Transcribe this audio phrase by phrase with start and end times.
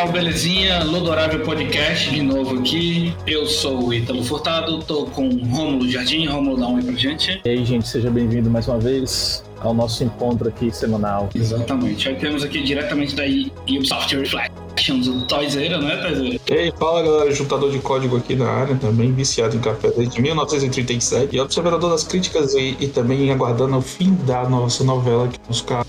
[0.00, 0.84] pessoal, belezinha?
[0.84, 3.14] Lodorável Podcast de novo aqui.
[3.26, 6.26] Eu sou o Ítalo Furtado, tô com Rômulo Jardim.
[6.26, 7.40] Rômulo, dá um oi pra gente.
[7.44, 11.28] E aí, gente, seja bem-vindo mais uma vez ao nosso encontro aqui semanal.
[11.34, 12.08] Exatamente.
[12.08, 13.24] Aí temos aqui diretamente da
[13.68, 16.40] Ubisoft Reflections, o Toyzeira, né, Toyzeira?
[16.48, 20.20] E aí, fala galera, juntador de código aqui na área, também viciado em café desde
[20.22, 25.62] 1937 e observador das críticas e, e também aguardando o fim da nossa novela que
[25.64, 25.86] caro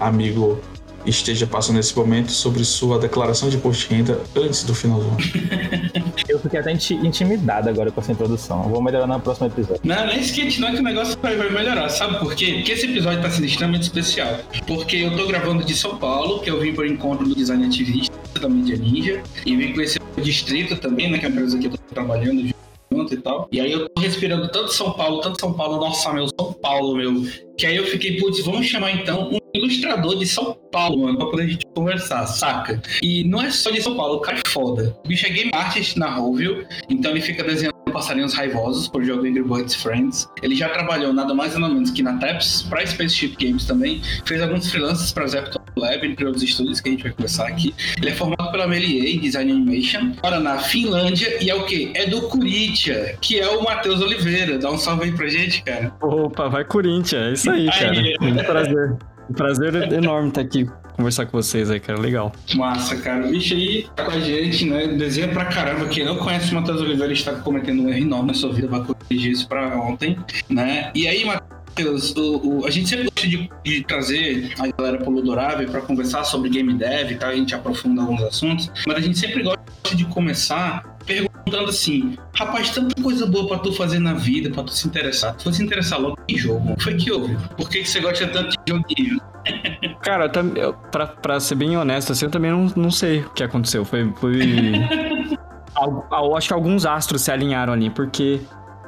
[0.00, 0.58] amigo
[1.06, 5.06] esteja passando nesse momento sobre sua declaração de imposto de renda antes do final do
[5.06, 5.16] ano.
[6.28, 8.64] Eu fiquei até inti- intimidado agora com essa introdução.
[8.64, 9.80] Eu Vou melhorar no próximo episódio.
[9.84, 11.88] Não, nem esquente, não é que o negócio vai, melhorar.
[11.88, 12.54] Sabe por quê?
[12.56, 14.38] Porque esse episódio tá sendo extremamente especial.
[14.66, 18.12] Porque eu tô gravando de São Paulo, que eu vim por encontro do design ativista
[18.40, 21.66] da Mídia Ninja, e vim conhecer o Distrito também, né, que é a empresa que
[21.66, 22.48] eu tô trabalhando
[22.92, 23.48] junto e tal.
[23.50, 26.96] E aí eu tô respirando tanto São Paulo, tanto São Paulo, nossa, meu, São Paulo,
[26.96, 27.24] meu.
[27.56, 31.26] Que aí eu fiquei, putz, vamos chamar então um ilustrador de São Paulo, mano, pra
[31.26, 32.82] poder a gente conversar, saca?
[33.02, 34.96] E não é só de São Paulo, o cara é foda.
[35.04, 39.24] O bicho é game artist na Rovio, então ele fica desenhando passarinhos raivosos por jogo
[39.24, 40.28] Angry Birds Friends.
[40.42, 44.02] Ele já trabalhou nada mais nada menos que na Taps, pra Spaceship Games também.
[44.26, 47.72] Fez alguns freelances pra Zepto Lab, entre outros estúdios que a gente vai conversar aqui.
[47.96, 51.92] Ele é formado pela Melier Design Animation, para na Finlândia, e é o quê?
[51.94, 54.58] É do Curitiba, que é o Matheus Oliveira.
[54.58, 55.94] Dá um salve aí pra gente, cara.
[56.02, 57.90] Opa, vai Corinthians, aí, cara.
[57.92, 58.16] Aí.
[58.20, 58.96] Muito prazer.
[59.30, 61.98] Um prazer enorme estar aqui conversar com vocês aí, cara.
[61.98, 62.30] Legal.
[62.54, 63.26] Massa, cara.
[63.26, 64.86] O bicho aí tá com a gente, né?
[64.88, 65.86] Desenha pra caramba.
[65.88, 68.84] Quem não conhece o Matheus Oliveira está cometendo um erro enorme na sua vida, vai
[68.84, 70.16] corrigir isso pra ontem,
[70.48, 70.92] né?
[70.94, 75.10] E aí, Matheus, o, o- a gente sempre gosta de, de trazer a galera pro
[75.10, 79.00] Ludorável pra conversar sobre game dev e tal, a gente aprofunda alguns assuntos, mas a
[79.00, 79.64] gente sempre gosta
[79.96, 84.72] de começar perguntando assim, rapaz, tanta coisa boa pra tu fazer na vida, pra tu
[84.72, 85.34] se interessar.
[85.36, 86.74] Tu foi se interessar logo em jogo.
[86.80, 87.36] Foi que houve?
[87.56, 89.20] Por que, que você gosta tanto de joguinho?
[90.02, 93.20] Cara, eu tam- eu, pra, pra ser bem honesto, assim, eu também não, não sei
[93.20, 93.84] o que aconteceu.
[93.84, 94.10] Foi.
[94.16, 94.38] foi...
[95.74, 98.40] Al- al- acho que alguns astros se alinharam ali, porque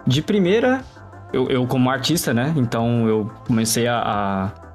[0.06, 0.84] de primeira,
[1.32, 2.54] eu, eu como artista, né?
[2.56, 3.98] Então eu comecei a,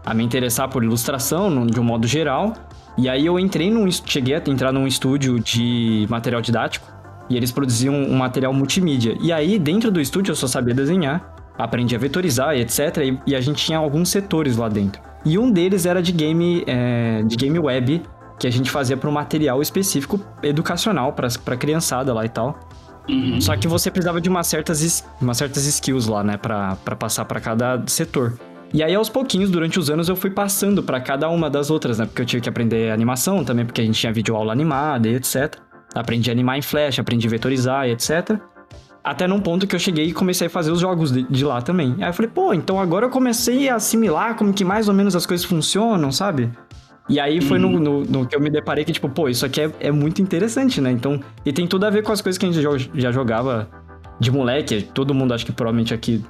[0.05, 2.53] a, a me interessar por ilustração no- de um modo geral.
[2.97, 3.89] E aí eu entrei num.
[3.89, 6.85] Cheguei a entrar num estúdio de material didático.
[7.31, 9.17] E eles produziam um material multimídia.
[9.21, 12.97] E aí, dentro do estúdio, eu só sabia desenhar, aprendi a vetorizar e etc.
[13.25, 15.01] E, a gente tinha alguns setores lá dentro.
[15.23, 18.01] E um deles era de game, é, de game web,
[18.37, 22.59] que a gente fazia para um material específico educacional para criançada lá e tal.
[23.07, 23.39] Uhum.
[23.39, 27.39] Só que você precisava de umas certas, umas certas skills lá, né, pra passar pra
[27.39, 28.37] cada setor.
[28.73, 31.97] E aí, aos pouquinhos, durante os anos, eu fui passando pra cada uma das outras,
[31.97, 35.07] né, porque eu tive que aprender animação também, porque a gente tinha vídeo aula animada
[35.07, 35.55] e etc.
[35.93, 38.37] Aprendi a animar em Flash, aprendi a vetorizar e etc.
[39.03, 41.61] Até num ponto que eu cheguei e comecei a fazer os jogos de, de lá
[41.61, 41.95] também.
[41.99, 45.15] Aí eu falei, pô, então agora eu comecei a assimilar como que mais ou menos
[45.15, 46.49] as coisas funcionam, sabe?
[47.09, 49.59] E aí foi no, no- no que eu me deparei que, tipo, pô, isso aqui
[49.61, 50.91] é, é muito interessante, né?
[50.91, 53.67] Então, e tem tudo a ver com as coisas que a gente jo- já jogava
[54.19, 54.83] de moleque.
[54.93, 56.23] Todo mundo, acho que provavelmente aqui,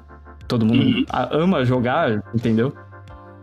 [0.48, 1.06] todo mundo Uhum.
[1.32, 2.74] ama jogar, entendeu?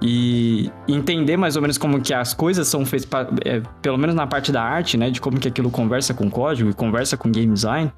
[0.01, 4.15] E entender mais ou menos como que as coisas são feitas, pa- é, pelo menos
[4.15, 5.11] na parte da arte, né?
[5.11, 7.91] De como que aquilo conversa com código e conversa com game design.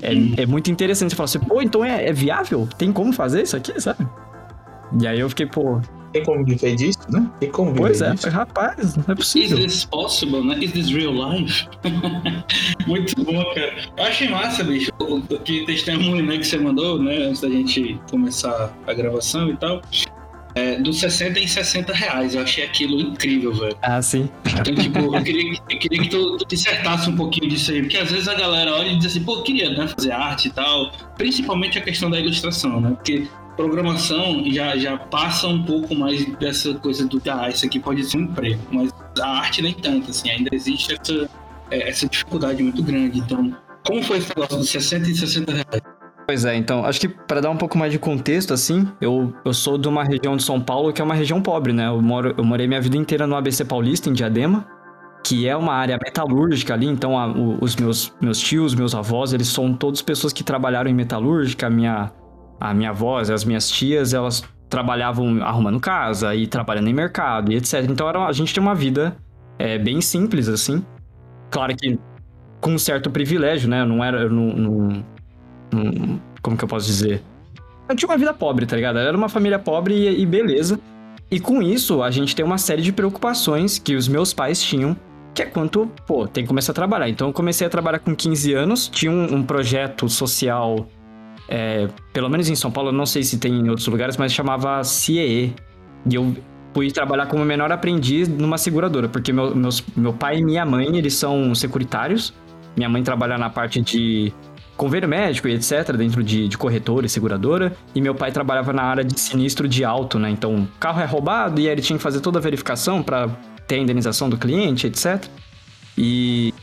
[0.00, 1.10] É, é muito interessante.
[1.10, 2.68] Você fala assim, pô, então é, é viável?
[2.78, 4.06] Tem como fazer isso aqui, sabe?
[5.00, 5.80] E aí eu fiquei, pô,
[6.12, 7.28] Tem como viver disso, né?
[7.40, 8.28] Tem como viver pois é, disso.
[8.28, 9.58] rapaz, não é Is possível.
[9.58, 10.56] this possible, né?
[10.60, 11.66] Is this real life?
[12.86, 13.74] Muito bom, cara.
[13.96, 17.48] Eu achei massa, bicho, o, o que testemunho né, que você mandou, né, antes da
[17.48, 19.80] gente começar a gravação e tal.
[20.54, 22.34] É, dos 60 em 60 reais.
[22.34, 23.76] Eu achei aquilo incrível, velho.
[23.82, 24.28] Ah, sim.
[24.46, 27.80] Então, tipo, eu queria, que- eu queria que tu, tu dissertasse um pouquinho disso aí,
[27.82, 30.48] porque às vezes a galera olha e diz assim, pô, eu queria né, fazer arte
[30.48, 32.90] e tal, principalmente a questão da ilustração, né?
[32.90, 33.26] Porque
[33.56, 38.16] programação já, já passa um pouco mais dessa coisa do, ah, isso aqui pode ser
[38.16, 41.28] um emprego, mas a arte nem tanto, assim, ainda existe essa,
[41.70, 43.18] é, essa dificuldade muito grande.
[43.18, 43.54] Então,
[43.86, 45.82] como foi esse negócio dos 60 e 60 reais?
[46.30, 49.52] Pois é, então, acho que para dar um pouco mais de contexto, assim, eu, eu
[49.52, 51.88] sou de uma região de São Paulo que é uma região pobre, né?
[51.88, 54.64] Eu, moro, eu morei minha vida inteira no ABC Paulista, em Diadema,
[55.26, 59.32] que é uma área metalúrgica ali, então a- o- os meus, meus tios, meus avós,
[59.32, 62.12] eles são todos pessoas que trabalharam em metalúrgica, a minha,
[62.60, 67.56] a minha avó, as minhas tias, elas trabalhavam arrumando casa e trabalhando em mercado e
[67.56, 67.90] etc.
[67.90, 69.16] Então era, a gente tinha uma vida
[69.58, 70.86] é, bem simples, assim.
[71.50, 71.98] Claro que
[72.60, 73.82] com um certo privilégio, né?
[73.82, 74.22] Eu não era.
[74.22, 75.04] Eu não, não-
[76.42, 77.22] como que eu posso dizer?
[77.88, 78.98] Eu tinha uma vida pobre, tá ligado?
[78.98, 80.78] Era uma família pobre e, e beleza.
[81.30, 84.96] E com isso, a gente tem uma série de preocupações que os meus pais tinham
[85.34, 87.08] que é quanto, pô, tem que começar a trabalhar.
[87.08, 90.86] Então eu comecei a trabalhar com 15 anos, tinha um, um projeto social,
[91.48, 94.82] é, pelo menos em São Paulo, não sei se tem em outros lugares, mas chamava
[94.84, 95.54] CIE.
[96.08, 96.34] E eu
[96.74, 100.96] fui trabalhar como menor aprendiz numa seguradora, porque meu, meus, meu pai e minha mãe,
[100.96, 102.34] eles são securitários.
[102.76, 104.32] Minha mãe trabalha na parte de
[104.80, 107.76] convênio médico e etc, dentro de, de corretora e seguradora.
[107.94, 110.30] E meu pai trabalhava na área de sinistro de auto, né?
[110.30, 113.28] Então, carro é roubado e aí ele tinha que fazer toda a verificação para
[113.66, 115.22] ter a indenização do cliente, etc.
[115.98, 116.54] E,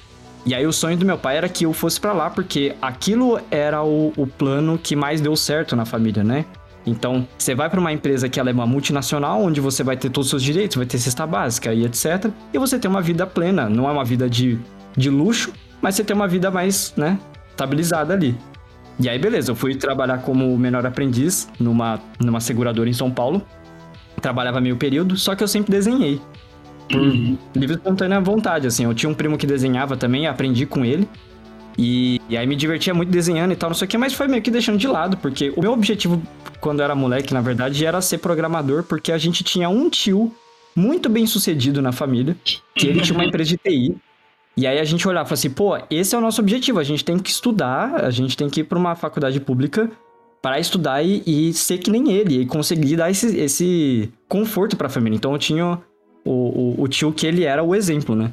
[0.48, 3.40] e aí o sonho do meu pai era que eu fosse para lá, porque aquilo
[3.52, 6.44] era o, o plano que mais deu certo na família, né?
[6.88, 10.10] Então, você vai para uma empresa que ela é uma multinacional, onde você vai ter
[10.10, 12.32] todos os seus direitos, vai ter cesta básica e etc.
[12.52, 14.58] E você tem uma vida plena, não é uma vida de,
[14.96, 17.20] de luxo, mas você tem uma vida mais, né,
[17.58, 18.38] estabilizada ali.
[19.00, 23.42] E aí, beleza, eu fui trabalhar como menor aprendiz numa, numa seguradora em São Paulo.
[24.22, 26.22] Trabalhava meio período, só que eu sempre desenhei.
[26.90, 27.38] Por uhum.
[27.54, 28.86] livre e espontânea vontade, assim.
[28.86, 31.08] Eu tinha um primo que desenhava também, aprendi com ele.
[31.78, 34.28] E, e, aí me divertia muito desenhando e tal, não sei o que, mas foi
[34.28, 36.20] meio que deixando de lado, porque o meu objetivo
[36.60, 40.34] quando eu era moleque, na verdade, era ser programador, porque a gente tinha um tio
[40.76, 42.36] muito bem sucedido na família,
[42.74, 43.96] que ele tinha uma empresa de TI.
[44.58, 47.06] E aí a gente olhava e assim, pô, esse é o nosso objetivo, a gente
[47.06, 49.90] tem que estudar, a gente tem que ir para uma faculdade pública
[50.42, 54.88] para estudar e, e, ser que nem ele, e conseguir dar esse, esse conforto para
[54.88, 55.16] a família.
[55.16, 55.80] Então eu tinha
[56.26, 58.32] o, o, o, tio que ele era o exemplo, né?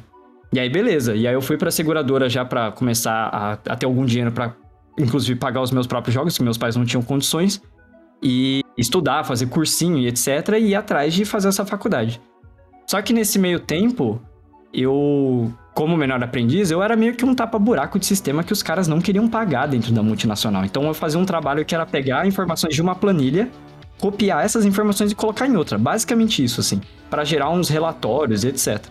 [0.51, 3.85] E aí beleza, e aí eu fui para seguradora já para começar a, a, ter
[3.85, 4.55] algum dinheiro para
[4.97, 7.61] inclusive pagar os meus próprios jogos, que meus pais não tinham condições,
[8.23, 12.19] e estudar, fazer cursinho e etc, e ir atrás de fazer essa faculdade.
[12.87, 14.21] Só que nesse meio tempo,
[14.73, 18.87] eu como menor aprendiz, eu era meio que um tapa-buraco de sistema que os caras
[18.87, 20.63] não queriam pagar dentro da multinacional.
[20.63, 23.49] Então eu fazia um trabalho que era pegar informações de uma planilha,
[23.99, 25.77] copiar essas informações e colocar em outra.
[25.77, 26.79] Basicamente isso, assim,
[27.09, 28.85] para gerar uns relatórios, etc.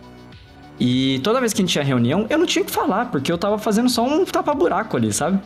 [0.79, 3.37] E toda vez que a gente tinha reunião, eu não tinha que falar, porque eu
[3.37, 5.39] tava fazendo só um tapa-buraco ali, sabe?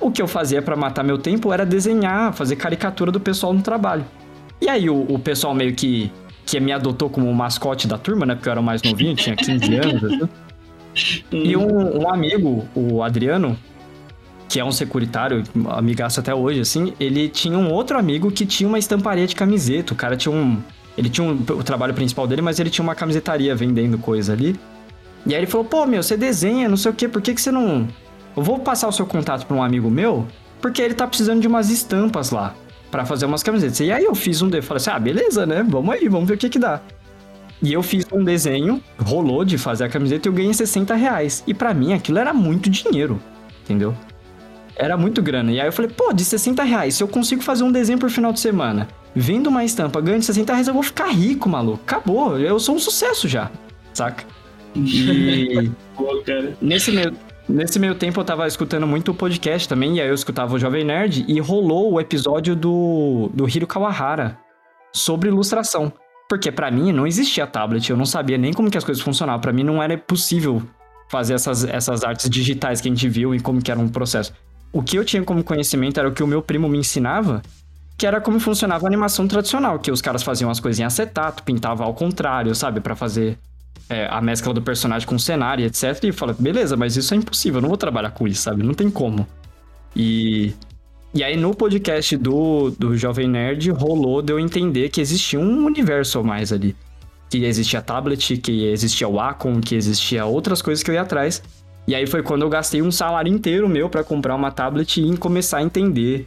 [0.00, 3.62] O que eu fazia para matar meu tempo era desenhar, fazer caricatura do pessoal no
[3.62, 4.04] trabalho.
[4.60, 6.10] E aí o, o pessoal meio que,
[6.44, 8.34] que me adotou como mascote da turma, né?
[8.34, 10.04] Porque eu era o mais novinho, tinha 15 anos.
[10.04, 10.28] Assim.
[11.30, 13.56] E um, um, amigo, o Adriano,
[14.48, 18.68] que é um securitário, amigaço até hoje, assim, ele tinha um outro amigo que tinha
[18.68, 19.92] uma estamparia de camiseta.
[19.92, 20.60] O cara tinha um.
[20.96, 24.58] Ele tinha um, o trabalho principal dele, mas ele tinha uma camisetaria vendendo coisa ali.
[25.24, 27.40] E aí ele falou, pô, meu, você desenha, não sei o quê, por que, que
[27.40, 27.88] você não.
[28.36, 30.26] Eu vou passar o seu contato para um amigo meu,
[30.60, 32.54] porque ele tá precisando de umas estampas lá
[32.92, 33.80] para fazer umas camisetas.
[33.80, 35.66] E aí eu fiz um eu falei assim: "Ah, beleza, né?
[35.66, 36.80] Vamos aí, vamos ver o que que dá".
[37.62, 41.42] E eu fiz um desenho, rolou de fazer a camiseta e eu ganhei 60 reais.
[41.46, 43.20] E para mim aquilo era muito dinheiro,
[43.62, 43.94] entendeu?
[44.76, 45.52] Era muito grana.
[45.52, 48.10] E aí eu falei, pô, de 60 reais, se eu consigo fazer um desenho por
[48.10, 51.80] final de semana, vendo uma estampa, ganho de 60 reais, eu vou ficar rico, maluco.
[51.86, 53.48] Acabou, eu sou um sucesso já,
[53.94, 54.24] saca?
[54.74, 56.20] E Pô,
[56.60, 57.14] nesse meio,
[57.48, 60.58] nesse meio tempo eu tava escutando muito o podcast também, e aí eu escutava o
[60.58, 64.38] Jovem Nerd, e rolou o episódio do, do Hiro Kawahara
[64.92, 65.92] sobre ilustração.
[66.28, 69.40] Porque para mim não existia tablet, eu não sabia nem como que as coisas funcionavam.
[69.40, 70.62] Para mim não era possível
[71.10, 74.32] fazer essas, essas artes digitais que a gente viu e como que era um processo.
[74.72, 77.42] O que eu tinha como conhecimento era o que o meu primo me ensinava,
[77.98, 81.42] que era como funcionava a animação tradicional, que os caras faziam as coisas em acetato,
[81.42, 83.38] pintavam ao contrário, sabe, para fazer
[83.88, 86.04] é, a mescla do personagem com o cenário, etc.
[86.04, 88.62] E eu falo, beleza, mas isso é impossível, eu não vou trabalhar com isso, sabe?
[88.62, 89.26] Não tem como.
[89.94, 90.54] E
[91.14, 95.66] e aí no podcast do, do Jovem Nerd rolou de eu entender que existia um
[95.66, 96.74] universo a mais ali.
[97.28, 101.42] Que existia tablet, que existia o Wacom, que existia outras coisas que eu ia atrás.
[101.86, 105.16] E aí foi quando eu gastei um salário inteiro meu para comprar uma tablet e
[105.18, 106.26] começar a entender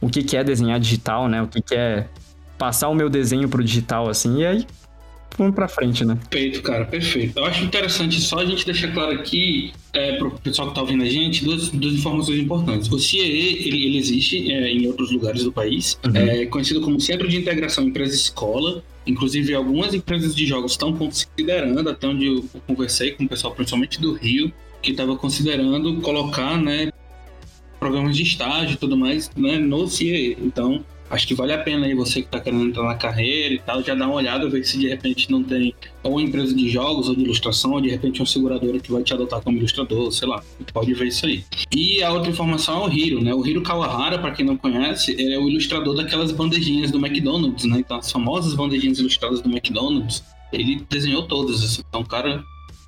[0.00, 1.42] o que, que é desenhar digital, né?
[1.42, 2.08] O que, que é
[2.58, 4.40] passar o meu desenho pro digital, assim.
[4.40, 4.66] E aí
[5.36, 6.18] vamos pra frente, né?
[6.30, 7.38] Perfeito, cara, perfeito.
[7.38, 11.02] Eu acho interessante só a gente deixar claro aqui, é, pro pessoal que tá ouvindo
[11.02, 12.90] a gente, duas, duas informações importantes.
[12.90, 16.16] O CIE, ele, ele existe é, em outros lugares do país, uhum.
[16.16, 18.82] é conhecido como Centro de Integração Empresa-Escola.
[19.06, 24.00] Inclusive, algumas empresas de jogos estão considerando, até onde eu conversei com o pessoal, principalmente
[24.00, 24.52] do Rio,
[24.82, 26.90] que estava considerando colocar, né,
[27.78, 30.36] programas de estágio e tudo mais, né, no CIE.
[30.40, 33.58] Então, acho que vale a pena aí você que está querendo entrar na carreira e
[33.58, 36.68] tal, já dar uma olhada, ver se de repente não tem ou uma empresa de
[36.68, 40.10] jogos ou de ilustração, ou de repente uma seguradora que vai te adotar como ilustrador,
[40.12, 41.44] sei lá, pode ver isso aí.
[41.74, 43.34] E a outra informação é o Hiro, né?
[43.34, 47.64] O Hiro Kawahara, para quem não conhece, ele é o ilustrador daquelas bandejinhas do McDonald's,
[47.64, 47.78] né?
[47.78, 50.22] Então, as famosas bandejinhas ilustradas do McDonald's,
[50.52, 51.82] ele desenhou todas, assim.
[51.88, 52.42] Então, o cara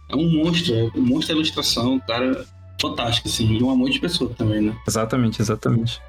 [0.08, 2.46] é um monstro, é um monstro da ilustração, o cara
[2.80, 4.76] fantástico, assim, e um amor de pessoa também, né?
[4.86, 6.00] Exatamente, exatamente.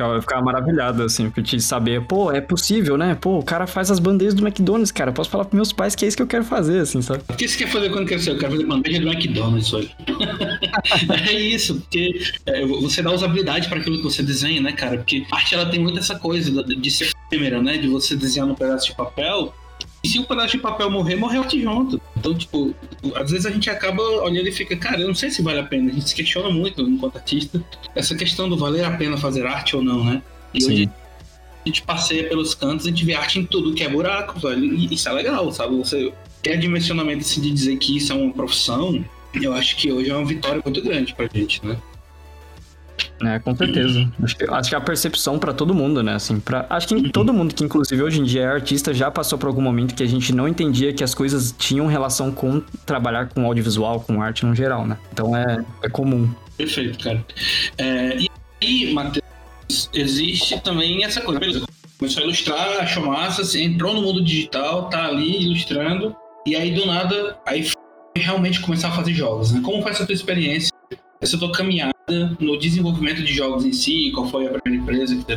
[0.00, 3.16] Eu ficava maravilhado, assim, porque de saber, pô, é possível, né?
[3.20, 5.12] Pô, o cara faz as bandejas do McDonald's, cara.
[5.12, 7.22] Posso falar pros meus pais que é isso que eu quero fazer, assim, sabe?
[7.28, 8.30] O que você quer fazer quando crescer?
[8.30, 9.94] Eu quero fazer bandeja do McDonald's hoje.
[11.28, 14.98] é isso, porque é, você dá usabilidade para aquilo que você desenha, né, cara?
[14.98, 17.78] Porque a arte ela tem muito essa coisa de ser efêmera, né?
[17.78, 19.52] De você desenhar num pedaço de papel
[20.02, 22.00] e se o pedaço de papel morrer, morreu arte junto.
[22.16, 22.74] Então, tipo,
[23.14, 25.64] às vezes a gente acaba olhando e fica, cara, eu não sei se vale a
[25.64, 25.90] pena.
[25.90, 27.62] A gente se questiona muito enquanto artista
[27.94, 30.22] essa questão do valer a pena fazer arte ou não, né?
[30.54, 30.72] E Sim.
[30.72, 30.90] hoje
[31.64, 34.74] a gente passeia pelos cantos, a gente vê arte em tudo que é buraco, velho.
[34.74, 35.76] E isso é legal, sabe?
[35.76, 36.12] Você
[36.42, 40.10] ter a dimensionamento assim, de dizer que isso é uma profissão, eu acho que hoje
[40.10, 41.76] é uma vitória muito grande pra gente, né?
[43.22, 44.10] É, com certeza.
[44.22, 46.14] Acho que, acho que a percepção pra todo mundo, né?
[46.14, 49.38] Assim, pra, acho que todo mundo que, inclusive, hoje em dia é artista, já passou
[49.38, 53.28] por algum momento que a gente não entendia que as coisas tinham relação com trabalhar
[53.28, 54.96] com audiovisual, com arte no geral, né?
[55.12, 56.30] Então é, é comum.
[56.56, 57.24] Perfeito, cara.
[57.76, 58.28] É, e
[58.62, 61.40] aí, Matheus, existe também essa coisa.
[61.40, 61.64] Beleza,
[61.98, 66.14] começou a ilustrar, achou massa, assim, entrou no mundo digital, tá ali ilustrando,
[66.46, 67.68] e aí do nada, aí
[68.16, 69.60] realmente começar a fazer jogos, né?
[69.64, 70.72] Como foi essa tua experiência,
[71.20, 71.97] essa tua caminhada
[72.40, 74.10] no desenvolvimento de jogos em si?
[74.14, 75.32] Qual foi a primeira empresa que?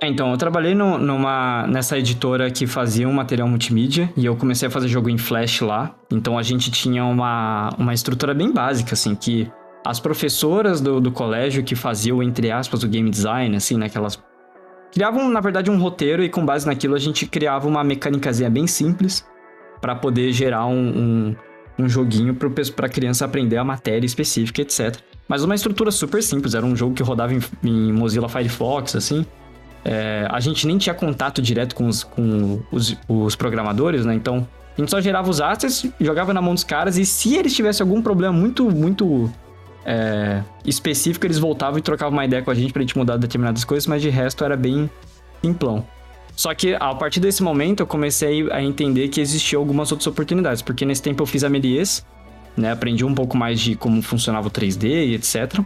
[0.00, 4.36] É, então, eu trabalhei no- numa, nessa editora que fazia um material multimídia e eu
[4.36, 5.94] comecei a fazer jogo em Flash lá.
[6.10, 9.50] Então a gente tinha uma, uma estrutura bem básica, assim, que
[9.84, 13.98] as professoras do, do colégio que faziam, entre aspas, o game design, assim, né, que
[13.98, 14.22] elas
[14.92, 18.66] criavam, na verdade, um roteiro e com base naquilo a gente criava uma mecânicazinha bem
[18.66, 19.26] simples
[19.80, 20.76] para poder gerar um,
[21.78, 24.96] um, um joguinho pe- pra criança aprender a matéria específica, etc.
[25.32, 29.24] Mas uma estrutura super simples, era um jogo que rodava em, em Mozilla Firefox, assim.
[29.82, 34.14] É, a gente nem tinha contato direto com os, com os, os programadores, né?
[34.14, 34.46] Então,
[34.76, 37.82] a gente só gerava os assets, jogava na mão dos caras e se eles tivessem
[37.82, 39.32] algum problema muito, muito
[39.86, 43.64] é, específico, eles voltavam e trocavam uma ideia com a gente pra gente mudar determinadas
[43.64, 44.90] coisas, mas de resto era bem
[45.42, 45.82] simplão.
[46.36, 50.60] Só que a partir desse momento eu comecei a entender que existiam algumas outras oportunidades,
[50.60, 52.04] porque nesse tempo eu fiz a Melies,
[52.56, 52.72] né?
[52.72, 55.60] Aprendi um pouco mais de como funcionava o 3D e etc.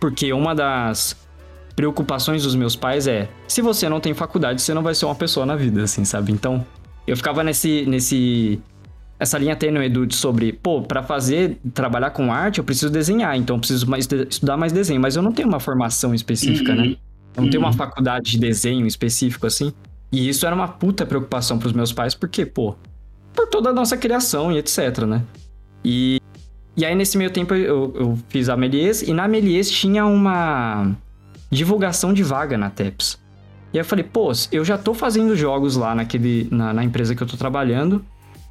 [0.00, 1.16] Porque uma das
[1.74, 5.14] preocupações dos meus pais é: se você não tem faculdade, você não vai ser uma
[5.14, 6.32] pessoa na vida, assim, sabe?
[6.32, 6.64] Então,
[7.06, 8.60] eu ficava nesse nesse
[9.18, 13.56] essa linha tênue do sobre, pô, pra fazer trabalhar com arte, eu preciso desenhar, então
[13.56, 16.76] eu preciso mais de- estudar mais desenho, mas eu não tenho uma formação específica, Uhum.
[16.90, 16.96] né?
[17.36, 17.76] Eu não tenho uma Uhum.
[17.76, 19.72] faculdade de desenho específico assim.
[20.12, 22.74] E isso era uma puta preocupação pros meus pais, porque, pô,
[23.32, 25.22] por toda a nossa criação e etc, né?
[25.84, 26.20] E,
[26.76, 30.92] e aí, nesse meio tempo, eu, eu fiz a Melies, e na Melies tinha uma
[31.50, 33.18] divulgação de vaga na TEPS.
[33.72, 37.14] E aí eu falei, pô, eu já tô fazendo jogos lá naquele, na, na empresa
[37.14, 38.04] que eu tô trabalhando,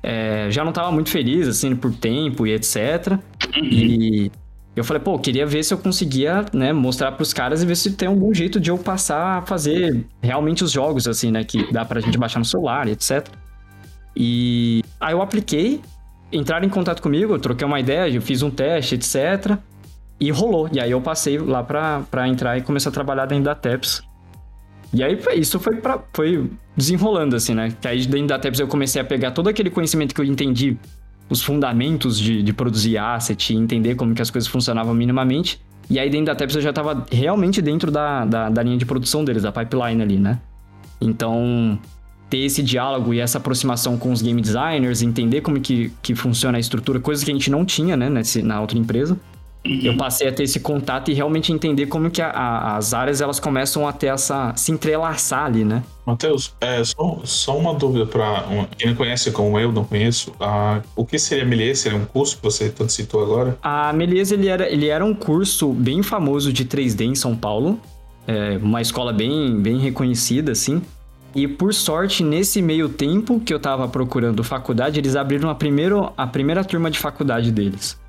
[0.03, 3.17] é, já não tava muito feliz, assim, por tempo e etc.
[3.61, 4.29] E
[4.75, 7.91] eu falei, pô, queria ver se eu conseguia, né, mostrar pros caras e ver se
[7.93, 11.85] tem algum jeito de eu passar a fazer realmente os jogos, assim, né, que dá
[11.85, 13.25] pra gente baixar no celular e etc.
[14.15, 15.79] E aí eu apliquei,
[16.33, 19.57] entraram em contato comigo, eu troquei uma ideia, eu fiz um teste, etc.
[20.19, 20.69] E rolou.
[20.71, 24.03] E aí eu passei lá pra entrar e começar a trabalhar dentro da TEPS.
[24.93, 27.73] E aí isso foi, pra, foi desenrolando, assim, né?
[27.81, 30.77] Que aí dentro da TEPS eu comecei a pegar todo aquele conhecimento que eu entendi,
[31.29, 35.59] os fundamentos de, de produzir asset, entender como que as coisas funcionavam minimamente.
[35.89, 38.85] E aí dentro da TEPS eu já tava realmente dentro da, da, da linha de
[38.85, 40.39] produção deles, da pipeline ali, né?
[41.01, 41.77] Então,
[42.33, 46.57] ter esse diálogo e essa aproximação com os game designers, entender como que, que funciona
[46.57, 49.15] a estrutura, coisas que a gente não tinha, né, nesse, na outra empresa.
[49.63, 53.21] Eu passei a ter esse contato e realmente entender como que a- a- as áreas
[53.21, 55.83] elas começam a ter essa se entrelaçar ali, né?
[56.05, 58.43] Matheus, é, só, só uma dúvida para
[58.77, 60.33] quem não conhece como eu, não conheço.
[60.39, 61.75] ah, o que seria Melier?
[61.77, 63.57] Seria um curso que você tanto citou agora?
[63.61, 67.79] A Melies, ele era, ele era um curso bem famoso de 3D em São Paulo.
[68.27, 70.81] É, uma escola bem, bem reconhecida, assim.
[71.35, 76.13] E por sorte, nesse meio tempo que eu tava procurando faculdade, eles abriram a, primeiro,
[76.15, 77.99] a primeira turma de faculdade deles.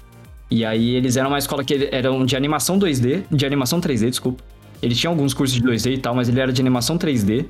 [0.51, 4.45] E aí eles eram uma escola que eram de animação 2D, de animação 3D, desculpa.
[4.83, 7.47] Eles tinham alguns cursos de 2D e tal, mas ele era de animação 3D.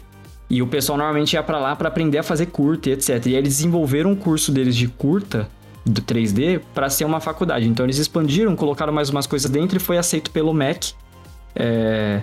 [0.49, 3.27] E o pessoal normalmente ia pra lá pra aprender a fazer curta e etc.
[3.27, 5.49] E aí eles desenvolveram um curso deles de curta
[5.85, 7.67] do 3D para ser uma faculdade.
[7.67, 10.93] Então eles expandiram, colocaram mais umas coisas dentro e foi aceito pelo MEC.
[11.57, 12.23] É,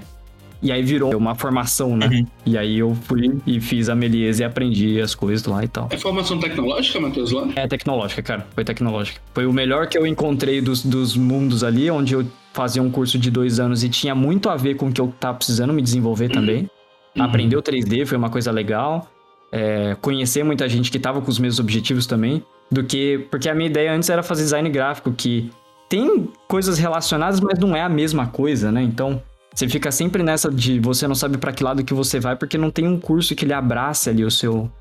[0.62, 2.08] E aí virou uma formação, né?
[2.08, 2.28] Uhum.
[2.46, 5.88] E aí eu fui e fiz a Melies e aprendi as coisas lá e tal.
[5.90, 7.48] É formação tecnológica, Matheus, lá?
[7.56, 8.48] É tecnológica, cara.
[8.54, 9.20] Foi tecnológica.
[9.34, 13.18] Foi o melhor que eu encontrei dos, dos mundos ali, onde eu fazia um curso
[13.18, 15.82] de dois anos e tinha muito a ver com o que eu tava precisando me
[15.82, 16.70] desenvolver também.
[17.16, 17.24] Uhum.
[17.24, 19.10] Aprender o 3D foi uma coisa legal.
[19.52, 22.44] É, conhecer muita gente que tava com os mesmos objetivos também.
[22.70, 23.26] Do que.
[23.30, 25.52] Porque a minha ideia antes era fazer design gráfico, que
[25.90, 28.82] tem coisas relacionadas, mas não é a mesma coisa, né?
[28.82, 29.22] Então,
[29.62, 32.58] Você fica sempre nessa de você não sabe para que lado que você vai, porque
[32.58, 34.72] não tem um curso que ele abrace ali o seu,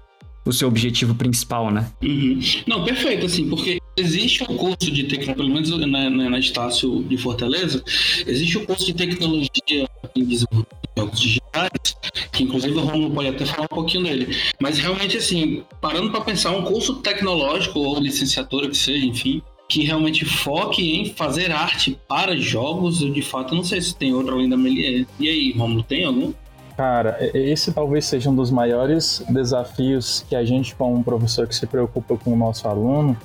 [0.42, 1.92] o seu objetivo principal, né?
[2.02, 2.40] Uhum.
[2.66, 7.02] Não, perfeito, assim, porque existe um curso de tecnologia, pelo menos na, na, na Estácio
[7.02, 7.84] de Fortaleza,
[8.26, 11.96] existe o um curso de tecnologia em desenvolvimento de jogos digitais,
[12.32, 14.34] que inclusive o Romulo pode até falar um pouquinho dele.
[14.58, 19.84] Mas realmente, assim, parando para pensar, um curso tecnológico ou licenciatura que seja, enfim, que
[19.84, 24.34] realmente foque em fazer arte para jogos, eu de fato não sei se tem outro
[24.34, 25.06] além da Melier.
[25.18, 26.32] E aí, Romulo, tem algum?
[26.76, 31.66] Cara, esse talvez seja um dos maiores desafios que a gente, como professor que se
[31.68, 33.16] preocupa com o nosso aluno,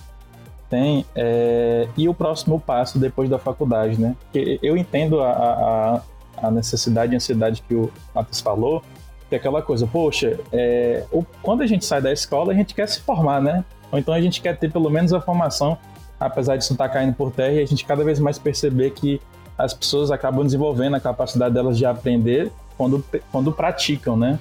[0.70, 1.04] tem.
[1.16, 1.88] É...
[1.98, 4.16] E o próximo passo depois da faculdade, né?
[4.20, 8.84] Porque eu entendo a, a, a necessidade e ansiedade que o Matheus falou,
[9.30, 11.06] que é aquela coisa, poxa, é...
[11.42, 13.66] quando a gente sai da escola, a gente quer se formar, né?
[13.92, 15.76] Ou então a gente quer ter pelo menos a formação,
[16.20, 19.22] apesar disso estar tá caindo por terra, e a gente cada vez mais perceber que
[19.58, 24.40] as pessoas acabam desenvolvendo a capacidade delas de aprender quando, quando praticam, né?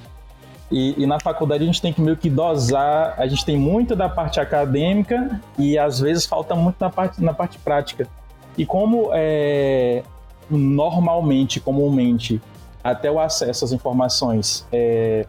[0.71, 3.95] E, e, na faculdade a gente tem que meio que dosar, a gente tem muito
[3.95, 8.09] da parte acadêmica e às vezes falta muito na parte, na parte prática.
[8.57, 10.03] E como é,
[10.51, 12.41] normalmente, comumente,
[12.83, 15.27] até o acesso às informações é,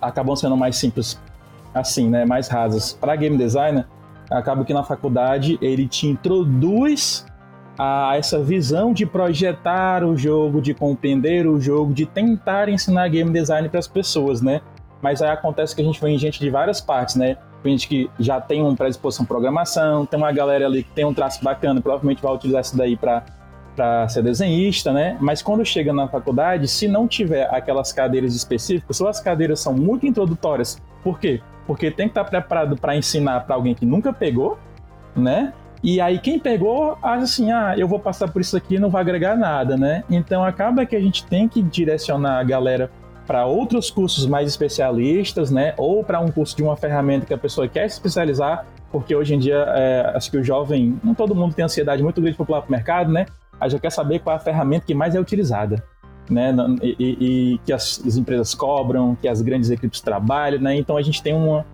[0.00, 1.18] acabam sendo mais simples,
[1.74, 2.92] assim, né, mais rasas.
[2.92, 3.86] Para game designer,
[4.30, 7.26] acaba que na faculdade ele te introduz
[7.78, 13.30] a essa visão de projetar o jogo, de compreender o jogo, de tentar ensinar game
[13.30, 14.60] design para as pessoas, né?
[15.00, 17.36] Mas aí acontece que a gente vem gente de várias partes, né?
[17.62, 21.14] Tem gente que já tem uma predisposição programação, tem uma galera ali que tem um
[21.14, 23.24] traço bacana, provavelmente vai utilizar isso daí para
[23.78, 25.16] para ser desenhista, né?
[25.20, 29.72] Mas quando chega na faculdade, se não tiver aquelas cadeiras específicas, ou as cadeiras são
[29.72, 30.82] muito introdutórias.
[31.00, 31.40] Por quê?
[31.68, 34.58] Porque tem que estar preparado para ensinar para alguém que nunca pegou,
[35.14, 35.52] né?
[35.82, 39.02] E aí quem pegou, acha assim, ah, eu vou passar por isso aqui não vai
[39.02, 40.02] agregar nada, né?
[40.10, 42.90] Então acaba que a gente tem que direcionar a galera
[43.26, 45.74] para outros cursos mais especialistas, né?
[45.76, 49.34] Ou para um curso de uma ferramenta que a pessoa quer se especializar, porque hoje
[49.34, 52.46] em dia é, acho que o jovem, não todo mundo tem ansiedade muito grande para
[52.46, 53.26] pular para o mercado, né?
[53.60, 55.84] Aí já quer saber qual é a ferramenta que mais é utilizada.
[56.30, 60.76] Né, e, e, que as, as, empresas cobram, que as grandes equipes trabalham, né?
[60.76, 61.64] Então a gente tem uma,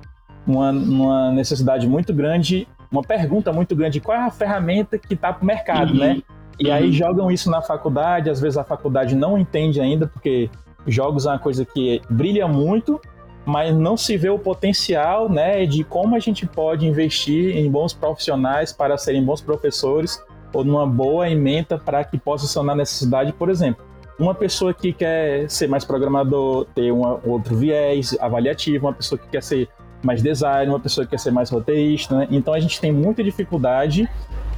[0.46, 5.32] uma, uma necessidade muito grande uma pergunta muito grande: qual é a ferramenta que está
[5.32, 5.98] para o mercado, uhum.
[5.98, 6.22] né?
[6.58, 6.74] E uhum.
[6.74, 10.48] aí jogam isso na faculdade, às vezes a faculdade não entende ainda, porque
[10.86, 13.00] jogos é uma coisa que brilha muito,
[13.44, 17.92] mas não se vê o potencial, né, de como a gente pode investir em bons
[17.92, 23.50] profissionais para serem bons professores ou numa boa ementa para que possa sanar necessidade, por
[23.50, 23.84] exemplo.
[24.18, 29.26] Uma pessoa que quer ser mais programador, ter um outro viés avaliativo, uma pessoa que
[29.28, 29.68] quer ser
[30.04, 32.28] mais design, uma pessoa que quer ser mais roteirista, né?
[32.30, 34.08] Então a gente tem muita dificuldade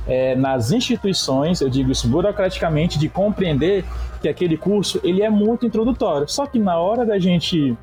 [0.07, 3.85] é, nas instituições, eu digo isso burocraticamente, de compreender
[4.21, 6.29] que aquele curso ele é muito introdutório.
[6.29, 7.77] Só que na hora da gente,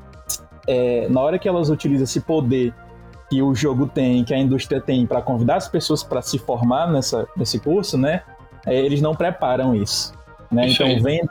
[0.66, 2.72] é, na hora que elas utilizam esse poder
[3.28, 6.90] que o jogo tem, que a indústria tem para convidar as pessoas para se formar
[6.90, 8.22] nessa, nesse curso, né?
[8.66, 10.12] É, eles não preparam isso.
[10.54, 10.68] Né?
[10.68, 10.86] Então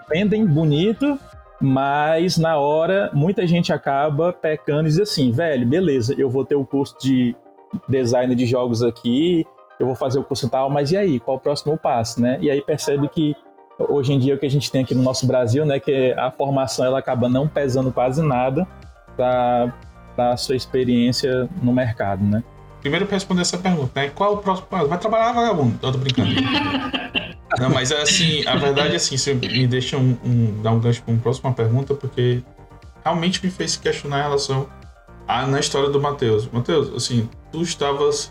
[0.09, 1.17] vendem bonito,
[1.61, 6.55] mas na hora, muita gente acaba pecando e diz assim, velho, beleza, eu vou ter
[6.55, 7.35] o curso de
[7.87, 9.45] design de jogos aqui,
[9.79, 12.37] eu vou fazer o curso tal, mas e aí, qual o próximo passo, né?
[12.41, 13.35] E aí percebe que
[13.79, 16.29] hoje em dia o que a gente tem aqui no nosso Brasil, né, que a
[16.31, 18.67] formação ela acaba não pesando quase nada
[19.15, 19.73] para
[20.17, 22.43] a sua experiência no mercado, né?
[22.83, 24.09] Primeiro para responder essa pergunta, né?
[24.09, 24.89] Qual o próximo passo?
[24.89, 25.79] Vai trabalhar vagabundo?
[25.81, 26.31] Eu tô brincando.
[27.57, 30.81] Não, mas é assim, a verdade é assim, você me deixa um, um, dar um
[30.81, 32.43] gancho para uma próxima pergunta, porque
[33.01, 34.67] realmente me fez questionar em relação
[35.25, 36.45] a, na história do Matheus.
[36.51, 38.29] Matheus, assim, tu estavas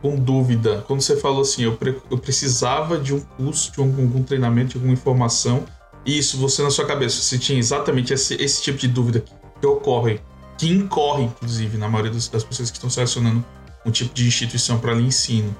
[0.00, 4.02] com dúvida quando você falou assim, eu, pre, eu precisava de um curso, de algum,
[4.02, 5.66] algum treinamento, de alguma informação,
[6.06, 9.22] e isso você na sua cabeça, você tinha exatamente esse, esse tipo de dúvida
[9.60, 10.22] que ocorre,
[10.56, 13.44] que incorre, inclusive, na maioria das, das pessoas que estão selecionando
[13.84, 15.54] um tipo de instituição para lhe ensino.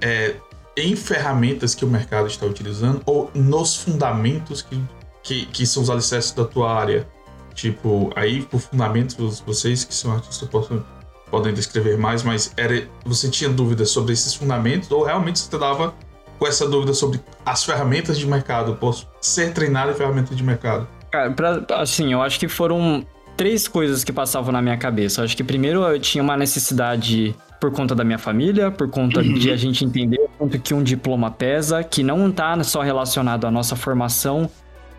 [0.00, 0.36] É,
[0.76, 4.82] em ferramentas que o mercado está utilizando ou nos fundamentos que,
[5.22, 7.06] que, que são os alicerces da tua área.
[7.54, 10.82] Tipo, aí por fundamentos, vocês que são artistas podem,
[11.30, 15.94] podem descrever mais, mas era, você tinha dúvidas sobre esses fundamentos ou realmente você dava
[16.38, 18.74] com essa dúvida sobre as ferramentas de mercado?
[18.76, 20.88] Posso ser treinado em ferramentas de mercado?
[21.10, 25.20] Cara, pra, assim, eu acho que foram três coisas que passavam na minha cabeça.
[25.20, 29.20] Eu acho que primeiro eu tinha uma necessidade por conta da minha família, por conta
[29.20, 29.34] uhum.
[29.34, 33.46] de a gente entender o quanto que um diploma pesa, que não está só relacionado
[33.46, 34.50] à nossa formação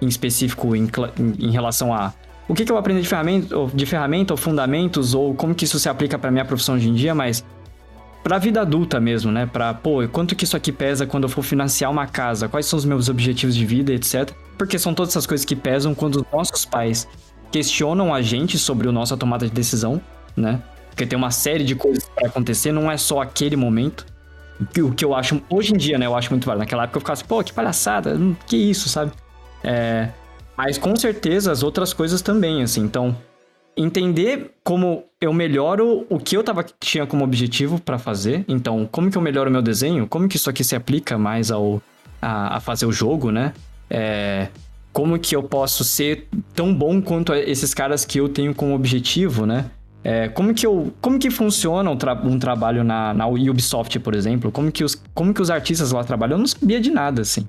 [0.01, 0.89] em específico em,
[1.39, 2.13] em relação a
[2.47, 5.77] o que, que eu aprendo de ferramenta, de ferramenta ou fundamentos, ou como que isso
[5.77, 7.43] se aplica para minha profissão hoje em dia, mas
[8.23, 9.45] pra vida adulta mesmo, né?
[9.45, 12.47] Pra, pô, quanto que isso aqui pesa quando eu for financiar uma casa?
[12.47, 14.31] Quais são os meus objetivos de vida, etc.
[14.57, 17.09] Porque são todas essas coisas que pesam quando os nossos pais
[17.51, 20.01] questionam a gente sobre a nossa tomada de decisão,
[20.35, 20.61] né?
[20.93, 24.05] Porque tem uma série de coisas para acontecer, não é só aquele momento.
[24.79, 26.59] O que eu acho, hoje em dia, né, eu acho muito válido.
[26.59, 29.11] Naquela época eu ficava assim, pô, que palhaçada, hum, que isso, sabe?
[29.63, 30.09] É,
[30.55, 32.81] mas com certeza as outras coisas também, assim.
[32.81, 33.17] Então,
[33.75, 38.45] entender como eu melhoro o que eu tava, tinha como objetivo para fazer.
[38.47, 40.07] Então, como que eu melhoro o meu desenho?
[40.07, 41.81] Como que isso aqui se aplica mais ao,
[42.21, 43.51] a, a fazer o jogo, né?
[43.89, 44.47] É,
[44.91, 49.47] como que eu posso ser tão bom quanto esses caras que eu tenho como objetivo,
[49.47, 49.71] né?
[50.03, 54.13] É, como, que eu, como que funciona um, tra um trabalho na, na, Ubisoft, por
[54.13, 54.51] exemplo?
[54.51, 56.33] Como que, os, como que os artistas lá trabalham?
[56.33, 57.47] Eu não sabia de nada, assim.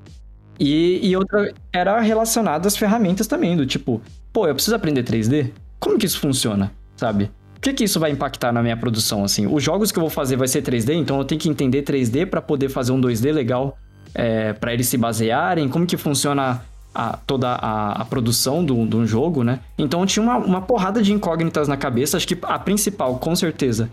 [0.59, 4.01] E, e outra era relacionada às ferramentas também, do tipo,
[4.33, 5.51] pô, eu preciso aprender 3D?
[5.81, 7.31] Como que isso funciona, sabe?
[7.57, 9.47] O que que isso vai impactar na minha produção, assim?
[9.47, 12.27] Os jogos que eu vou fazer vai ser 3D, então eu tenho que entender 3D
[12.27, 13.77] para poder fazer um 2D legal,
[14.15, 16.63] é, para eles se basearem, como que funciona
[16.95, 19.61] a, toda a, a produção de um jogo, né?
[19.77, 22.17] Então tinha uma, uma porrada de incógnitas na cabeça.
[22.17, 23.91] Acho que a principal, com certeza,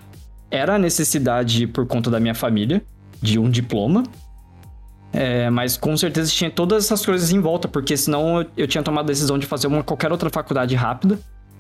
[0.50, 2.84] era a necessidade, por conta da minha família,
[3.22, 4.04] de um diploma.
[5.14, 8.82] É, mas com certeza tinha todas essas coisas em volta, porque senão eu, eu tinha
[8.82, 11.20] tomado a decisão de fazer uma, qualquer outra faculdade rápida,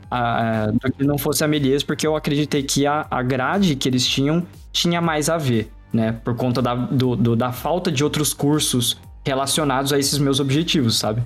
[0.09, 3.89] a, do que não fosse a Melies, porque eu acreditei que a, a grade que
[3.89, 6.13] eles tinham tinha mais a ver, né?
[6.23, 10.97] Por conta da, do, do, da falta de outros cursos relacionados a esses meus objetivos,
[10.97, 11.21] sabe?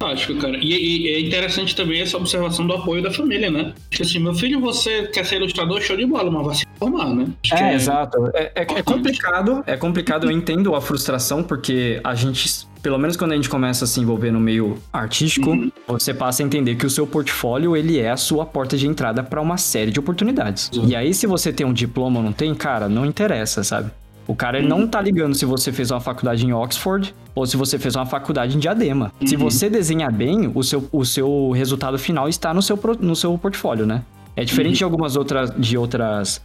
[0.00, 0.56] Acho, cara.
[0.58, 3.72] E, e, é interessante também essa observação do apoio da família, né?
[3.90, 7.14] Tipo assim, meu filho, você quer ser ilustrador, show de bola, mas vai se formar,
[7.14, 7.28] né?
[7.44, 8.30] Acho é, é, exato.
[8.34, 13.16] É, é, é, complicado, é complicado, eu entendo a frustração, porque a gente, pelo menos
[13.16, 15.70] quando a gente começa a se envolver no meio artístico, uhum.
[15.86, 19.22] você passa a entender que o seu portfólio, ele é a sua porta de entrada
[19.22, 20.70] para uma série de oportunidades.
[20.74, 20.88] Uhum.
[20.88, 23.90] E aí, se você tem um diploma ou não tem, cara, não interessa, sabe?
[24.26, 24.86] O cara ele não uhum.
[24.86, 28.56] tá ligando se você fez uma faculdade em Oxford ou se você fez uma faculdade
[28.56, 29.12] em Diadema.
[29.20, 29.26] Uhum.
[29.26, 33.36] Se você desenha bem, o seu, o seu resultado final está no seu, no seu
[33.36, 34.02] portfólio, né?
[34.36, 34.78] É diferente uhum.
[34.78, 36.40] de algumas outras, de outras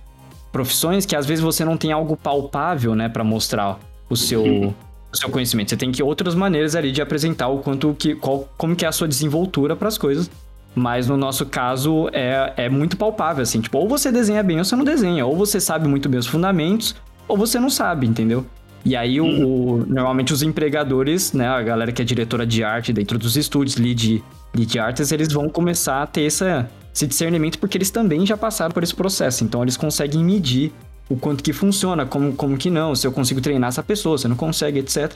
[0.51, 4.73] profissões que às vezes você não tem algo palpável, né, para mostrar o seu, uhum.
[5.11, 5.69] o seu conhecimento.
[5.69, 8.87] Você tem que outras maneiras ali de apresentar o quanto que, qual, como que é
[8.87, 10.29] a sua desenvoltura para as coisas.
[10.75, 14.63] Mas no nosso caso é, é muito palpável, assim, tipo, ou você desenha bem ou
[14.63, 16.95] você não desenha, ou você sabe muito bem os fundamentos,
[17.29, 18.45] ou você não sabe, entendeu?
[18.83, 22.91] E aí, o, o, normalmente os empregadores, né, a galera que é diretora de arte
[22.91, 24.23] dentro dos estúdios, lead,
[24.55, 28.71] lead artists, eles vão começar a ter essa, esse discernimento porque eles também já passaram
[28.71, 29.43] por esse processo.
[29.43, 30.71] Então, eles conseguem medir
[31.09, 34.25] o quanto que funciona, como, como que não, se eu consigo treinar essa pessoa, se
[34.25, 35.13] eu não consegue, etc.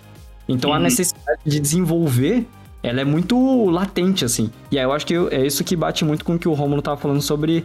[0.48, 0.76] Então, uhum.
[0.76, 2.46] a necessidade de desenvolver,
[2.82, 4.52] ela é muito latente, assim.
[4.72, 6.82] E aí, eu acho que é isso que bate muito com o que o Romulo
[6.82, 7.64] tava falando sobre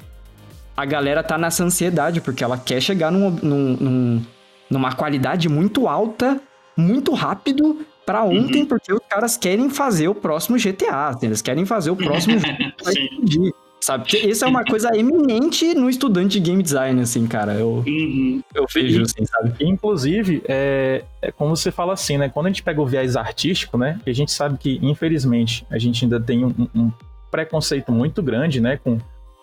[0.76, 4.22] a galera tá nessa ansiedade, porque ela quer chegar num, num, num
[4.70, 6.40] numa qualidade muito alta,
[6.76, 8.66] muito rápido para ontem, uhum.
[8.66, 12.38] porque os caras querem fazer o próximo GTA, assim, eles querem fazer o próximo
[13.28, 14.04] jogo sabe?
[14.04, 17.54] Porque isso é uma coisa eminente no estudante de game design, assim, cara.
[17.54, 18.42] Eu, uhum.
[18.54, 19.54] eu vejo, assim, sabe?
[19.60, 22.28] Inclusive, é, é como você fala assim, né?
[22.28, 23.98] Quando a gente pega o viés artístico, né?
[24.04, 26.90] Que a gente sabe que, infelizmente, a gente ainda tem um, um
[27.30, 28.78] preconceito muito grande, né?
[28.82, 28.98] Com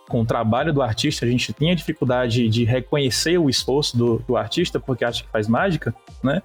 [0.08, 4.38] com o trabalho do artista, a gente tinha dificuldade de reconhecer o esforço do, do
[4.38, 6.42] artista, porque acha que faz mágica, né?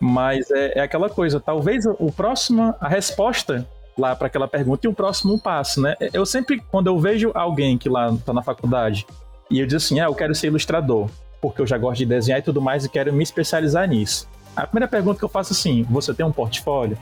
[0.00, 3.66] Mas é, é aquela coisa, talvez o próximo, a resposta
[3.96, 5.94] lá para aquela pergunta e o próximo passo, né?
[6.12, 9.06] Eu sempre, quando eu vejo alguém que lá tá na faculdade
[9.50, 11.08] e eu diz assim, ah, eu quero ser ilustrador,
[11.40, 14.28] porque eu já gosto de desenhar e tudo mais e quero me especializar nisso.
[14.54, 16.98] A primeira pergunta que eu faço é assim, você tem um portfólio?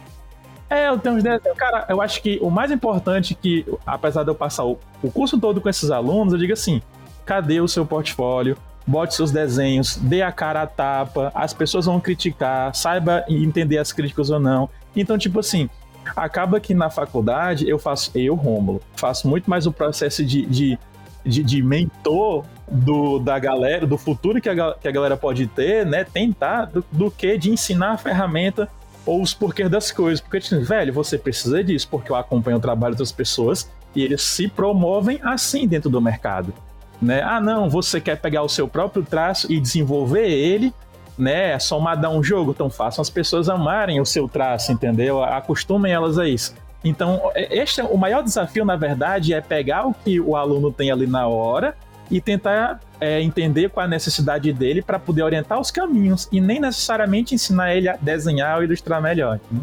[0.68, 1.56] É, eu tenho uns desenhos.
[1.56, 4.78] Cara, eu acho que o mais importante que, apesar de eu passar o,
[5.12, 6.80] curso todo com esses alunos, eu digo assim:
[7.24, 8.56] cadê o seu portfólio?
[8.86, 13.92] Bote seus desenhos, dê a cara a tapa, as pessoas vão criticar, saiba entender as
[13.92, 14.68] críticas ou não.
[14.94, 15.70] Então, tipo assim,
[16.14, 20.78] acaba que na faculdade eu faço, eu, Rômulo, faço muito mais o processo de, de,
[21.24, 25.86] de, de mentor do, da galera, do futuro que a, que a galera pode ter,
[25.86, 26.04] né?
[26.04, 28.68] Tentar, do, do que de ensinar a ferramenta
[29.06, 30.20] ou os porquês das coisas.
[30.20, 34.22] Porque, tipo, velho, você precisa disso, porque eu acompanho o trabalho das pessoas e eles
[34.22, 36.52] se promovem assim dentro do mercado.
[37.00, 37.22] Né?
[37.22, 40.72] Ah, não, você quer pegar o seu próprio traço e desenvolver ele,
[41.18, 41.52] né?
[41.52, 41.58] É
[41.96, 45.22] dar um jogo, então façam as pessoas amarem o seu traço, entendeu?
[45.22, 46.54] Acostumem elas a isso.
[46.82, 50.72] Então, é, este é o maior desafio, na verdade, é pegar o que o aluno
[50.72, 51.74] tem ali na hora
[52.10, 56.58] e tentar é, entender qual a necessidade dele para poder orientar os caminhos e nem
[56.58, 59.38] necessariamente ensinar ele a desenhar ou ilustrar melhor.
[59.50, 59.60] Né?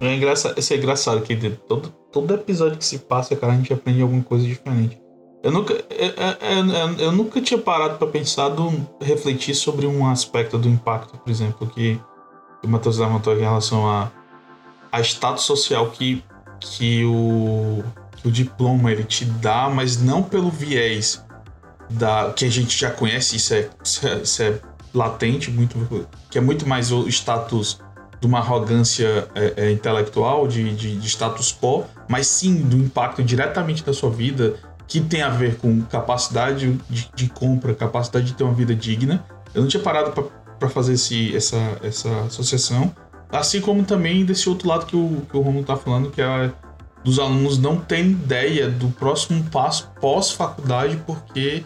[0.00, 1.34] É engraçado, isso é engraçado que
[1.66, 5.00] todo, todo episódio que se passa, cara, a gente aprende alguma coisa diferente.
[5.42, 10.58] Eu nunca, eu, eu, eu nunca tinha parado para pensar, do, refletir sobre um aspecto
[10.58, 11.98] do impacto, por exemplo, que,
[12.60, 14.10] que o Matheus levantou em relação a,
[14.92, 16.22] a status social que,
[16.60, 17.82] que, o,
[18.16, 21.24] que o diploma ele te dá, mas não pelo viés
[21.90, 24.58] da que a gente já conhece, isso é, isso é, isso é
[24.94, 27.80] latente, muito, que é muito mais o status
[28.20, 33.22] de uma arrogância é, é, intelectual, de, de, de, status quo, mas sim do impacto
[33.22, 38.34] diretamente da sua vida, que tem a ver com capacidade de, de compra, capacidade de
[38.34, 39.24] ter uma vida digna.
[39.54, 40.12] Eu não tinha parado
[40.58, 42.94] para fazer esse, essa, essa associação.
[43.32, 46.52] Assim como também desse outro lado que o, que o Romulo está falando, que é
[47.02, 51.64] dos alunos não terem ideia do próximo passo pós-faculdade, porque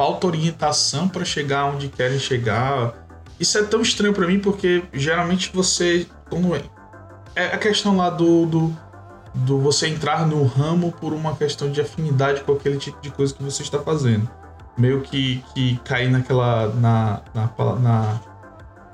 [0.00, 2.94] falta orientação para chegar onde querem chegar,
[3.38, 6.06] isso é tão estranho para mim porque geralmente você.
[6.30, 6.62] Quando é,
[7.34, 8.76] é a questão lá do, do,
[9.34, 13.34] do você entrar no ramo por uma questão de afinidade com aquele tipo de coisa
[13.34, 14.26] que você está fazendo.
[14.78, 16.68] Meio que, que cair naquela.
[16.68, 18.20] Na, na, na,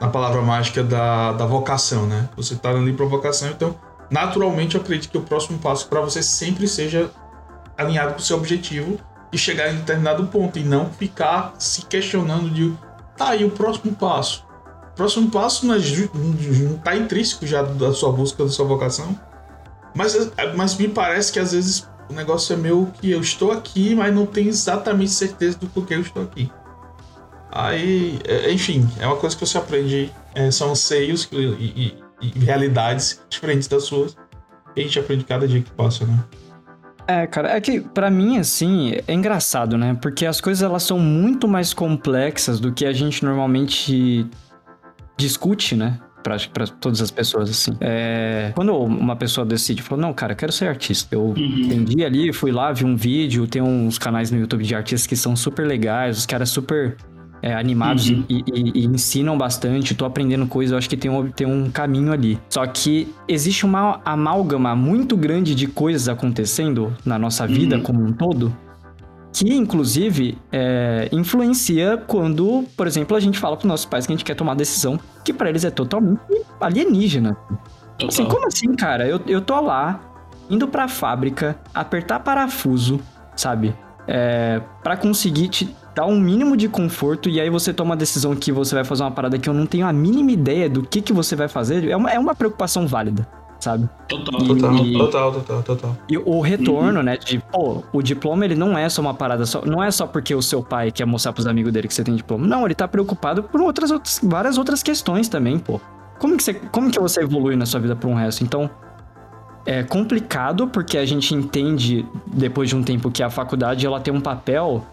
[0.00, 2.28] na palavra mágica da, da vocação, né?
[2.36, 3.76] Você está ali para vocação, então
[4.10, 7.12] naturalmente eu acredito que o próximo passo para você sempre seja
[7.78, 8.98] alinhado com o seu objetivo
[9.32, 12.74] e chegar em determinado ponto e não ficar se questionando de
[13.16, 14.44] Tá aí o próximo passo.
[14.92, 15.78] O próximo passo não, é
[16.62, 19.18] não tá intrínseco já da sua busca, da sua vocação.
[19.94, 20.14] Mas,
[20.54, 24.14] mas me parece que às vezes o negócio é meu que eu estou aqui, mas
[24.14, 26.50] não tenho exatamente certeza do porquê eu estou aqui.
[27.50, 30.12] Aí, é, enfim, é uma coisa que você aprende.
[30.34, 34.14] É, são seios e, e, e realidades diferentes das suas.
[34.74, 36.22] E a gente aprende cada dia que passa, né?
[37.08, 39.96] É, cara, é que para mim, assim, é engraçado, né?
[40.00, 44.26] Porque as coisas elas são muito mais complexas do que a gente normalmente
[45.16, 45.98] discute, né?
[46.52, 47.76] para todas as pessoas, assim.
[47.80, 51.14] É, quando uma pessoa decide, falou, não, cara, eu quero ser artista.
[51.14, 51.36] Eu uhum.
[51.36, 55.14] entendi ali, fui lá, vi um vídeo, tem uns canais no YouTube de artistas que
[55.14, 56.96] são super legais, os caras super
[57.42, 58.24] é, animados uhum.
[58.28, 61.70] e, e, e, ensinam bastante, tô aprendendo coisas, eu acho que tem um, tem um
[61.70, 62.38] caminho ali.
[62.48, 67.82] Só que existe uma amálgama muito grande de coisas acontecendo na nossa vida uhum.
[67.82, 68.54] como um todo,
[69.32, 74.16] que inclusive é, influencia quando, por exemplo, a gente fala para nossos pais que a
[74.16, 76.20] gente quer tomar decisão que para eles é totalmente
[76.60, 77.36] alienígena.
[77.98, 78.08] Total.
[78.08, 79.06] Assim, como assim, cara?
[79.06, 80.00] Eu, eu tô lá,
[80.48, 83.00] indo pra fábrica, apertar parafuso,
[83.34, 83.74] sabe?
[84.06, 88.36] É, para conseguir te dá um mínimo de conforto e aí você toma a decisão
[88.36, 91.00] que você vai fazer uma parada que eu não tenho a mínima ideia do que,
[91.00, 93.26] que você vai fazer, é uma, é uma preocupação válida,
[93.58, 93.88] sabe?
[94.06, 95.96] Total, e, total, e, total, total, total.
[96.06, 97.02] E o retorno, uhum.
[97.02, 100.06] né, de, pô, o diploma ele não é só uma parada, só, não é só
[100.06, 102.46] porque o seu pai quer mostrar pros amigos dele que você tem diploma.
[102.46, 105.80] Não, ele tá preocupado por outras, outras várias outras questões também, pô.
[106.18, 108.44] Como que, você, como que você evolui na sua vida para um resto?
[108.44, 108.68] Então,
[109.64, 114.12] é complicado porque a gente entende depois de um tempo que a faculdade ela tem
[114.12, 114.84] um papel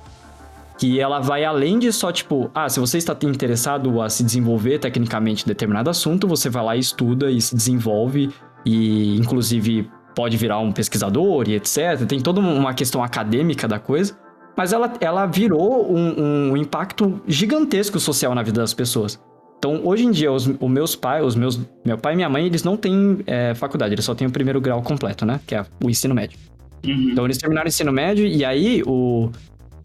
[0.78, 4.80] que ela vai além de só tipo, ah, se você está interessado a se desenvolver
[4.80, 8.32] tecnicamente em determinado assunto, você vai lá e estuda e se desenvolve
[8.66, 12.06] e inclusive pode virar um pesquisador e etc.
[12.08, 14.18] Tem toda uma questão acadêmica da coisa,
[14.56, 19.20] mas ela, ela virou um, um impacto gigantesco social na vida das pessoas.
[19.58, 22.46] Então, hoje em dia, os, os meus pais, os meus, meu pai e minha mãe,
[22.46, 25.40] eles não têm é, faculdade, eles só têm o primeiro grau completo, né?
[25.48, 26.38] Que é o ensino médio.
[26.86, 27.12] Uhum.
[27.12, 29.32] Então, eles terminaram o ensino médio e aí o,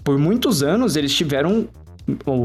[0.09, 1.69] por muitos anos eles tiveram,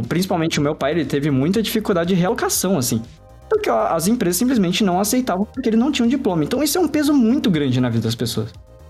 [0.10, 3.02] principalmente o meu pai, ele teve muita dificuldade de realocação, assim.
[3.50, 6.44] Porque as empresas simplesmente não aceitavam porque ele não tinha um diploma.
[6.44, 8.50] Então isso é um peso muito grande na vida das pessoas,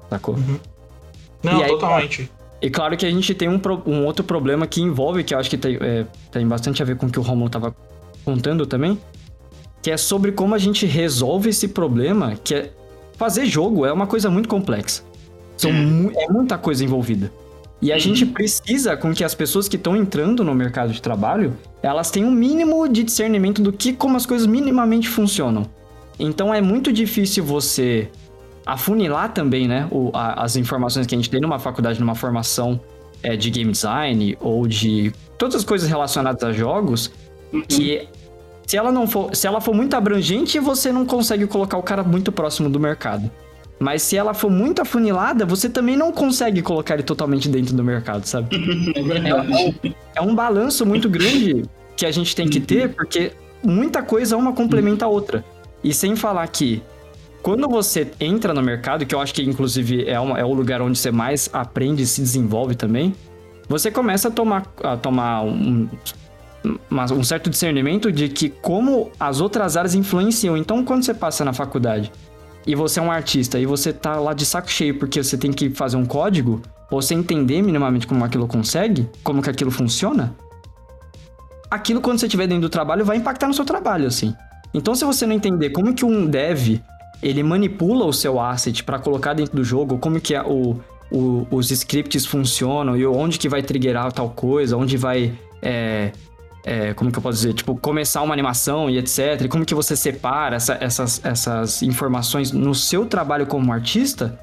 [0.10, 0.34] sacou?
[0.34, 0.58] Uhum.
[1.44, 2.32] Não, aí, totalmente.
[2.60, 5.52] E claro que a gente tem um, um outro problema que envolve, que eu acho
[5.52, 7.76] que tem, é, tem bastante a ver com o que o Romulo tava
[8.26, 8.98] contando também,
[9.84, 12.72] que é sobre como a gente resolve esse problema, que é
[13.20, 15.04] fazer jogo é uma coisa muito complexa.
[15.58, 15.70] São.
[15.70, 17.32] É muita coisa envolvida.
[17.84, 21.54] E a gente precisa com que as pessoas que estão entrando no mercado de trabalho,
[21.82, 25.66] elas tenham um mínimo de discernimento do que como as coisas minimamente funcionam.
[26.18, 28.10] Então é muito difícil você
[28.66, 32.80] afunilar também, né, o, a, as informações que a gente tem numa faculdade, numa formação
[33.22, 37.12] é, de game design ou de todas as coisas relacionadas a jogos,
[37.52, 37.64] uhum.
[37.68, 38.08] que
[38.66, 42.02] se ela não for, se ela for muito abrangente, você não consegue colocar o cara
[42.02, 43.30] muito próximo do mercado.
[43.84, 47.84] Mas se ela for muito afunilada, você também não consegue colocar ele totalmente dentro do
[47.84, 48.56] mercado, sabe?
[49.04, 49.90] É.
[49.90, 51.66] É, é um balanço muito grande
[51.98, 55.44] que a gente tem que ter, porque muita coisa uma complementa a outra.
[55.84, 56.82] E sem falar que
[57.42, 60.82] quando você entra no mercado, que eu acho que inclusive é, uma, é o lugar
[60.82, 63.14] onde você mais aprende e se desenvolve também,
[63.68, 65.90] você começa a tomar, a tomar um,
[66.92, 70.56] um certo discernimento de que como as outras áreas influenciam.
[70.56, 72.12] Então, quando você passa na faculdade
[72.66, 75.52] e você é um artista e você tá lá de saco cheio porque você tem
[75.52, 80.36] que fazer um código, você entender minimamente como aquilo consegue, como que aquilo funciona,
[81.70, 84.34] aquilo quando você estiver dentro do trabalho vai impactar no seu trabalho, assim.
[84.74, 86.80] Então, se você não entender como que um dev
[87.22, 90.80] ele manipula o seu asset para colocar dentro do jogo, como que é o,
[91.12, 96.12] o, os scripts funcionam e onde que vai triggerar tal coisa, onde vai é,
[96.66, 99.42] é, como que eu posso dizer, tipo, começar uma animação e etc.
[99.44, 104.40] E como que você separa essa, essas, essas informações no seu trabalho como artista,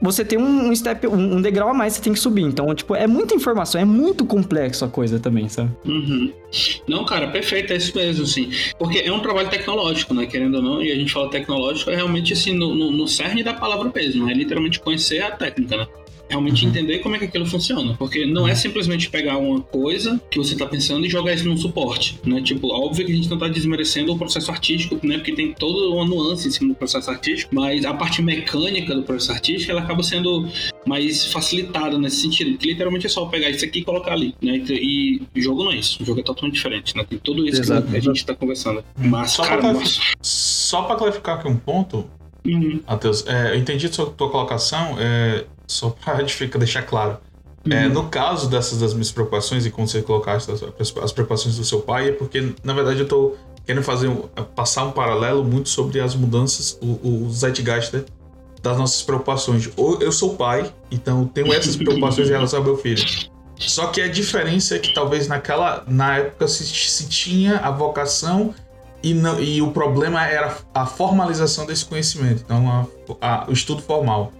[0.00, 2.42] você tem um step, um, degrau a mais que você tem que subir.
[2.42, 5.70] Então, tipo, é muita informação, é muito complexo a coisa também, sabe?
[5.86, 6.32] Uhum.
[6.86, 8.50] Não, cara, perfeito, é isso mesmo, assim.
[8.78, 10.26] Porque é um trabalho tecnológico, né?
[10.26, 13.42] Querendo ou não, e a gente fala tecnológico, é realmente assim, no, no, no cerne
[13.42, 15.86] da palavra mesmo, é literalmente conhecer a técnica, né?
[16.28, 16.70] Realmente uhum.
[16.70, 17.94] entender como é que aquilo funciona.
[17.98, 18.56] Porque não é uhum.
[18.56, 22.40] simplesmente pegar uma coisa que você está pensando e jogar isso num suporte, né?
[22.40, 25.16] Tipo, óbvio que a gente não está desmerecendo o processo artístico, né?
[25.16, 29.02] Porque tem toda uma nuance em cima do processo artístico, mas a parte mecânica do
[29.02, 30.48] processo artístico, ela acaba sendo
[30.86, 34.62] mais facilitada nesse sentido, que literalmente é só pegar isso aqui e colocar ali, né?
[34.68, 37.04] E jogo não é isso, o jogo é totalmente diferente, né?
[37.08, 37.88] Tem tudo isso Exato.
[37.88, 38.84] que a gente está conversando.
[38.96, 39.62] Mas, só cara,
[40.86, 42.08] para clarificar aqui um ponto,
[42.46, 42.80] Uhum.
[42.86, 44.96] Matheus, é, eu entendi a tua, tua colocação.
[44.98, 46.22] É, só para
[46.58, 47.18] deixar claro.
[47.68, 47.82] É, uhum.
[47.84, 51.64] É, no caso dessas das minhas preocupações e como você colocaste as, as preocupações do
[51.64, 54.22] seu pai, é porque, na verdade, eu estou querendo fazer um,
[54.54, 58.04] passar um paralelo muito sobre as mudanças, o, o zeitgeist né,
[58.62, 59.68] das nossas preocupações.
[59.76, 63.04] Eu sou pai, então tenho essas preocupações em relação ao meu filho.
[63.58, 68.54] Só que a diferença é que talvez naquela na época se, se tinha a vocação
[69.02, 72.88] e, não, e o problema era a formalização desse conhecimento, então
[73.20, 74.32] a, a, o estudo formal.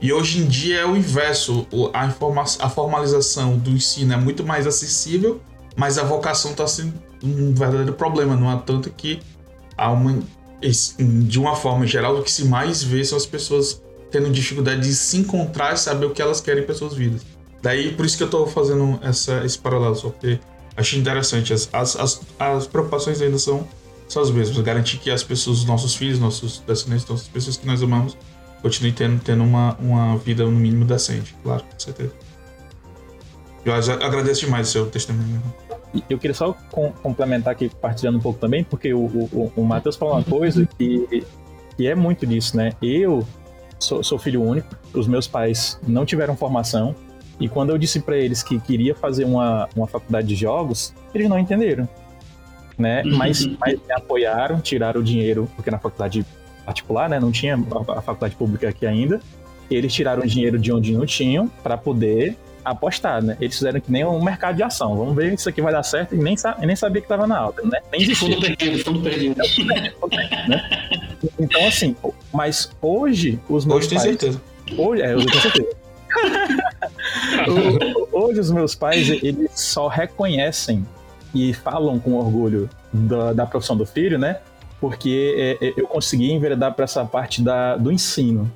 [0.00, 1.66] E hoje em dia é o inverso.
[1.92, 5.40] A, informa a formalização do ensino é muito mais acessível,
[5.76, 8.34] mas a vocação está sendo um verdadeiro problema.
[8.34, 9.20] Não há tanto que
[9.76, 10.22] há uma,
[10.98, 14.94] de uma forma geral, o que se mais vê são as pessoas tendo dificuldade de
[14.94, 17.22] se encontrar e saber o que elas querem para suas vidas.
[17.62, 20.40] Daí, por isso que eu estou fazendo essa, esse paralelo, só porque
[20.76, 21.52] achei interessante.
[21.52, 23.68] As, as, as, as preocupações ainda são,
[24.08, 24.58] são as mesmas.
[24.64, 28.16] Garantir que as pessoas, os nossos filhos, nossos descendentes, as pessoas que nós amamos,
[28.62, 32.12] continue tendo, tendo uma, uma vida no mínimo decente, claro, com certeza.
[33.64, 35.42] Eu agradeço demais o seu testemunho.
[36.08, 39.96] Eu queria só com, complementar aqui, partilhando um pouco também, porque o, o, o Matheus
[39.96, 41.24] falou uma coisa que,
[41.76, 42.72] que é muito disso, né?
[42.80, 43.26] Eu
[43.78, 46.94] sou, sou filho único, os meus pais não tiveram formação,
[47.40, 51.28] e quando eu disse para eles que queria fazer uma, uma faculdade de jogos, eles
[51.28, 51.88] não entenderam.
[52.78, 53.02] Né?
[53.02, 56.24] Mas, mas me apoiaram, tiraram o dinheiro, porque na faculdade
[56.70, 57.18] particular, né?
[57.18, 59.20] Não tinha a faculdade pública aqui ainda.
[59.70, 63.36] Eles tiraram dinheiro de onde não tinham para poder apostar, né?
[63.40, 64.96] Eles fizeram que nem um mercado de ação.
[64.96, 67.38] Vamos ver se isso aqui vai dar certo e nem, nem sabia que estava na
[67.38, 67.80] alta, né?
[67.90, 68.28] Nem existia.
[68.28, 69.36] Fundo perdido, fundo perdido.
[70.48, 70.62] né?
[71.38, 71.96] Então, assim,
[72.32, 74.06] mas hoje os meus hoje pais...
[74.06, 74.42] Hoje tem certeza.
[74.78, 75.80] Hoje, é, eu tenho certeza.
[78.12, 80.86] hoje os meus pais, eles só reconhecem
[81.34, 84.40] e falam com orgulho da, da profissão do filho, né?
[84.80, 88.50] Porque é, é, eu consegui enveredar para essa parte da, do ensino.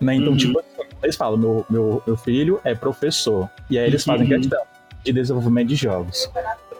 [0.00, 0.14] Né?
[0.16, 0.36] Então, uhum.
[0.36, 0.60] tipo,
[1.02, 3.48] eles falam: meu, meu, meu filho é professor.
[3.68, 4.40] E aí eles fazem uhum.
[4.40, 4.62] questão
[5.04, 6.30] de desenvolvimento de jogos.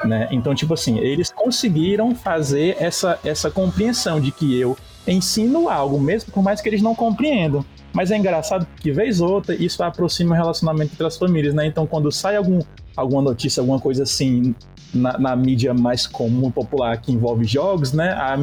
[0.04, 0.28] Né?
[0.30, 6.32] Então, tipo assim, eles conseguiram fazer essa, essa compreensão de que eu ensino algo, mesmo
[6.32, 7.64] por mais que eles não compreendam.
[7.92, 11.66] Mas é engraçado que, vez ou outra, isso aproxima o relacionamento entre as famílias, né?
[11.66, 12.60] Então, quando sai algum,
[12.94, 14.54] alguma notícia, alguma coisa assim,
[14.94, 18.12] na, na, mídia mais comum, popular, que envolve jogos, né?
[18.12, 18.36] A,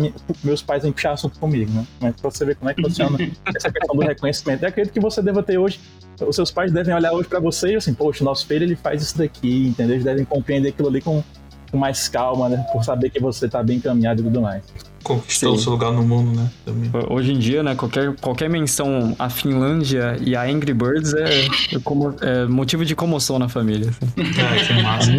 [0.43, 1.85] meus pais vêm puxar assunto comigo, né?
[1.99, 3.17] Mas pra você ver como é que funciona
[3.55, 4.63] essa questão do reconhecimento.
[4.63, 5.79] Eu acredito que você deva ter hoje,
[6.21, 8.75] os seus pais devem olhar hoje para você e assim, poxa, o nosso filho ele
[8.75, 9.95] faz isso daqui, entendeu?
[9.95, 11.23] Eles devem compreender aquilo ali com,
[11.71, 12.65] com mais calma, né?
[12.71, 14.63] Por saber que você tá bem encaminhado e tudo mais
[15.03, 16.49] conquistou o seu lugar no mundo, né?
[16.65, 16.89] Também.
[17.09, 21.79] Hoje em dia, né, qualquer, qualquer menção à Finlândia e a Angry Birds é, é,
[21.83, 23.89] como, é motivo de comoção na família.
[23.89, 24.05] Assim.
[24.17, 25.11] É, que massa.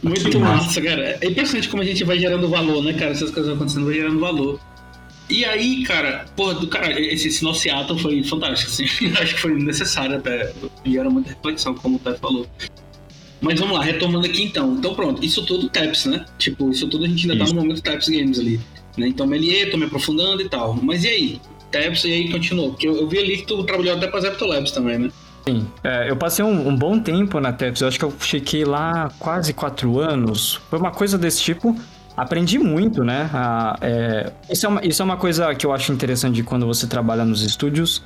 [0.02, 1.18] Muito massa, cara.
[1.20, 3.10] É impressionante como a gente vai gerando valor, né, cara?
[3.10, 4.58] Essas coisas vão acontecendo, vai gerando valor.
[5.28, 8.84] E aí, cara, porra, do cara, esse, esse nosso Seattle foi fantástico, assim.
[9.20, 10.52] Acho que foi necessário até.
[10.84, 12.46] E era muita reflexão, como o Té falou.
[13.40, 14.74] Mas vamos lá, retomando aqui então.
[14.74, 16.24] Então pronto, isso tudo TAPS, né?
[16.38, 17.52] Tipo, isso tudo a gente ainda isso.
[17.52, 18.60] tá no momento TAPS Games ali.
[18.96, 19.08] Né?
[19.08, 20.74] Então, Melier, tô me aprofundando e tal.
[20.82, 21.40] Mas e aí?
[21.70, 22.70] Taps e aí continuou?
[22.70, 25.10] Porque eu, eu, vi ali que tu trabalhou até pra Zepto Labs também, né?
[25.48, 28.64] Sim, é, eu passei um, um, bom tempo na TEPS, eu acho que eu fiquei
[28.64, 30.60] lá quase quatro anos.
[30.70, 31.74] Foi uma coisa desse tipo.
[32.16, 33.28] Aprendi muito, né?
[33.32, 36.86] A, é, isso, é uma, isso é uma coisa que eu acho interessante quando você
[36.86, 38.04] trabalha nos estúdios.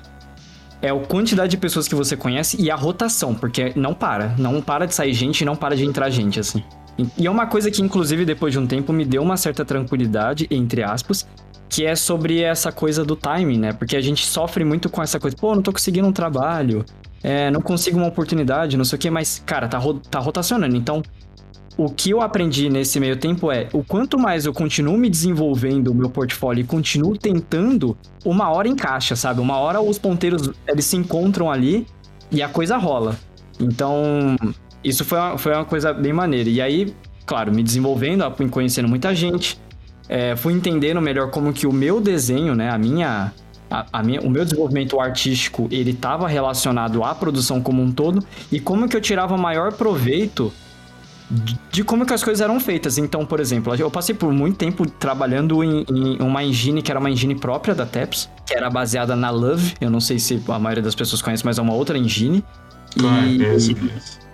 [0.80, 4.34] É a quantidade de pessoas que você conhece e a rotação, porque não para.
[4.38, 6.62] Não para de sair gente e não para de entrar gente, assim.
[6.98, 10.46] E é uma coisa que, inclusive, depois de um tempo, me deu uma certa tranquilidade,
[10.50, 11.26] entre aspas,
[11.68, 13.72] que é sobre essa coisa do timing, né?
[13.72, 16.84] Porque a gente sofre muito com essa coisa, pô, não tô conseguindo um trabalho,
[17.22, 20.76] é, não consigo uma oportunidade, não sei o quê, mas, cara, tá, ro tá rotacionando.
[20.76, 21.02] Então,
[21.76, 25.88] o que eu aprendi nesse meio tempo é o quanto mais eu continuo me desenvolvendo
[25.88, 29.40] o meu portfólio e continuo tentando, uma hora encaixa, sabe?
[29.40, 31.86] Uma hora os ponteiros eles se encontram ali
[32.30, 33.18] e a coisa rola.
[33.60, 34.36] Então,
[34.86, 36.48] isso foi uma, foi uma coisa bem maneira.
[36.48, 39.58] E aí, claro, me desenvolvendo, conhecendo muita gente,
[40.08, 43.32] é, fui entendendo melhor como que o meu desenho, né, a minha,
[43.68, 48.24] a, a minha, o meu desenvolvimento artístico, ele estava relacionado à produção como um todo
[48.50, 50.52] e como que eu tirava maior proveito
[51.72, 52.98] de como que as coisas eram feitas.
[52.98, 57.00] Então, por exemplo, eu passei por muito tempo trabalhando em, em, uma engine que era
[57.00, 59.74] uma engine própria da TEPS, que era baseada na Love.
[59.80, 62.44] Eu não sei se a maioria das pessoas conhece, mas é uma outra engine.
[62.96, 64.25] Claro, e, é, e, é,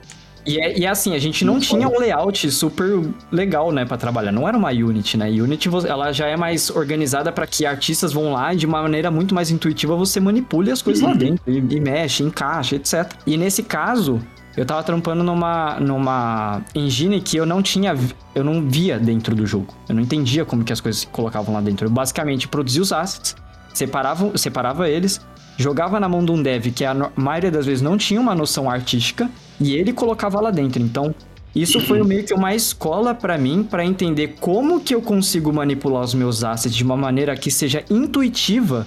[0.47, 4.33] e é assim, a gente não tinha um layout super legal, né, para trabalhar.
[4.33, 5.29] Não era uma Unity, né?
[5.29, 9.11] Unity, ela já é mais organizada para que artistas vão lá e de uma maneira
[9.11, 11.43] muito mais intuitiva você manipule as coisas lá dentro.
[11.47, 13.13] E, e mexe, encaixa, etc.
[13.27, 14.21] E nesse caso,
[14.57, 17.97] eu tava trampando numa, numa engine que eu não tinha,
[18.35, 19.73] eu não via dentro do jogo.
[19.89, 21.87] Eu não entendia como que as coisas se colocavam lá dentro.
[21.87, 23.37] Eu basicamente produzia os assets,
[23.73, 25.21] separava, separava eles,
[25.63, 28.69] jogava na mão de um dev que a maioria das vezes não tinha uma noção
[28.69, 30.83] artística e ele colocava lá dentro.
[30.83, 31.15] Então,
[31.55, 36.03] isso foi meio que uma escola para mim para entender como que eu consigo manipular
[36.03, 38.87] os meus assets de uma maneira que seja intuitiva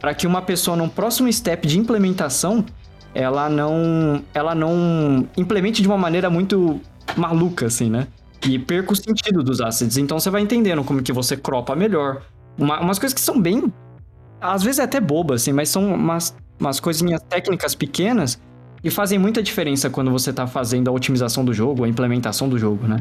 [0.00, 2.64] para que uma pessoa no próximo step de implementação
[3.14, 6.80] ela não ela não implemente de uma maneira muito
[7.16, 8.06] maluca assim, né?
[8.46, 9.96] E perca o sentido dos assets.
[9.96, 12.22] Então você vai entendendo como que você cropa melhor.
[12.58, 13.72] Uma, umas coisas que são bem
[14.40, 18.40] às vezes é até boba assim, mas são umas umas coisinhas técnicas pequenas
[18.82, 22.58] e fazem muita diferença quando você está fazendo a otimização do jogo, a implementação do
[22.58, 22.98] jogo, né?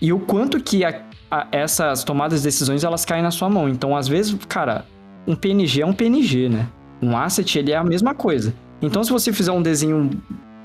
[0.00, 3.68] E o quanto que a, a, essas tomadas de decisões elas caem na sua mão.
[3.68, 4.84] Então, às vezes, cara,
[5.26, 6.66] um PNG é um PNG, né?
[7.02, 8.54] Um asset ele é a mesma coisa.
[8.80, 10.10] Então, se você fizer um desenho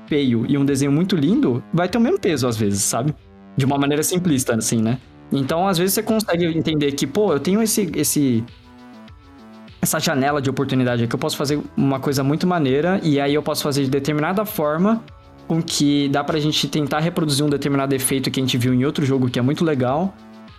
[0.06, 3.14] feio e um desenho muito lindo, vai ter o mesmo peso às vezes, sabe?
[3.56, 4.98] De uma maneira simplista, assim, né?
[5.30, 8.44] Então, às vezes você consegue entender que, pô, eu tenho esse, esse
[9.80, 13.42] essa janela de oportunidade aqui, eu posso fazer uma coisa muito maneira e aí eu
[13.42, 15.02] posso fazer de determinada forma
[15.46, 18.84] com que dá pra gente tentar reproduzir um determinado efeito que a gente viu em
[18.84, 20.14] outro jogo que é muito legal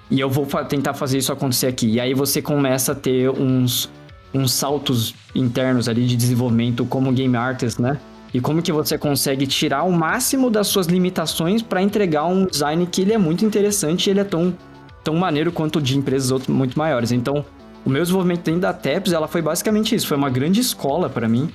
[0.10, 1.88] e eu vou fa tentar fazer isso acontecer aqui.
[1.88, 3.90] E aí você começa a ter uns
[4.34, 7.98] uns saltos internos ali de desenvolvimento como game artist, né?
[8.34, 12.86] E como que você consegue tirar o máximo das suas limitações para entregar um design
[12.86, 14.56] que ele é muito interessante e ele é tão,
[15.04, 17.12] tão maneiro quanto de empresas muito maiores.
[17.12, 17.46] Então,
[17.86, 21.28] o meu desenvolvimento dentro da TEPS, ela foi basicamente isso, foi uma grande escola para
[21.28, 21.50] mim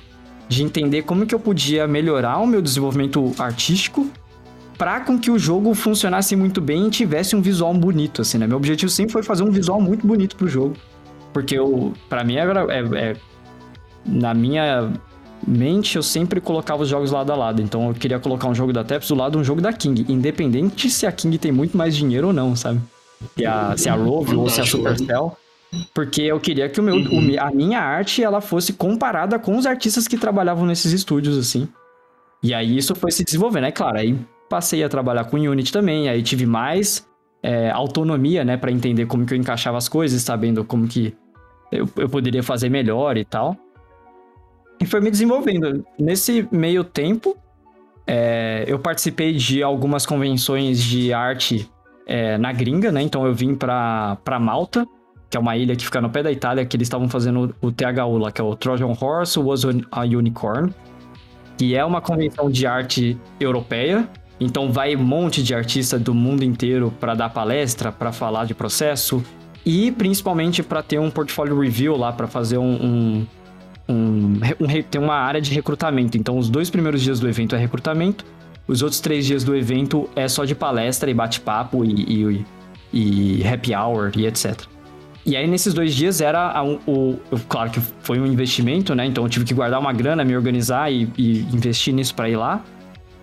[0.47, 4.09] de entender como que eu podia melhorar o meu desenvolvimento artístico
[4.77, 8.47] para com que o jogo funcionasse muito bem e tivesse um visual bonito, assim, né?
[8.47, 10.75] Meu objetivo sempre foi fazer um visual muito bonito pro jogo.
[11.31, 13.15] Porque eu, para mim, era, é, é,
[14.05, 14.91] na minha
[15.47, 17.61] mente, eu sempre colocava os jogos lado a lado.
[17.61, 20.05] Então eu queria colocar um jogo da Teps do lado de um jogo da King,
[20.09, 22.79] independente se a King tem muito mais dinheiro ou não, sabe?
[23.37, 25.37] Se a, se a Rove ou se a Supercell.
[25.93, 29.65] Porque eu queria que o meu, o, a minha arte ela fosse comparada com os
[29.65, 31.67] artistas que trabalhavam nesses estúdios, assim.
[32.41, 33.97] E aí isso foi se desenvolvendo, é claro.
[33.97, 34.17] Aí
[34.49, 37.07] passei a trabalhar com Unity também, aí tive mais
[37.41, 41.13] é, autonomia, né, para entender como que eu encaixava as coisas, sabendo como que
[41.71, 43.57] eu, eu poderia fazer melhor e tal.
[44.79, 45.85] E foi me desenvolvendo.
[45.97, 47.37] Nesse meio tempo,
[48.05, 51.69] é, eu participei de algumas convenções de arte
[52.05, 53.01] é, na gringa, né?
[53.01, 54.85] Então eu vim pra, pra Malta,
[55.33, 57.71] que é uma ilha que fica no pé da Itália, que eles estavam fazendo o
[57.71, 60.71] THU lá, que é o Trojan Horse Was a Unicorn,
[61.57, 64.07] que é uma convenção de arte europeia.
[64.39, 68.53] Então vai um monte de artistas do mundo inteiro para dar palestra, para falar de
[68.53, 69.23] processo,
[69.65, 73.27] e principalmente para ter um portfólio review lá, para fazer um, um,
[73.89, 76.15] um, um, uma área de recrutamento.
[76.15, 78.23] Então, os dois primeiros dias do evento é recrutamento,
[78.67, 82.45] os outros três dias do evento é só de palestra e bate-papo e,
[82.93, 84.71] e, e, happy hour e etc.
[85.25, 89.05] E aí, nesses dois dias, era o, o, Claro que foi um investimento, né?
[89.05, 92.35] Então, eu tive que guardar uma grana, me organizar e, e investir nisso para ir
[92.35, 92.61] lá.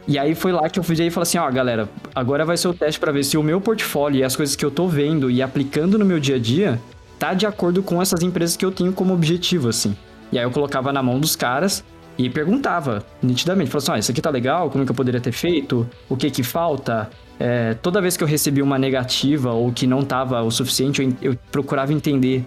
[0.09, 2.69] E aí foi lá que eu fui e falei assim, ó, galera, agora vai ser
[2.69, 5.31] o teste para ver se o meu portfólio e as coisas que eu tô vendo
[5.31, 6.81] e aplicando no meu dia a dia
[7.19, 9.95] tá de acordo com essas empresas que eu tenho como objetivo, assim.
[10.33, 11.85] E aí eu colocava na mão dos caras
[12.17, 15.33] e perguntava nitidamente, falava assim, ó, isso aqui tá legal, como que eu poderia ter
[15.33, 17.11] feito, o que que falta?
[17.41, 21.33] É, toda vez que eu recebi uma negativa ou que não tava o suficiente, eu,
[21.33, 22.47] eu procurava entender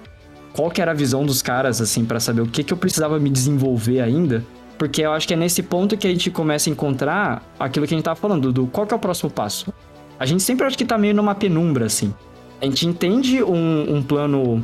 [0.53, 3.19] qual que era a visão dos caras, assim, para saber o que que eu precisava
[3.19, 4.45] me desenvolver ainda
[4.83, 7.93] porque eu acho que é nesse ponto que a gente começa a encontrar aquilo que
[7.93, 9.73] a gente tava falando, do qual que é o próximo passo.
[10.19, 12.13] A gente sempre acha que tá meio numa penumbra, assim.
[12.61, 14.61] A gente entende um, um plano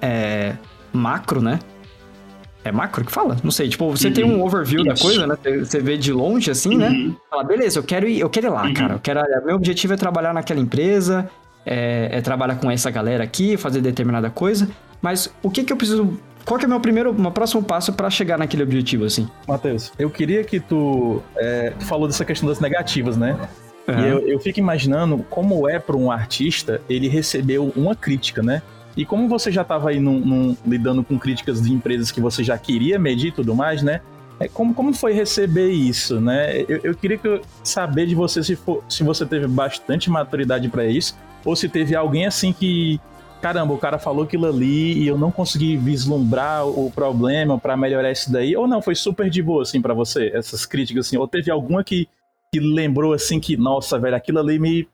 [0.00, 0.56] é,
[0.92, 1.60] macro, né?
[2.64, 3.36] É macro que fala?
[3.42, 3.68] Não sei.
[3.68, 4.14] Tipo, você uhum.
[4.14, 4.44] tem um uhum.
[4.44, 4.88] overview Isso.
[4.88, 5.36] da coisa, né?
[5.64, 6.88] Você vê de longe, assim, né?
[6.88, 7.08] uhum.
[7.08, 7.14] né?
[7.28, 8.74] Fala, beleza, eu quero ir, eu quero ir lá, uhum.
[8.74, 8.94] cara.
[8.94, 11.28] Eu quero, meu objetivo é trabalhar naquela empresa,
[11.66, 14.68] é, é, trabalhar com essa galera aqui, fazer determinada coisa.
[15.00, 17.92] Mas o que que eu preciso qual que é o meu primeiro, meu próximo passo
[17.92, 19.28] para chegar naquele objetivo, assim?
[19.46, 23.38] Matheus, eu queria que tu, é, tu falou dessa questão das negativas, né?
[23.86, 24.00] Uhum.
[24.00, 28.62] E eu, eu fico imaginando como é para um artista ele recebeu uma crítica, né?
[28.96, 32.44] E como você já estava aí num, num, lidando com críticas de empresas que você
[32.44, 34.00] já queria medir e tudo mais, né?
[34.38, 36.62] É, como, como foi receber isso, né?
[36.62, 40.84] Eu, eu queria que saber de você se, for, se você teve bastante maturidade para
[40.84, 43.00] isso, ou se teve alguém assim que
[43.42, 48.12] caramba, o cara falou aquilo ali e eu não consegui vislumbrar o problema para melhorar
[48.12, 51.26] isso daí, ou não, foi super de boa, assim, para você, essas críticas, assim, ou
[51.26, 52.08] teve alguma que,
[52.52, 54.88] que lembrou, assim, que, nossa, velho, aquilo ali me,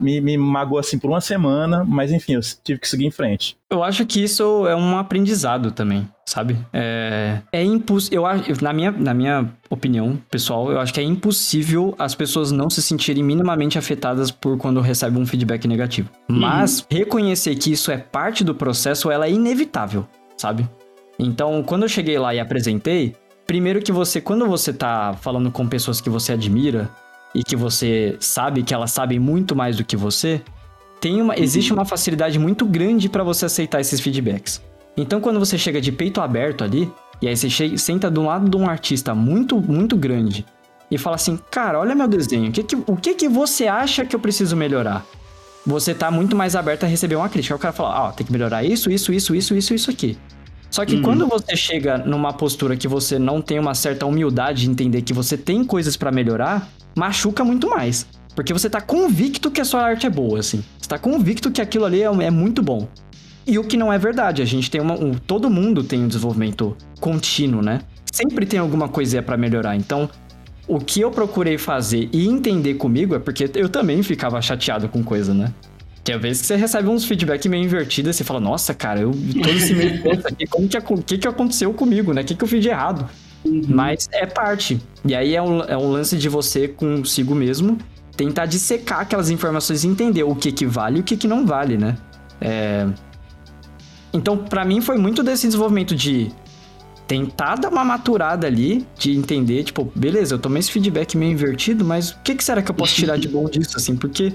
[0.00, 3.56] me, me magoou, assim, por uma semana, mas enfim, eu tive que seguir em frente.
[3.68, 6.56] Eu acho que isso é um aprendizado também, sabe?
[6.72, 8.20] É, é impossível.
[8.20, 12.52] Eu acho, na minha, na minha opinião, pessoal, eu acho que é impossível as pessoas
[12.52, 16.08] não se sentirem minimamente afetadas por quando recebem um feedback negativo.
[16.30, 16.38] Uhum.
[16.38, 20.68] Mas reconhecer que isso é parte do processo, ela é inevitável, sabe?
[21.18, 25.66] Então, quando eu cheguei lá e apresentei, primeiro que você, quando você tá falando com
[25.66, 26.88] pessoas que você admira
[27.34, 30.40] e que você sabe que elas sabem muito mais do que você,
[31.00, 34.60] tem uma, existe uma facilidade muito grande para você aceitar esses feedbacks.
[34.96, 36.90] Então, quando você chega de peito aberto ali,
[37.22, 40.44] e aí você chega, senta do lado de um artista muito, muito grande
[40.90, 44.04] e fala assim: Cara, olha meu desenho, o que, que, o que, que você acha
[44.04, 45.04] que eu preciso melhorar?
[45.66, 47.54] Você tá muito mais aberto a receber uma crítica.
[47.54, 49.90] Aí o cara fala: Ó, oh, tem que melhorar isso, isso, isso, isso, isso, isso
[49.90, 50.18] aqui.
[50.70, 51.02] Só que uhum.
[51.02, 55.12] quando você chega numa postura que você não tem uma certa humildade de entender que
[55.12, 58.06] você tem coisas para melhorar, machuca muito mais.
[58.34, 60.62] Porque você tá convicto que a sua arte é boa, assim.
[60.78, 62.86] Você tá convicto que aquilo ali é, é muito bom.
[63.46, 64.42] E o que não é verdade.
[64.42, 64.94] A gente tem uma.
[64.94, 67.80] Um, todo mundo tem um desenvolvimento contínuo, né?
[68.12, 69.74] Sempre tem alguma coisinha para melhorar.
[69.74, 70.08] Então,
[70.68, 75.02] o que eu procurei fazer e entender comigo é porque eu também ficava chateado com
[75.02, 75.52] coisa, né?
[76.08, 79.10] Que às vezes você recebe uns feedback meio invertidos e você fala, nossa, cara, eu
[79.10, 82.22] todo esse meio aqui, como que, que, que aconteceu comigo, né?
[82.22, 83.06] O que, que eu fiz de errado?
[83.44, 83.60] Uhum.
[83.68, 84.80] Mas é parte.
[85.04, 87.76] E aí é um, é um lance de você consigo mesmo
[88.16, 91.44] tentar dissecar aquelas informações e entender o que que vale e o que que não
[91.44, 91.94] vale, né?
[92.40, 92.86] É...
[94.10, 96.32] Então, para mim foi muito desse desenvolvimento de
[97.06, 101.84] tentar dar uma maturada ali, de entender, tipo, beleza, eu tomei esse feedback meio invertido,
[101.84, 103.94] mas o que, que será que eu posso tirar de bom disso, assim?
[103.94, 104.32] Porque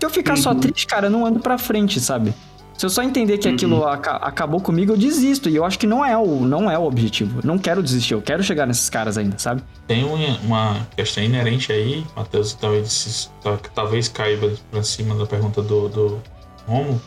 [0.00, 0.42] se eu ficar uhum.
[0.42, 2.32] só triste, cara, eu não ando pra frente, sabe?
[2.78, 3.86] Se eu só entender que aquilo uhum.
[3.86, 5.50] aca acabou comigo, eu desisto.
[5.50, 7.40] E eu acho que não é o, não é o objetivo.
[7.40, 9.62] Eu não quero desistir, eu quero chegar nesses caras ainda, sabe?
[9.86, 13.30] Tem uma questão inerente aí, Matheus, talvez,
[13.74, 16.22] talvez caiba pra cima da pergunta do, do
[16.66, 17.02] Romo,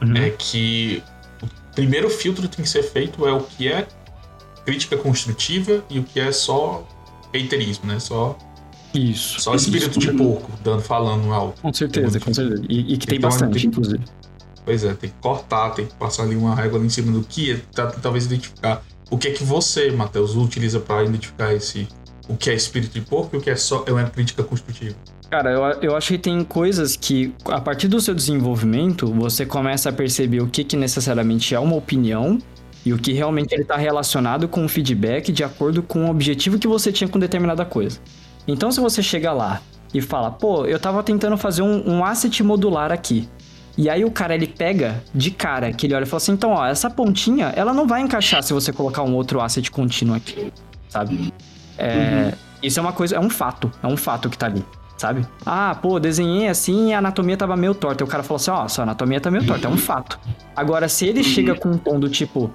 [0.00, 0.16] uhum.
[0.16, 1.02] é que
[1.42, 3.86] o primeiro filtro tem que ser feito é o que é
[4.64, 6.88] crítica construtiva e o que é só
[7.34, 7.98] haterismo, né?
[7.98, 8.34] Só
[8.94, 9.40] isso.
[9.40, 10.10] Só espírito isso.
[10.10, 11.60] de porco, dando, falando alto.
[11.60, 12.62] Com certeza, com certeza.
[12.68, 14.04] E, e que tem então, bastante, tem, inclusive.
[14.64, 17.22] Pois é, tem que cortar, tem que passar ali uma régua ali em cima do
[17.22, 21.88] que, tá, talvez identificar o que é que você, Matheus, utiliza para identificar esse
[22.28, 24.94] o que é espírito de porco e o que é só é uma crítica construtiva.
[25.30, 29.88] Cara, eu, eu acho que tem coisas que, a partir do seu desenvolvimento, você começa
[29.88, 32.38] a perceber o que, que necessariamente é uma opinião
[32.84, 36.58] e o que realmente ele está relacionado com o feedback de acordo com o objetivo
[36.58, 37.98] que você tinha com determinada coisa.
[38.48, 39.60] Então, se você chega lá
[39.92, 43.28] e fala, pô, eu tava tentando fazer um, um asset modular aqui.
[43.76, 46.50] E aí o cara, ele pega de cara, que ele olha e fala assim, então,
[46.50, 50.52] ó, essa pontinha, ela não vai encaixar se você colocar um outro asset contínuo aqui,
[50.88, 51.32] sabe?
[51.76, 52.32] É, uhum.
[52.60, 54.64] Isso é uma coisa, é um fato, é um fato que tá ali,
[54.96, 55.24] sabe?
[55.46, 58.02] Ah, pô, desenhei assim e a anatomia tava meio torta.
[58.02, 60.18] E o cara falou assim, ó, sua anatomia tá meio torta, é um fato.
[60.56, 62.50] Agora, se ele chega com um tom do tipo,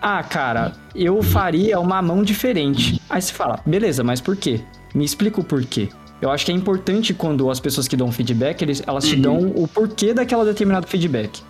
[0.00, 3.00] ah, cara, eu faria uma mão diferente.
[3.10, 4.60] Aí você fala, beleza, mas por quê?
[4.94, 5.88] Me explica o porquê.
[6.20, 9.52] Eu acho que é importante quando as pessoas que dão feedback, eles, elas te dão
[9.56, 11.42] o porquê daquela determinado feedback.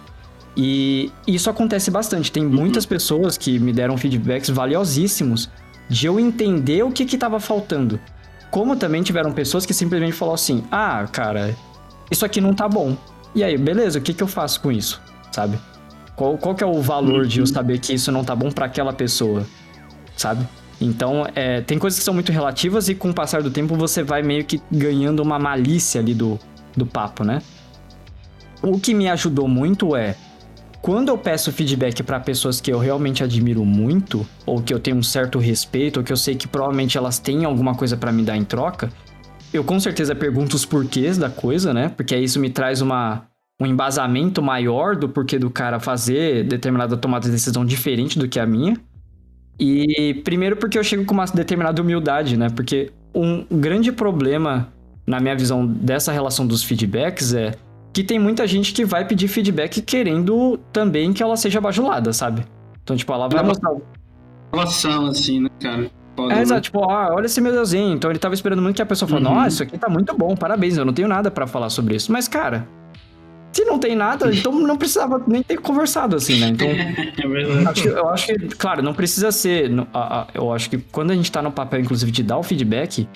[0.57, 2.33] E isso acontece bastante.
[2.33, 5.51] Tem muitas pessoas que me deram feedbacks valiosíssimos
[5.89, 8.01] de eu entender o que estava faltando.
[8.51, 11.57] Como também tiveram pessoas que simplesmente falaram assim: ah, cara,
[12.11, 12.97] isso aqui não tá bom.
[13.35, 15.01] E aí, beleza, o que, que eu faço com isso?
[15.31, 15.59] Sabe?
[16.15, 18.67] Qual, qual que é o valor de eu saber que isso não tá bom para
[18.67, 19.47] aquela pessoa?
[20.17, 20.47] Sabe?
[20.85, 24.03] Então, é, tem coisas que são muito relativas e com o passar do tempo você
[24.03, 26.39] vai meio que ganhando uma malícia ali do,
[26.77, 27.41] do papo, né?
[28.63, 30.15] O que me ajudou muito é
[30.81, 34.97] quando eu peço feedback para pessoas que eu realmente admiro muito, ou que eu tenho
[34.97, 38.25] um certo respeito, ou que eu sei que provavelmente elas têm alguma coisa para me
[38.25, 38.91] dar em troca,
[39.53, 41.89] eu com certeza pergunto os porquês da coisa, né?
[41.89, 43.23] Porque isso me traz uma,
[43.61, 48.41] um embasamento maior do porquê do cara fazer determinada tomada de decisão diferente do que
[48.41, 48.77] a minha.
[49.63, 52.49] E primeiro porque eu chego com uma determinada humildade, né?
[52.51, 54.69] Porque um grande problema,
[55.07, 57.53] na minha visão, dessa relação dos feedbacks é
[57.93, 62.43] que tem muita gente que vai pedir feedback querendo também que ela seja bajulada, sabe?
[62.83, 63.73] Então, tipo, ela vai mostrar.
[64.53, 65.89] Relação, assim, né, cara?
[66.17, 66.43] Foda, é, né?
[66.43, 67.95] exato, tipo, ah, olha esse meu desenho.
[67.95, 69.35] Então ele tava esperando muito que a pessoa falasse, Uhum.
[69.35, 72.11] nossa, isso aqui tá muito bom, parabéns, eu não tenho nada pra falar sobre isso.
[72.11, 72.67] Mas, cara,
[73.53, 76.49] se não tem nada, então não precisava nem ter conversado assim, né?
[76.49, 79.71] Então, É acho que- eu acho que, claro, não precisa ser.
[80.35, 83.09] Eu acho que quando a gente tá no papel, inclusive, de dar o feedback,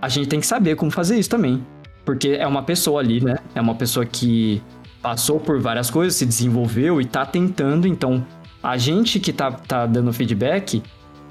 [0.00, 1.64] a gente tem que saber como fazer isso também.
[2.04, 3.38] Porque é uma pessoa ali, né?
[3.54, 4.60] É uma pessoa que
[5.00, 7.86] passou por várias coisas, se desenvolveu e tá tentando.
[7.86, 8.24] Então,
[8.62, 10.82] a gente que tá, tá dando feedback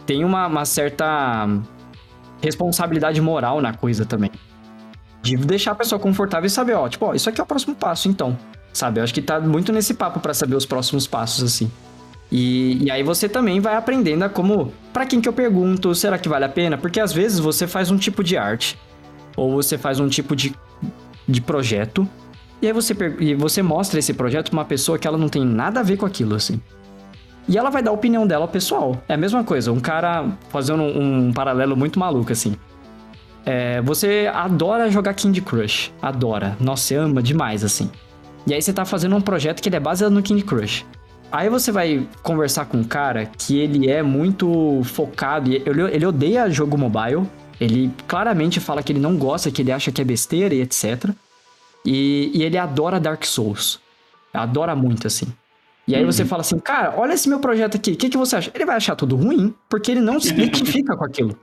[0.05, 1.47] tem uma, uma certa
[2.41, 4.31] responsabilidade moral na coisa também.
[5.21, 7.75] De deixar a pessoa confortável e saber, ó, tipo, ó, isso aqui é o próximo
[7.75, 8.37] passo, então.
[8.73, 8.99] Sabe?
[8.99, 11.71] Eu acho que tá muito nesse papo pra saber os próximos passos, assim.
[12.31, 14.73] E, e aí você também vai aprendendo a como.
[14.93, 16.77] Pra quem que eu pergunto, será que vale a pena?
[16.77, 18.79] Porque às vezes você faz um tipo de arte,
[19.35, 20.55] ou você faz um tipo de,
[21.27, 22.07] de projeto,
[22.61, 25.43] e aí você, e você mostra esse projeto pra uma pessoa que ela não tem
[25.43, 26.61] nada a ver com aquilo, assim.
[27.49, 29.01] E ela vai dar a opinião dela pessoal.
[29.09, 32.55] É a mesma coisa, um cara fazendo um, um paralelo muito maluco, assim.
[33.45, 35.91] É, você adora jogar Candy Crush.
[36.01, 36.55] Adora.
[36.59, 37.89] Nossa, você ama demais, assim.
[38.45, 40.85] E aí você tá fazendo um projeto que ele é baseado no Candy Crush.
[41.31, 46.49] Aí você vai conversar com um cara que ele é muito focado, ele, ele odeia
[46.49, 47.25] jogo mobile.
[47.59, 51.09] Ele claramente fala que ele não gosta, que ele acha que é besteira e etc.
[51.85, 53.79] E, e ele adora Dark Souls.
[54.33, 55.27] Adora muito, assim.
[55.87, 58.35] E aí você fala assim, cara, olha esse meu projeto aqui, o que, que você
[58.35, 58.51] acha?
[58.53, 61.37] Ele vai achar tudo ruim, porque ele não se identifica com aquilo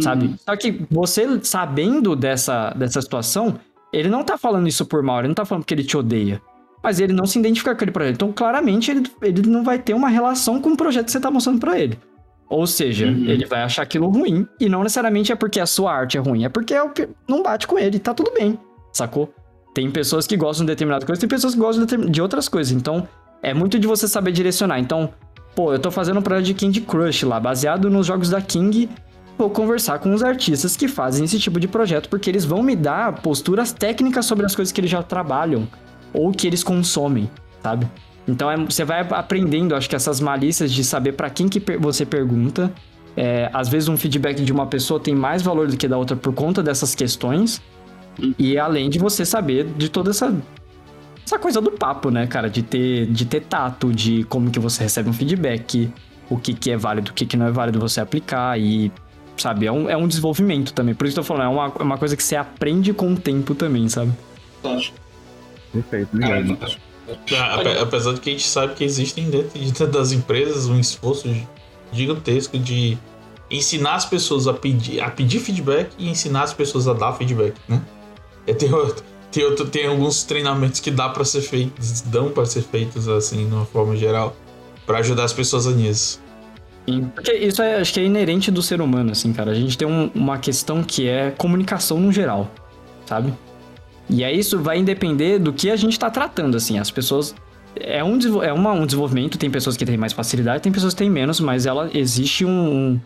[0.00, 0.34] sabe?
[0.44, 3.58] Só que você sabendo dessa, dessa situação,
[3.92, 6.40] ele não tá falando isso por mal, ele não tá falando porque ele te odeia.
[6.82, 8.14] Mas ele não se identifica com aquele projeto.
[8.16, 11.30] Então, claramente, ele, ele não vai ter uma relação com o projeto que você tá
[11.30, 11.98] mostrando pra ele.
[12.46, 13.24] Ou seja, Uhum.
[13.24, 14.46] ele vai achar aquilo ruim.
[14.60, 17.08] E não necessariamente é porque a sua arte é ruim, é porque é o que
[17.26, 17.98] não bate com ele.
[17.98, 18.58] Tá tudo bem,
[18.92, 19.32] sacou?
[19.74, 22.70] Tem pessoas que gostam de determinada coisa, tem pessoas que gostam de, outras coisas.
[22.72, 23.08] Então,
[23.42, 24.78] é muito de você saber direcionar.
[24.78, 25.08] Então,
[25.56, 28.90] pô, eu tô fazendo um projeto de Candy Crush lá, baseado nos jogos da King
[29.36, 32.76] vou conversar com os artistas que fazem esse tipo de projeto, porque eles vão me
[32.76, 35.66] dar posturas técnicas sobre as coisas que eles já trabalham
[36.12, 37.28] ou que eles consomem,
[37.62, 37.88] sabe?
[38.26, 41.78] Então é- você vai aprendendo, acho que essas malícias de saber pra quem que per-
[41.80, 42.72] você pergunta.
[43.16, 46.16] É, às vezes um feedback de uma pessoa tem mais valor do que da outra
[46.16, 47.60] por conta dessas questões.
[48.38, 50.34] E além de você saber de toda essa
[51.26, 54.82] essa coisa do papo, né, cara, de ter de ter tato, de como que você
[54.84, 55.90] recebe um feedback,
[56.28, 58.90] o que que é válido, o que que não é válido você aplicar e
[59.36, 59.66] sabe?
[59.66, 60.94] É um, é um desenvolvimento também.
[60.94, 63.12] Por isso que eu tô falando, é uma, é uma coisa que você aprende com
[63.12, 64.12] o tempo também, sabe?
[64.62, 64.96] Fantástico.
[65.72, 66.58] Perfeito, obrigado.
[67.36, 71.28] Ah, Apesar de que a gente sabe que existem dentro de- das empresas um esforço
[71.92, 72.96] gigantesco de
[73.50, 77.54] ensinar as pessoas a pedir, a pedir feedback e ensinar as pessoas a dar feedback,
[77.68, 77.80] né?
[78.46, 82.46] É, tem, outro- tem, outro- tem alguns treinamentos que dá para ser feitos, dão para
[82.46, 84.34] ser feitos assim, de uma forma geral,
[84.86, 86.20] para ajudar as pessoas nisso.
[86.86, 89.50] Sim, Porque isso é, acho que é inerente do ser humano, assim, cara.
[89.50, 92.50] A gente tem um- uma questão que é comunicação no geral,
[93.06, 93.32] sabe?
[94.10, 96.78] E aí isso vai depender do que a gente tá tratando, assim.
[96.78, 97.34] As pessoas.
[97.76, 100.98] É um, é uma, um desenvolvimento, tem pessoas que têm mais facilidade, tem pessoas que
[100.98, 102.50] têm menos, mas ela existe um.
[102.92, 103.00] um-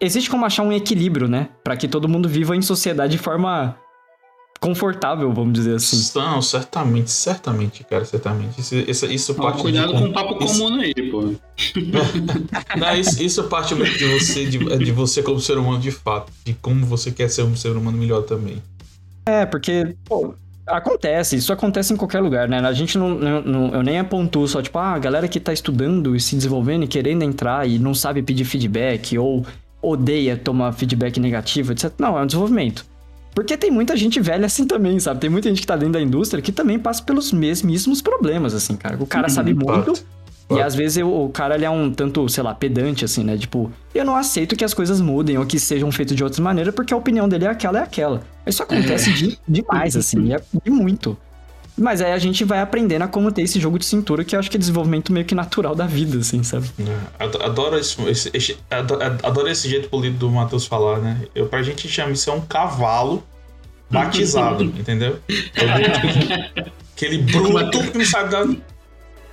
[0.00, 1.48] existe como achar um equilíbrio, né?
[1.62, 3.76] Pra que todo mundo viva em sociedade de forma
[4.60, 6.18] confortável, vamos dizer assim.
[6.18, 8.60] Não, certamente, certamente, cara, certamente.
[8.60, 11.22] Isso, isso, isso parte cuidado de, com o papo isso- comum aí, pô.
[12.78, 16.32] Não, isso, isso parte muito de você, de, de você como ser humano de fato,
[16.44, 18.62] de como você quer ser um ser humano melhor também.
[19.26, 20.34] É, porque, pô,
[20.66, 22.58] acontece, isso acontece em qualquer lugar, né?
[22.60, 25.52] A gente não, não- não- eu nem aponto só, tipo, ah, a galera que tá
[25.52, 29.44] estudando e se desenvolvendo e querendo entrar e não sabe pedir feedback ou
[29.82, 31.92] odeia tomar feedback negativo, etc.
[31.98, 32.84] Não, é um desenvolvimento.
[33.34, 35.20] Porque tem muita gente velha assim também, sabe?
[35.20, 38.76] Tem muita gente que tá dentro da indústria que também passa pelos mesmíssimos problemas, assim,
[38.76, 38.96] cara.
[39.00, 39.92] O cara sabe muito,
[40.50, 43.38] e às vezes eu- o cara ele é um tanto, sei lá, pedante, assim, né?
[43.38, 46.72] Tipo, eu não aceito que as coisas mudem ou que sejam feitas de outra maneira
[46.72, 48.22] porque a opinião dele é aquela, é aquela.
[48.44, 51.16] Isso acontece de- demais, assim, e é de muito.
[51.80, 54.38] Mas aí a gente vai aprendendo a como ter esse jogo de cintura que eu
[54.38, 56.68] acho que é desenvolvimento meio que natural da vida, assim, sabe?
[56.78, 61.22] É, ad- Adoro esse, esse- esse- ado- adoro esse jeito polido do Matheus falar, né?
[61.34, 63.24] Eu, pra gente chama isso é um cavalo
[63.90, 65.18] batizado, entendeu?
[65.56, 68.46] É Aquele bruto que não sabe dar.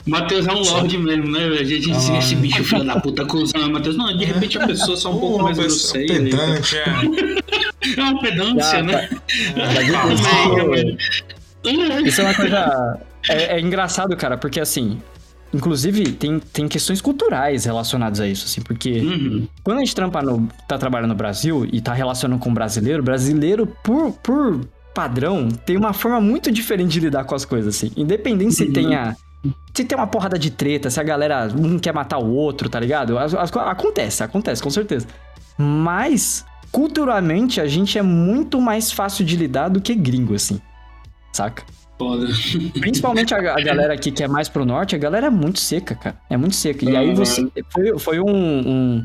[0.06, 1.48] Matheus é um lorde mesmo, né?
[1.48, 2.18] A gente diz Ah.
[2.20, 3.98] esse bicho filho da puta cuzão, Matheus.
[3.98, 6.14] Não, de repente a pessoa só um pouco Uma mais grosseira.
[6.20, 6.30] né?
[6.30, 6.86] pedante, é.
[7.98, 9.10] É uma pedância, Ah, né?
[9.56, 12.99] Davi, isso, isso é uma coisa.
[13.30, 14.99] É, é engraçado, cara, porque assim.
[15.53, 19.47] Inclusive, tem, tem questões culturais relacionadas a isso, assim, porque Uhum.
[19.64, 23.01] quando a gente trampa no, tá trabalhando no Brasil e tá relacionando com o brasileiro,
[23.01, 24.60] brasileiro, por, por
[24.93, 27.93] padrão, tem uma forma muito diferente de lidar com as coisas, assim.
[27.95, 28.74] Independente se Uhum.
[28.74, 29.16] tenha.
[29.74, 32.78] Se tem uma porrada de treta, se a galera um quer matar o outro, tá
[32.78, 33.18] ligado?
[33.18, 35.08] As- as co- acontece, acontece, com certeza.
[35.58, 36.43] Mas,
[36.74, 40.60] culturalmente, a gente é muito mais fácil de lidar do que gringo, assim.
[41.34, 41.63] Saca?
[41.97, 42.28] Foda.
[42.80, 45.95] Principalmente a, a galera aqui que é mais pro norte, a galera é muito seca,
[45.95, 46.17] cara.
[46.30, 46.86] É muito seca.
[46.89, 47.47] E aí você.
[47.69, 49.03] Foi, foi um, um-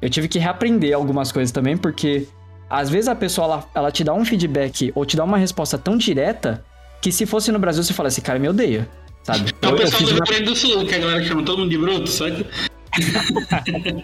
[0.00, 2.26] Eu tive que reaprender algumas coisas também, porque
[2.70, 5.76] às vezes a pessoa ela, ela te dá um feedback ou te dá uma resposta
[5.76, 6.64] tão direta
[7.02, 8.88] que se fosse no Brasil você fala, esse cara me odeia.
[9.24, 9.52] Sabe?
[9.62, 11.78] É o pessoal do Rio Grande do Sul, que a galera chama todo mundo de
[11.78, 12.46] bruto, sabe?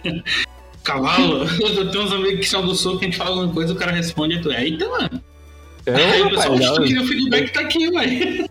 [0.83, 1.43] Cavalo.
[1.59, 3.75] Eu tenho uns amigos que são do sul que a gente fala alguma coisa, o
[3.75, 5.21] cara responde e tu é, eita, mano.
[5.95, 8.49] Aí Eu, o pessoal, rapaz, "Oxe, dá- tu queria o feedback tá aqui, velho.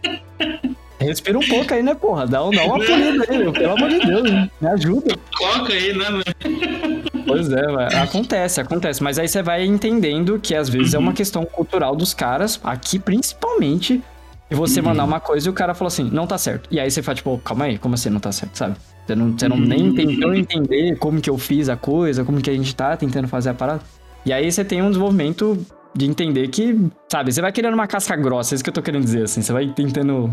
[1.00, 2.26] respira um pouco aí, né, porra?
[2.26, 3.52] Dá, um- dá uma polida aí, meu.
[3.52, 4.30] Pelo amor de Deus,
[4.60, 5.16] me ajuda.
[5.36, 7.02] Coloca aí, né, velho?
[7.26, 7.94] Pois é, vai.
[7.94, 9.02] acontece, acontece.
[9.02, 11.04] Mas aí você vai entendendo que às vezes é Uhum.
[11.04, 14.02] uma questão cultural dos caras, aqui principalmente,
[14.50, 14.86] e você Uhum.
[14.86, 16.68] mandar uma coisa e o cara falou assim, não tá certo.
[16.70, 18.76] E aí você fala, tipo, calma aí, como assim não tá certo, sabe?
[19.06, 19.64] Você não, você não Uhum.
[19.66, 23.28] nem tentou entender como que eu fiz a coisa, como que a gente tá tentando
[23.28, 23.80] fazer a parada.
[24.26, 25.64] E aí você tem um desenvolvimento
[25.94, 28.82] de entender que, sabe, você vai querendo uma casca grossa, é isso que eu tô
[28.82, 30.32] querendo dizer, assim, você vai tentando.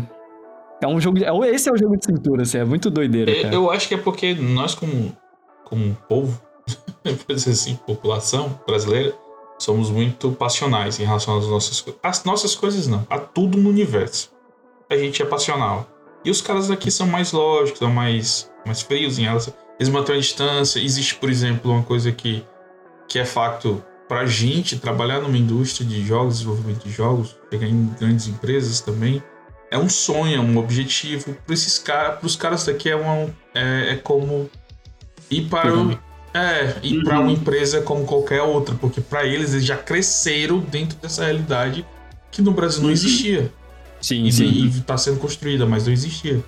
[0.82, 1.18] É um jogo.
[1.18, 3.54] de- é- Esse é o jogo de cintura, assim, é muito doideira, Eu, cara.
[3.54, 5.16] eu acho que é porque nós, como,
[5.64, 6.40] como povo,
[7.34, 9.14] assim, população brasileira,
[9.58, 12.00] somos muito passionais em relação às nossas coisas.
[12.02, 14.30] As nossas coisas não, a tudo no universo.
[14.90, 15.88] A gente é passional.
[16.24, 19.54] E os caras aqui são mais lógicos, são mais, mais frios em relação.
[19.80, 20.78] Eles mantêm a distância.
[20.80, 22.44] Existe, por exemplo, uma coisa que,
[23.08, 27.86] que é facto pra gente trabalhar numa indústria de jogos, desenvolvimento de jogos, chegar em
[27.98, 29.22] grandes empresas também.
[29.70, 31.34] É um sonho, é um objetivo.
[31.44, 34.48] Para esses caras, para os caras daqui é, uma, é, é como
[35.30, 35.98] ir para Uhum.
[36.32, 37.22] é, ir para Uhum.
[37.24, 41.84] uma empresa como qualquer outra, porque para eles eles já cresceram dentro dessa realidade
[42.30, 42.92] que no Brasil não Uhum.
[42.92, 43.52] existia.
[44.00, 44.66] Sim, E sim.
[44.68, 46.44] está sendo construída, mas não existia.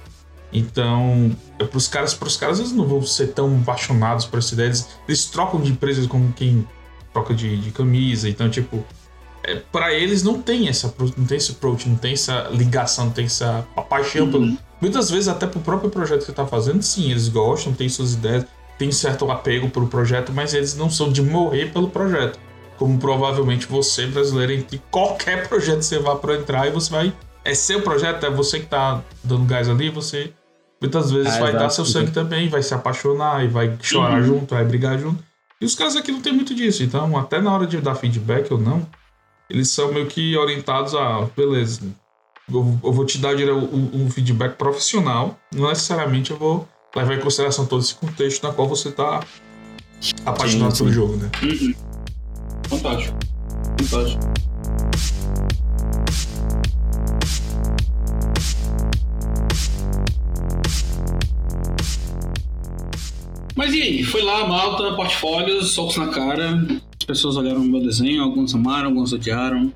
[0.53, 4.69] Então, é pros caras, pros caras eles não vão ser tão apaixonados por essa ideia.
[4.69, 6.67] Eles, eles trocam de empresas como quem
[7.19, 8.29] troca de, de camisa.
[8.29, 8.85] Então, tipo,
[9.45, 13.07] é, para eles não tem essa pro- não tem esse approach, não tem essa ligação,
[13.07, 14.57] não tem essa paixão pelo.
[14.81, 18.15] Muitas vezes até pro próprio projeto que você tá fazendo, sim, eles gostam, têm suas
[18.15, 18.45] ideias,
[18.79, 22.39] têm certo apego pelo projeto, mas eles não são de morrer pelo projeto.
[22.77, 27.13] Como provavelmente você, brasileiro, entre qualquer projeto que você vá para entrar e você vai.
[27.45, 30.33] É seu projeto, é você que tá dando gás ali, você
[30.81, 31.75] muitas vezes Ah, vai dar exato.
[31.75, 34.27] seu sangue também, vai se apaixonar e vai chorar Uhum.
[34.27, 35.25] junto, vai brigar junto.
[35.61, 36.83] E os caras aqui não tem muito disso.
[36.83, 38.87] Então, até na hora de dar feedback ou não,
[39.51, 41.81] eles são meio que orientados a, beleza,
[42.53, 47.21] eu, eu vou te dar um, um feedback profissional, não necessariamente eu vou levar em
[47.21, 49.23] consideração todo esse contexto na qual você tá
[50.25, 50.95] apaixonado Sim, pelo sim.
[50.95, 51.31] jogo, né?
[52.69, 53.19] Fantástico.
[53.85, 54.48] Fantástico.
[63.59, 64.05] Mas e aí?
[64.05, 66.65] Foi lá, malta, portfólios, socos na cara.
[67.01, 69.73] As pessoas olharam o meu desenho, alguns amaram, alguns odiaram.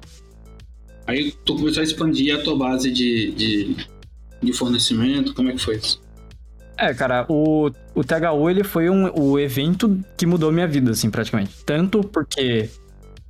[1.05, 3.77] Aí tu começou a expandir a tua base de, de,
[4.41, 5.35] de fornecimento.
[5.35, 6.01] Como é que foi isso?
[6.79, 11.11] É, cara, o, o THU ele foi um, o evento que mudou minha vida, assim,
[11.11, 11.53] praticamente.
[11.67, 12.71] Tanto porque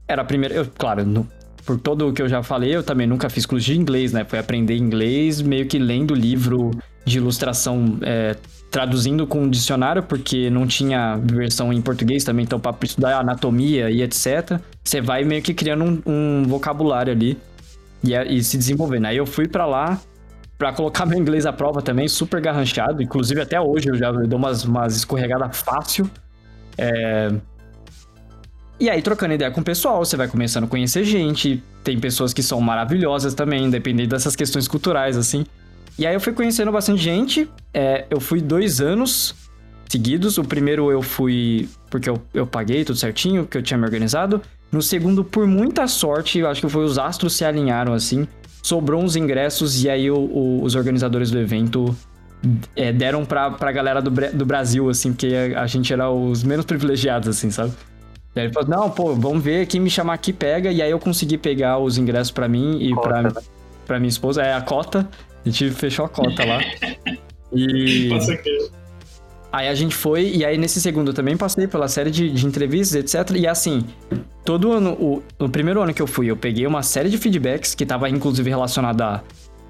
[0.07, 0.55] era a primeira.
[0.55, 1.27] Eu, claro, no-
[1.65, 4.23] por todo o que eu já falei, eu também nunca fiz curso de inglês, né?
[4.23, 6.73] Foi aprender inglês meio que lendo livro
[7.05, 8.37] de ilustração, é,
[8.71, 13.91] traduzindo com um dicionário, porque não tinha versão em português também, então para estudar anatomia
[13.91, 14.59] e etc.
[14.83, 17.39] Você vai meio que criando um, um vocabulário ali
[18.03, 19.07] e, é- e se desenvolvendo.
[19.07, 20.01] Aí eu fui pra lá
[20.57, 23.03] pra colocar meu inglês à prova também, super garranchado.
[23.03, 26.11] Inclusive, até hoje eu já dou umas, umas escorregadas fácil.
[26.79, 27.33] É...
[28.81, 31.63] E aí, trocando ideia com o pessoal, você vai começando a conhecer gente.
[31.85, 35.45] Tem pessoas que são maravilhosas também, independente dessas questões culturais, assim.
[35.99, 37.49] E aí eu fui conhecendo bastante gente.
[37.73, 39.35] É, eu fui dois anos
[39.89, 40.39] seguidos.
[40.39, 44.41] O primeiro eu fui porque eu, eu paguei tudo certinho, porque eu tinha me organizado.
[44.71, 48.27] No segundo, por muita sorte, eu acho que foi os astros se alinharam assim.
[48.63, 51.95] Sobrou uns ingressos e aí o- o- os organizadores do evento
[52.75, 56.43] é, deram pra, pra galera do, do Brasil, assim, porque a, a gente era os
[56.43, 57.73] menos privilegiados, assim, sabe?
[58.35, 60.73] E aí ele falou, não, pô, vamos ver, quem me chamar aqui pega.
[60.73, 63.31] E aí eu consegui pegar os ingressos pra mim e pra, né?
[63.87, 64.43] pra minha esposa.
[64.43, 65.07] É, a cota.
[65.45, 66.61] A gente fechou a cota lá.
[67.55, 68.09] E...
[68.09, 68.71] Passa aqui.
[69.53, 72.47] Aí a gente foi, e aí nesse segundo eu também passei pela série de, de
[72.47, 73.37] entrevistas, etc.
[73.37, 73.85] E assim,
[74.43, 77.75] todo ano, o, no primeiro ano que eu fui, eu peguei uma série de feedbacks
[77.75, 79.21] que tava inclusive relacionada a,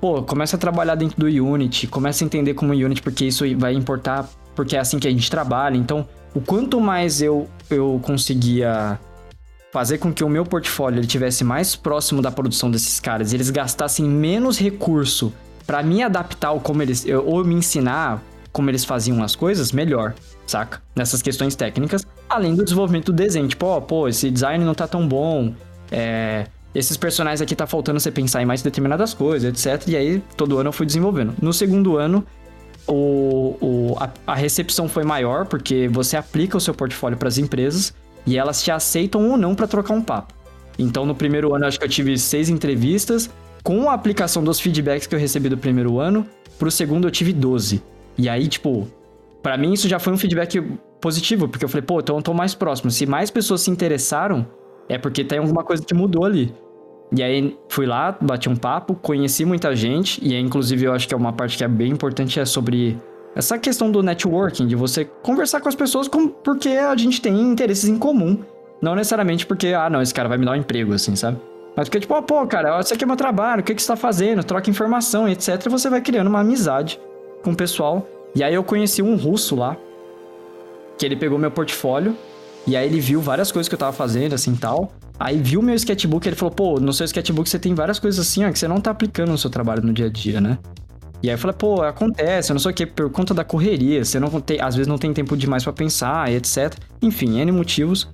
[0.01, 3.75] pô, começa a trabalhar dentro do Unity, começa a entender como Unity, porque isso vai
[3.75, 5.77] importar, porque é assim que a gente trabalha.
[5.77, 9.01] Então, o quanto mais eu, eu conseguia
[9.73, 13.49] fazer com que o meu portfólio ele tivesse mais próximo da produção desses caras eles
[13.49, 15.33] gastassem menos recurso
[15.73, 20.12] para me adaptar ou como eles ou me ensinar como eles faziam as coisas, melhor,
[20.47, 20.83] saca?
[20.95, 24.75] Nessas questões técnicas, além do desenvolvimento do desenho, tipo, ó, oh, pô, esse design não
[24.75, 25.55] tá tão bom,
[25.91, 26.45] é,
[26.75, 29.89] esses personagens aqui tá faltando você pensar em mais determinadas coisas, etc.
[29.89, 31.33] E aí, todo ano eu fui desenvolvendo.
[31.41, 32.23] No segundo ano,
[32.87, 37.39] o, o a, a, recepção foi maior, porque você aplica o seu portfólio para as
[37.39, 37.95] empresas
[38.27, 40.35] e elas te aceitam ou não para trocar um papo.
[40.79, 43.31] Então, no primeiro ano, acho que eu tive seis entrevistas.
[43.62, 46.26] Com a aplicação dos feedbacks que eu recebi do primeiro ano,
[46.58, 47.80] pro segundo eu tive 12.
[48.18, 48.88] E aí, tipo,
[49.42, 50.60] para mim isso já foi um feedback
[51.00, 52.90] positivo, porque eu falei, pô, então eu tô mais próximo.
[52.90, 54.46] Se mais pessoas se interessaram,
[54.88, 56.52] é porque tem alguma coisa que mudou ali.
[57.14, 61.06] E aí fui lá, bati um papo, conheci muita gente, e aí, inclusive eu acho
[61.06, 62.98] que é uma parte que é bem importante é sobre
[63.34, 67.38] essa questão do networking, de você conversar com as pessoas com, porque a gente tem
[67.40, 68.38] interesses em comum.
[68.80, 71.38] Não necessariamente porque, ah, não, esse cara vai me dar um emprego, assim, sabe?
[71.77, 73.89] Mas porque, tipo, oh, pô, cara, esse aqui é meu trabalho, o que, que você
[73.89, 74.45] tá fazendo?
[74.45, 75.68] Troca informação, etc.
[75.70, 77.01] Você vai criando uma amizade
[77.43, 78.07] com o pessoal.
[78.35, 79.77] E aí eu conheci um russo lá,
[80.99, 82.16] que ele pegou meu portfólio,
[82.66, 84.93] e aí ele viu várias coisas que eu tava fazendo, assim, tal.
[85.18, 88.45] Aí viu meu sketchbook, ele falou, pô, no seu sketchbook você tem várias coisas assim,
[88.45, 90.59] ó, que você não tá aplicando no seu trabalho no dia a dia, né?
[91.23, 94.05] E aí eu falei, pô, acontece, eu não sei o que, por conta da correria,
[94.05, 96.75] você não tem, às vezes não tem tempo demais para pensar, etc.
[97.01, 98.09] Enfim, N motivos.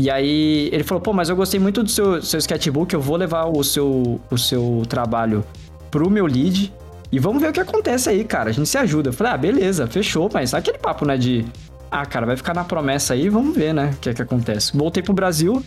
[0.00, 3.16] E aí ele falou, pô, mas eu gostei muito do seu, seu sketchbook, eu vou
[3.16, 5.44] levar o seu, o seu trabalho
[5.90, 6.72] pro meu lead
[7.12, 8.48] e vamos ver o que acontece aí, cara.
[8.48, 9.10] A gente se ajuda.
[9.10, 11.44] Eu falei, ah, beleza, fechou, mas aquele papo, né, de...
[11.90, 14.74] Ah, cara, vai ficar na promessa aí, vamos ver, né, o que é que acontece.
[14.74, 15.62] Voltei pro Brasil,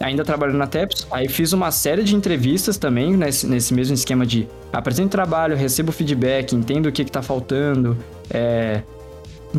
[0.00, 1.06] ainda trabalhando na TEPS.
[1.08, 5.92] Aí fiz uma série de entrevistas também, nesse, nesse mesmo esquema de apresento trabalho, recebo
[5.92, 7.96] feedback, entendo o que, que tá faltando.
[8.28, 8.82] É...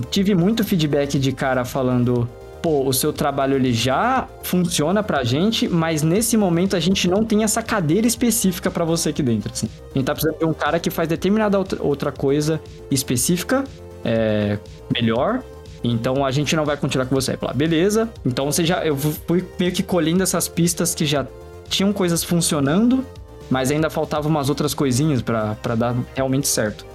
[0.09, 2.27] Tive muito feedback de cara falando,
[2.61, 7.25] pô, o seu trabalho ele já funciona pra gente, mas nesse momento a gente não
[7.25, 9.67] tem essa cadeira específica para você aqui dentro, assim.
[9.93, 13.63] A gente tá precisando de um cara que faz determinada outra coisa específica,
[14.05, 14.57] é,
[14.93, 15.41] melhor,
[15.83, 17.35] então a gente não vai continuar com você.
[17.37, 18.09] Falar, beleza.
[18.25, 18.85] Então você já.
[18.85, 21.25] Eu fui meio que colhendo essas pistas que já
[21.67, 23.03] tinham coisas funcionando,
[23.49, 26.85] mas ainda faltavam umas outras coisinhas para dar realmente certo.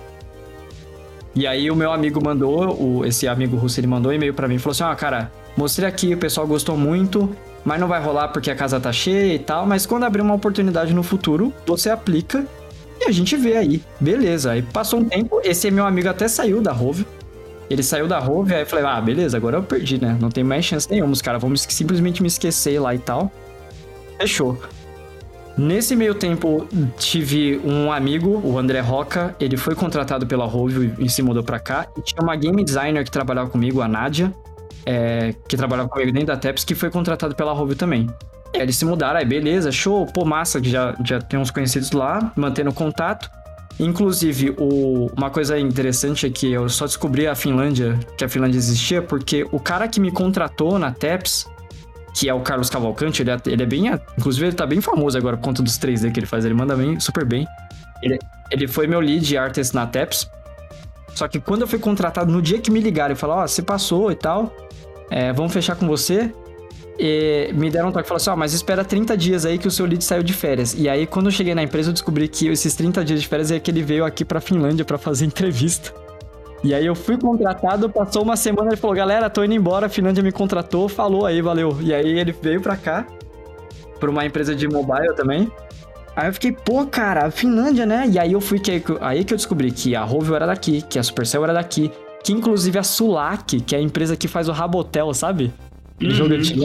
[1.35, 4.49] E aí o meu amigo mandou, o, esse amigo russo, ele mandou um e-mail para
[4.49, 7.29] mim e falou assim: ó, ah, cara, mostrei aqui, o pessoal gostou muito,
[7.65, 10.35] mas não vai rolar porque a casa tá cheia e tal, mas quando abrir uma
[10.35, 12.47] oportunidade no futuro, você aplica
[13.01, 13.83] e a gente vê aí.
[14.01, 14.53] Beleza.
[14.53, 17.07] Aí passou um tempo, esse meu amigo até saiu da Rove.
[17.69, 20.17] Ele saiu da Rove, aí eu falei, ah, beleza, agora eu perdi, né?
[20.21, 21.13] Não tem mais chance nenhuma.
[21.13, 23.31] Os caras vão simplesmente me esquecer lá e tal.
[24.19, 24.59] Fechou.
[25.59, 26.67] Nesse meio tempo,
[26.99, 31.59] tive um amigo, o André Roca, ele foi contratado pela Rove e se mudou pra
[31.59, 31.87] cá.
[31.97, 34.33] E tinha uma game designer que trabalhava comigo, a Nádia,
[34.87, 38.09] é, que trabalhava comigo dentro da Teps, que foi contratado pela Rove também.
[38.55, 42.33] Eles se mudaram, aí beleza, show, pô, massa, que já, já tem uns conhecidos lá,
[42.37, 43.29] mantendo contato.
[43.79, 48.57] Inclusive, o, uma coisa interessante é que eu só descobri a Finlândia, que a Finlândia
[48.57, 51.47] existia, porque o cara que me contratou na TEPS,
[52.15, 53.91] que é o Carlos Cavalcante, ele é, ele é bem.
[54.17, 56.75] Inclusive, ele tá bem famoso agora por conta dos 3D que ele faz, ele manda
[56.75, 57.47] bem, super bem.
[58.03, 58.19] Ele,
[58.51, 60.31] ele foi meu lead artist na TEPS.
[61.15, 63.49] Só que quando eu fui contratado, no dia que me ligaram e falaram, ó, oh,
[63.49, 64.55] você passou e tal,
[65.11, 66.33] é, vamos fechar com você.
[66.99, 69.59] E me deram um toque e falaram assim: Ó, oh, mas espera 30 dias aí
[69.59, 70.75] que o seu lead saiu de férias.
[70.75, 73.51] E aí, quando eu cheguei na empresa, eu descobri que esses 30 dias de férias
[73.51, 75.93] é que ele veio aqui pra Finlândia para fazer entrevista.
[76.65, 79.89] E aí eu fui contratado, passou uma semana, ele falou: Galera, tô indo embora, a
[79.89, 81.77] Finlândia me contratou, falou aí, valeu.
[81.83, 83.07] E aí ele veio pra cá,
[84.01, 85.53] pra uma empresa de mobile também.
[86.17, 88.09] Aí eu fiquei, pô, cara, Finlândia, né?
[88.11, 90.99] E aí eu fui que aí que eu descobri que a Rovio era daqui, que
[90.99, 91.93] a Supercell era daqui,
[92.25, 95.53] que inclusive a Sulac, que é a empresa que faz o Rabotel, sabe?
[96.03, 96.11] Uhum.
[96.11, 96.65] Jogo antigo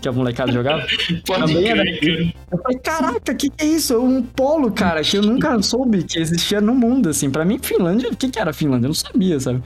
[0.00, 0.82] que a molecada jogava.
[1.26, 1.82] Pode também era...
[1.84, 3.98] Eu falei, caraca, o que, que é isso?
[3.98, 7.30] Um polo, cara, que eu nunca soube que existia no mundo, assim.
[7.30, 8.86] Pra mim, Finlândia, o que, que era Finlândia?
[8.86, 9.62] Eu não sabia, sabe?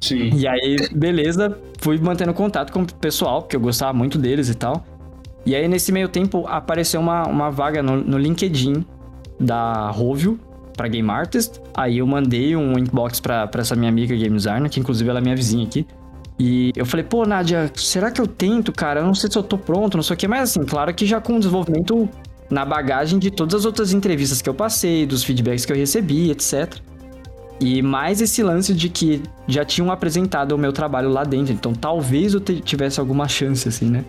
[0.00, 0.30] Sim.
[0.34, 4.54] E aí, beleza, fui mantendo contato com o pessoal, porque eu gostava muito deles e
[4.54, 4.84] tal.
[5.44, 8.84] E aí, nesse meio tempo, apareceu uma, uma vaga no, no LinkedIn
[9.38, 10.38] da Rovio
[10.80, 11.60] para Game Artist.
[11.74, 15.22] Aí eu mandei um inbox pra essa minha amiga Game Designer, que inclusive ela é
[15.22, 15.86] minha vizinha aqui.
[16.38, 19.00] E eu falei, pô, Nádia, será que eu tento, cara?
[19.00, 20.26] Eu não sei se eu tô pronto, não sei o quê.
[20.26, 22.08] Mas assim, claro que já com o desenvolvimento
[22.48, 26.30] na bagagem de todas as outras entrevistas que eu passei, dos feedbacks que eu recebi,
[26.30, 26.76] etc.
[27.60, 31.52] E mais esse lance de que já tinham apresentado o meu trabalho lá dentro.
[31.52, 34.02] Então talvez eu tivesse alguma chance, assim, né?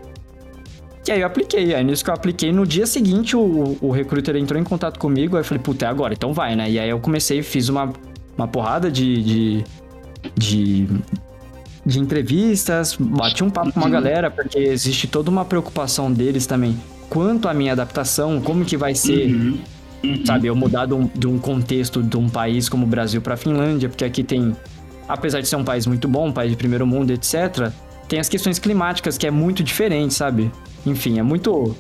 [1.07, 1.73] E aí eu apliquei.
[1.73, 5.35] Aí nisso que eu apliquei, no dia seguinte o, o recruiter entrou em contato comigo.
[5.35, 6.69] Aí eu falei, puta, é agora, então vai, né?
[6.69, 7.91] E aí eu comecei, fiz uma,
[8.37, 9.63] uma porrada de, de,
[10.35, 10.87] de,
[11.85, 16.77] de entrevistas, bati um papo com uma galera, porque existe toda uma preocupação deles também
[17.11, 19.27] quanto à minha adaptação, como que vai ser.
[19.27, 19.57] Uhum.
[20.03, 20.25] Uhum.
[20.25, 23.37] Sabe, eu mudar de um, de um contexto de um país como o Brasil para
[23.37, 24.55] Finlândia, porque aqui tem,
[25.07, 27.69] apesar de ser um país muito bom, um país de primeiro mundo, etc.,
[28.07, 30.49] tem as questões climáticas que é muito diferente, sabe?
[30.85, 31.75] Enfim, é muito.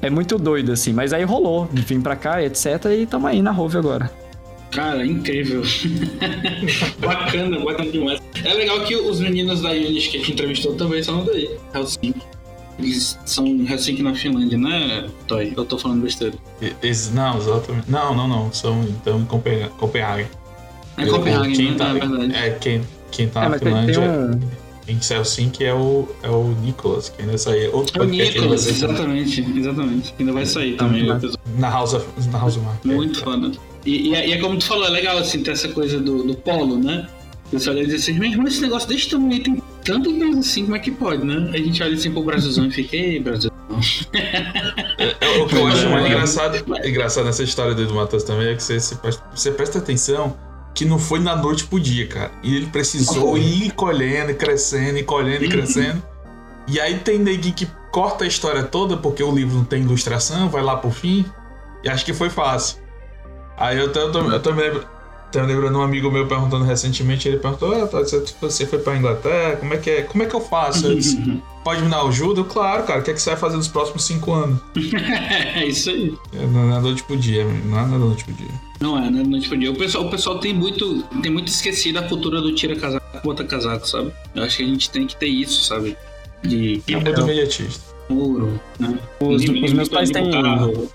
[0.00, 0.92] É muito doido, assim.
[0.92, 2.84] Mas aí rolou, vim pra cá, etc.
[2.96, 4.10] E tamo aí na Rove agora.
[4.70, 5.62] Cara, incrível.
[7.00, 8.20] bacana, bacana demais.
[8.44, 12.22] É legal que os meninos da Unity que a gente entrevistou também são daí, Helsinki.
[12.78, 15.52] Eles são Helsinki na Finlândia, né, Toy?
[15.56, 16.34] Eu tô falando besteira.
[16.82, 17.90] Ex- não, exatamente.
[17.90, 18.52] Não, não, não.
[18.52, 20.26] São então Copenhague.
[20.96, 21.76] É Copenhague, quem né?
[21.76, 22.34] tá, é verdade.
[22.36, 24.40] É, quem, quem tá É, na tem, Finlândia tem um.
[24.88, 27.68] Em Helsinki é o, é o Nicolas, que ainda sai.
[27.68, 28.24] Outro É o que
[28.58, 30.14] ser exatamente, exatamente.
[30.18, 31.06] Ainda vai sair também
[31.56, 32.84] na House of, na House of Mark.
[32.84, 33.52] Muito foda.
[33.84, 36.22] E, e é, e é como tu falou, é legal assim ter essa coisa do,
[36.24, 37.06] do polo, né?
[37.52, 40.76] Você olha e diz assim, irmão, esse negócio desse tamanho tem tanta empresa assim, como
[40.76, 41.50] é que pode, né?
[41.52, 43.50] A gente olha assim pro Brasilzão e fica, ei, Brasil.
[44.98, 46.08] É, o que eu acho mais É.
[46.08, 50.36] engraçado, engraçado nessa história do Matheus também é que você, você, presta- você presta atenção
[50.78, 52.30] que não foi na noite pro dia, cara.
[52.40, 53.40] E ele precisou Foi.
[53.40, 56.00] ir colhendo, e crescendo, e colhendo, e crescendo.
[56.68, 60.48] E aí tem neguinho que corta a história toda porque o livro não tem ilustração,
[60.48, 61.24] vai lá pro fim.
[61.82, 62.78] E acho que foi fácil.
[63.56, 64.62] Aí eu eu tô me
[65.34, 68.96] me lembrando um amigo meu perguntando recentemente, ele perguntou, ah, tá, você- você foi pra
[68.96, 70.02] Inglaterra, como é que é?
[70.02, 70.86] Como é que eu faço?
[70.86, 72.40] Eu disse, Pode me dar ajuda?
[72.40, 74.58] Eu, claro, cara, o que, é que você vai fazer nos próximos cinco anos?
[75.54, 76.14] é isso aí.
[76.32, 78.48] É, Não é noite pro dia, não é na noite pro dia.
[78.80, 79.10] Não é?
[79.10, 82.74] Não, tipo, o pessoal, o pessoal tem muito, tem muito esquecido a cultura do tira
[82.76, 84.12] casaco, bota casaco, sabe?
[84.34, 85.94] Eu acho que a gente tem que ter isso, sabe?
[86.42, 87.84] De É muito imediatista.
[88.08, 88.96] ouro, né?
[89.20, 90.30] Os, os meus pais têm.
[90.30, 90.88] carro.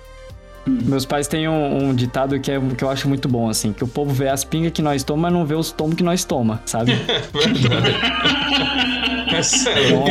[0.65, 3.83] Meus pais têm um, um ditado que, é, que eu acho muito bom, assim, que
[3.83, 6.23] o povo vê as pingas que nós toma, mas não vê os tomos que nós
[6.23, 6.93] toma, sabe?
[9.33, 9.39] É.
[9.89, 10.07] Então,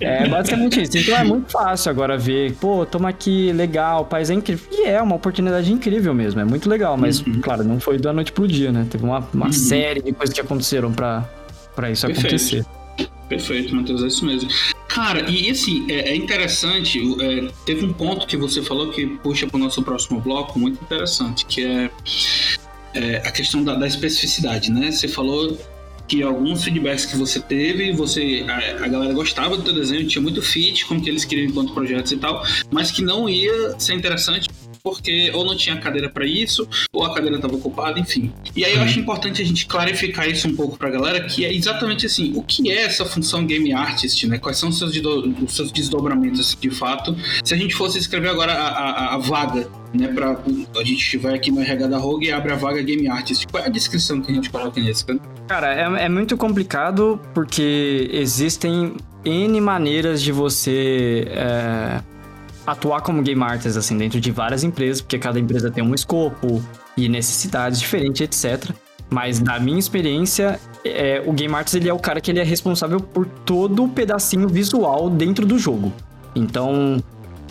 [0.00, 0.98] é, é basicamente isso.
[0.98, 4.66] Então é muito fácil agora ver, pô, toma aqui, legal, o país é incrível.
[4.72, 7.40] E é uma oportunidade incrível mesmo, é muito legal, mas, Uhum.
[7.40, 8.86] claro, não foi da noite pro dia, né?
[8.90, 9.52] Teve uma, uma Uhum.
[9.52, 11.24] série de coisas que aconteceram pra
[11.90, 12.18] isso Perfeito.
[12.26, 12.66] acontecer.
[13.28, 14.50] Perfeito, Matheus, é isso mesmo.
[14.88, 19.46] Cara, e assim, é, é interessante, é, teve um ponto que você falou que puxa
[19.46, 21.90] para o nosso próximo bloco, muito interessante, que é,
[22.94, 24.90] é a questão da, da especificidade, né?
[24.90, 25.58] Você falou
[26.06, 30.20] que alguns feedbacks que você teve, você a, a galera gostava do teu desenho, tinha
[30.20, 33.78] muito fit com o que eles queriam enquanto projetos e tal, mas que não ia
[33.78, 34.46] ser interessante
[34.82, 38.32] porque ou não tinha cadeira para isso, ou a cadeira estava ocupada, enfim.
[38.56, 41.52] E aí eu acho importante a gente clarificar isso um pouco pra galera, que é
[41.54, 44.38] exatamente assim, o que é essa função game artist, né?
[44.38, 47.16] Quais são os seus, os seus desdobramentos de fato?
[47.44, 50.36] Se a gente fosse escrever agora a, a- a vaga, né, pra,
[50.76, 53.46] a gente vai aqui no RH da Rogue e abre a vaga game artist.
[53.46, 55.04] Qual é a descrição que a gente coloca nesse?
[55.46, 62.00] Cara, é, é muito complicado porque existem N maneiras de você é,
[62.66, 66.62] atuar como game artist, assim, dentro de várias empresas, porque cada empresa tem um escopo
[66.96, 68.70] e necessidades diferentes, etc.
[69.10, 72.44] Mas na minha experiência, é, o game artist ele é o cara que ele é
[72.44, 75.92] responsável por todo o pedacinho visual dentro do jogo.
[76.34, 77.02] Então,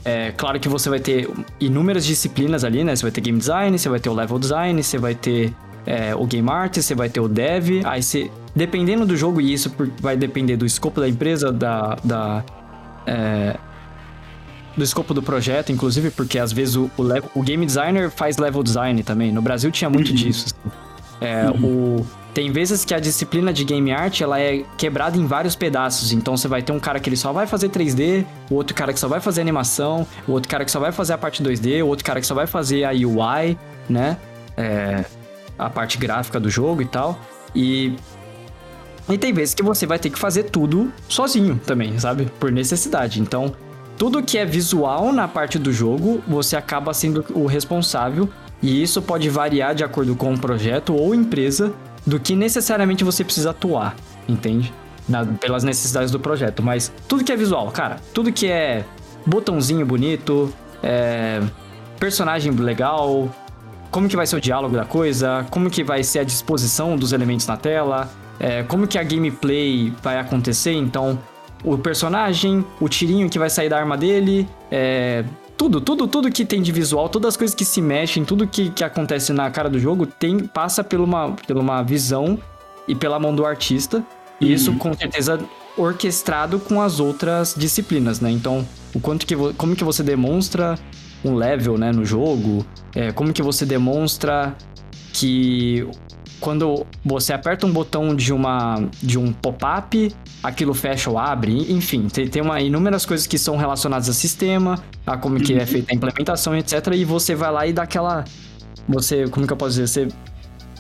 [0.03, 2.95] é claro que você vai ter inúmeras disciplinas ali, né?
[2.95, 5.53] Você vai ter game design, você vai ter o level design, você vai ter
[5.85, 7.81] é, o game art, você vai ter o dev.
[7.85, 11.97] Aí você, dependendo do jogo, e isso vai depender do escopo da empresa, da.
[12.03, 12.43] da
[13.05, 13.55] é,
[14.75, 18.37] do escopo do projeto, inclusive, porque às vezes o, o, level- o game designer faz
[18.37, 19.31] level design também.
[19.31, 20.45] No Brasil tinha muito disso.
[20.47, 20.75] assim.
[21.19, 25.55] É, o, tem vezes que a disciplina de game art ela é quebrada em vários
[25.55, 26.11] pedaços.
[26.13, 28.91] Então você vai ter um cara que ele só vai fazer 3D, o outro cara
[28.93, 31.83] que só vai fazer animação, o outro cara que só vai fazer a parte 2D,
[31.83, 33.57] o outro cara que só vai fazer a UI,
[33.89, 34.17] né?
[34.57, 35.03] É,
[35.59, 37.19] a parte gráfica do jogo e tal.
[37.53, 37.93] E
[39.09, 42.31] e tem vezes que você vai ter que fazer tudo sozinho também, sabe?
[42.39, 43.19] Por necessidade.
[43.19, 43.53] Então,
[43.97, 48.29] tudo que é visual na parte do jogo, você acaba sendo o responsável.
[48.61, 51.73] E isso pode variar de acordo com o projeto ou empresa
[52.05, 53.95] do que necessariamente você precisa atuar,
[54.27, 54.71] entende?
[55.09, 56.61] Na- pelas necessidades do projeto.
[56.61, 58.85] Mas tudo que é visual, cara, tudo que é
[59.25, 61.41] botãozinho bonito, é,
[61.99, 63.29] personagem legal,
[63.89, 67.13] como que vai ser o diálogo da coisa, como que vai ser a disposição dos
[67.13, 71.17] elementos na tela, é, como que a gameplay vai acontecer, então
[71.63, 75.23] o personagem, o tirinho que vai sair da arma dele, é,
[75.57, 78.71] tudo, tudo, tudo que tem de visual, todas as coisas que se mexem, tudo que,
[78.71, 82.39] que acontece na cara do jogo tem passa por uma, por uma visão
[82.87, 84.03] e pela mão do artista.
[84.39, 85.39] E isso com certeza
[85.77, 88.31] orquestrado com as outras disciplinas, né?
[88.31, 90.79] Então, o quanto que como que você demonstra
[91.23, 94.55] um level, né, no jogo, é, como que você demonstra
[95.13, 95.87] que
[96.41, 100.11] quando você aperta um botão de uma de um pop-up,
[100.43, 104.83] aquilo fecha ou abre, enfim, tem, tem uma, inúmeras coisas que são relacionadas a sistema,
[105.05, 106.87] a como que é feita a implementação, etc.
[106.95, 108.25] E você vai lá e dá aquela.
[108.89, 109.87] Você, como que eu posso dizer?
[109.87, 110.07] Você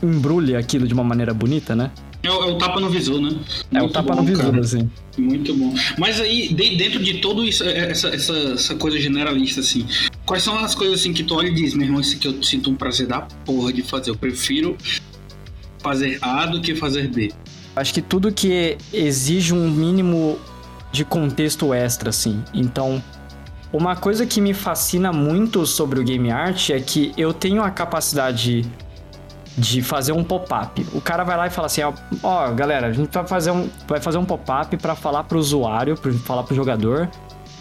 [0.03, 1.91] embrulha aquilo de uma maneira bonita, né?
[2.23, 3.35] É o, é o tapa no visor, né?
[3.73, 4.59] é o tapa bom, no visor, cara.
[4.59, 4.89] assim.
[5.17, 5.73] Muito bom.
[5.97, 9.87] Mas aí, de, dentro de todo isso, é, essa, essa, essa, coisa generalista, assim,
[10.25, 12.43] quais são as coisas assim que tu olha e diz, meu irmão, isso aqui eu
[12.43, 14.11] sinto um prazer da porra de fazer.
[14.11, 14.77] Eu prefiro
[15.81, 17.31] fazer A do que fazer B.
[17.75, 20.37] Acho que tudo que exige um mínimo
[20.91, 22.43] de contexto extra, assim.
[22.53, 23.01] Então,
[23.71, 27.71] uma coisa que me fascina muito sobre o game art é que eu tenho a
[27.71, 28.69] capacidade
[29.57, 30.85] de fazer um pop-up.
[30.93, 33.69] O cara vai lá e fala assim: ó, ó, galera, a gente vai fazer um,
[33.87, 37.09] vai fazer um pop-up para falar pro usuário, para falar pro jogador,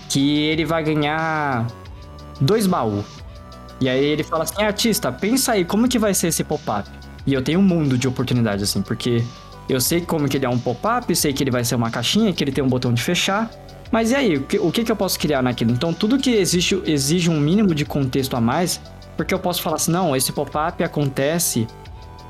[0.09, 1.67] que ele vai ganhar
[2.41, 3.05] dois baús.
[3.81, 6.89] E aí ele fala assim: artista, pensa aí, como que vai ser esse pop-up?
[7.27, 9.23] E eu tenho um mundo de oportunidades, assim, porque
[9.69, 12.33] eu sei como que ele é um pop-up, sei que ele vai ser uma caixinha,
[12.33, 13.51] que ele tem um botão de fechar.
[13.93, 15.73] Mas e aí, o que, o que, eu posso criar naquilo?
[15.73, 18.81] Então, tudo que existe, exige um mínimo de contexto a mais,
[19.17, 21.67] porque eu posso falar assim, não, esse pop-up acontece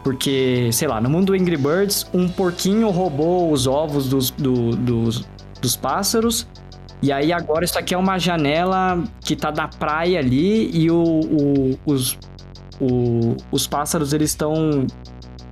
[0.02, 4.70] porque, sei lá, no mundo do Angry Birds, um porquinho roubou os ovos dos, do,
[4.70, 5.26] dos,
[5.60, 6.46] dos pássaros.
[7.02, 11.02] E aí agora isso aqui é uma janela que tá da praia ali e o,
[11.02, 12.18] o os,
[12.80, 14.86] o, os pássaros eles estão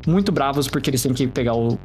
[0.07, 1.79] muito bravos porque eles têm que pegar o,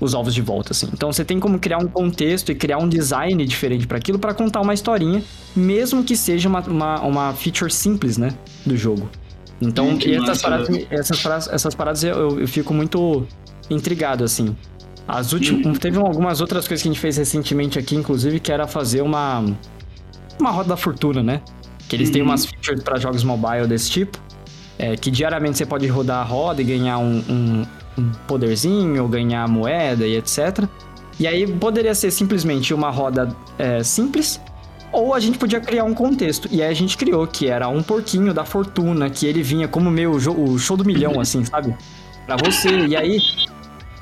[0.00, 0.88] os ovos de volta, assim.
[0.92, 4.32] Então você tem como criar um contexto e criar um design diferente para aquilo para
[4.34, 5.22] contar uma historinha,
[5.54, 8.34] mesmo que seja uma, uma, uma feature simples, né,
[8.64, 9.08] do jogo.
[9.60, 13.26] Então, hum, essas, paradas, essas, paradas, essas paradas eu, eu fico muito
[13.68, 14.56] intrigado, assim.
[15.06, 15.72] As últimas, hum.
[15.72, 19.44] Teve algumas outras coisas que a gente fez recentemente aqui, inclusive, que era fazer uma.
[20.38, 21.40] Uma roda da fortuna, né?
[21.88, 22.28] Que eles têm uhum.
[22.28, 24.18] umas features para jogos mobile desse tipo.
[24.78, 27.66] É, que diariamente você pode rodar a roda e ganhar um, um,
[27.98, 30.64] um poderzinho, ganhar moeda e etc.
[31.18, 34.40] E aí poderia ser simplesmente uma roda é, simples,
[34.92, 36.48] ou a gente podia criar um contexto.
[36.50, 39.90] E aí a gente criou, que era um porquinho da fortuna, que ele vinha como
[39.90, 41.74] meu o show do milhão, assim, sabe?
[42.26, 42.86] Pra você.
[42.86, 43.20] E aí.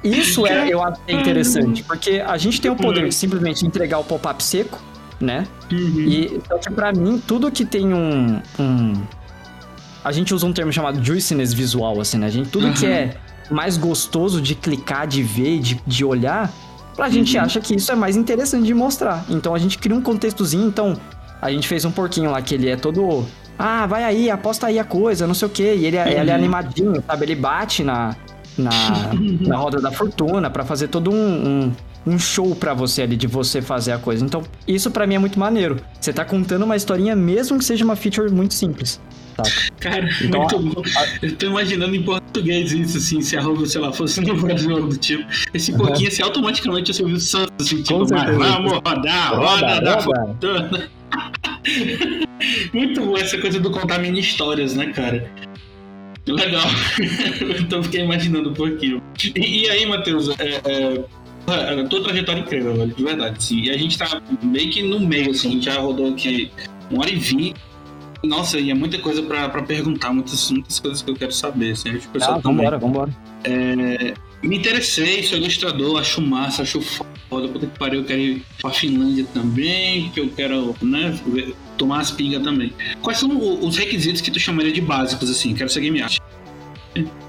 [0.04, 4.04] Isso é, eu acho interessante, porque a gente tem o poder de simplesmente entregar o
[4.04, 4.80] pop-up seco,
[5.18, 5.48] né?
[5.72, 6.00] Uhum.
[6.00, 8.92] E só que pra mim, tudo que tem um, um.
[10.06, 12.26] A gente usa um termo chamado juiciness visual, assim, né?
[12.26, 12.72] A gente, tudo uhum.
[12.72, 13.16] que é
[13.50, 16.48] mais gostoso de clicar, de ver, de, de olhar,
[16.96, 17.42] a gente uhum.
[17.42, 19.24] acha que isso é mais interessante de mostrar.
[19.28, 20.96] Então a gente cria um contextozinho, então
[21.42, 23.26] a gente fez um porquinho lá que ele é todo.
[23.58, 25.74] Ah, vai aí, aposta aí a coisa, não sei o quê.
[25.76, 26.20] E ele, é, uhum.
[26.20, 27.24] ele é animadinho, sabe?
[27.24, 28.14] Ele bate na,
[28.56, 28.70] na,
[29.44, 31.72] na roda da fortuna para fazer todo um,
[32.06, 34.24] um, um show para você ali, de você fazer a coisa.
[34.24, 35.80] Então, isso para mim é muito maneiro.
[36.00, 39.00] Você tá contando uma historinha, mesmo que seja uma feature muito simples.
[39.80, 40.82] Cara, então, muito bom.
[41.22, 44.74] Eu tô imaginando em português isso, assim, se a roupa, sei lá, fosse no Brasil
[44.74, 45.24] algo do tipo.
[45.52, 49.80] Esse pouquinho, assim, automaticamente você ouviu o Santos, assim, tipo, mas vamos rodar, roda, roda
[49.80, 50.90] da fortuna.
[52.72, 55.30] muito bom essa coisa do contar mini histórias, né, cara?
[56.26, 56.66] Legal.
[57.60, 59.02] então fiquei imaginando um pouquinho.
[59.36, 61.04] E, e aí, Matheus, é, é,
[61.46, 63.60] a tua trajetória é incrível, velho, de verdade, sim.
[63.62, 66.50] E a gente tá meio que no meio, assim, a gente já rodou aqui
[66.90, 67.54] uma hora e vinte
[68.26, 71.72] nossa, e é muita coisa pra, pra perguntar, muitas, muitas coisas que eu quero saber.
[71.72, 73.16] Assim, acho que ah, vambora, vambora.
[73.44, 78.44] É, me interessei, sou ilustrador, acho massa, acho foda, puta que pariu, eu quero ir
[78.60, 81.18] pra Finlândia também, que eu quero, né,
[81.76, 82.72] tomar as pingas também.
[83.02, 83.30] Quais são
[83.64, 85.54] os requisitos que tu chamaria de básicos, assim?
[85.54, 86.18] Quero ser game art.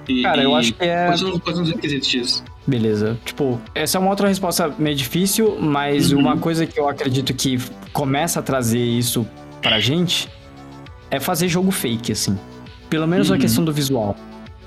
[0.08, 1.08] E, Cara, eu acho que é.
[1.08, 2.44] Quais são, quais são os requisitos disso?
[2.66, 3.20] Beleza.
[3.26, 6.20] Tipo, essa é uma outra resposta meio difícil, mas uhum.
[6.20, 7.58] uma coisa que eu acredito que
[7.92, 9.28] começa a trazer isso
[9.62, 10.30] pra gente
[11.10, 12.38] é fazer jogo fake, assim.
[12.90, 13.36] Pelo menos uhum.
[13.36, 14.16] a questão do visual.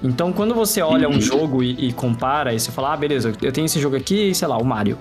[0.02, 1.20] Então, quando você olha um uhum.
[1.20, 4.48] jogo e, e, compara, e você fala, ah, beleza, eu tenho esse jogo aqui, sei
[4.48, 4.98] lá, o Mario.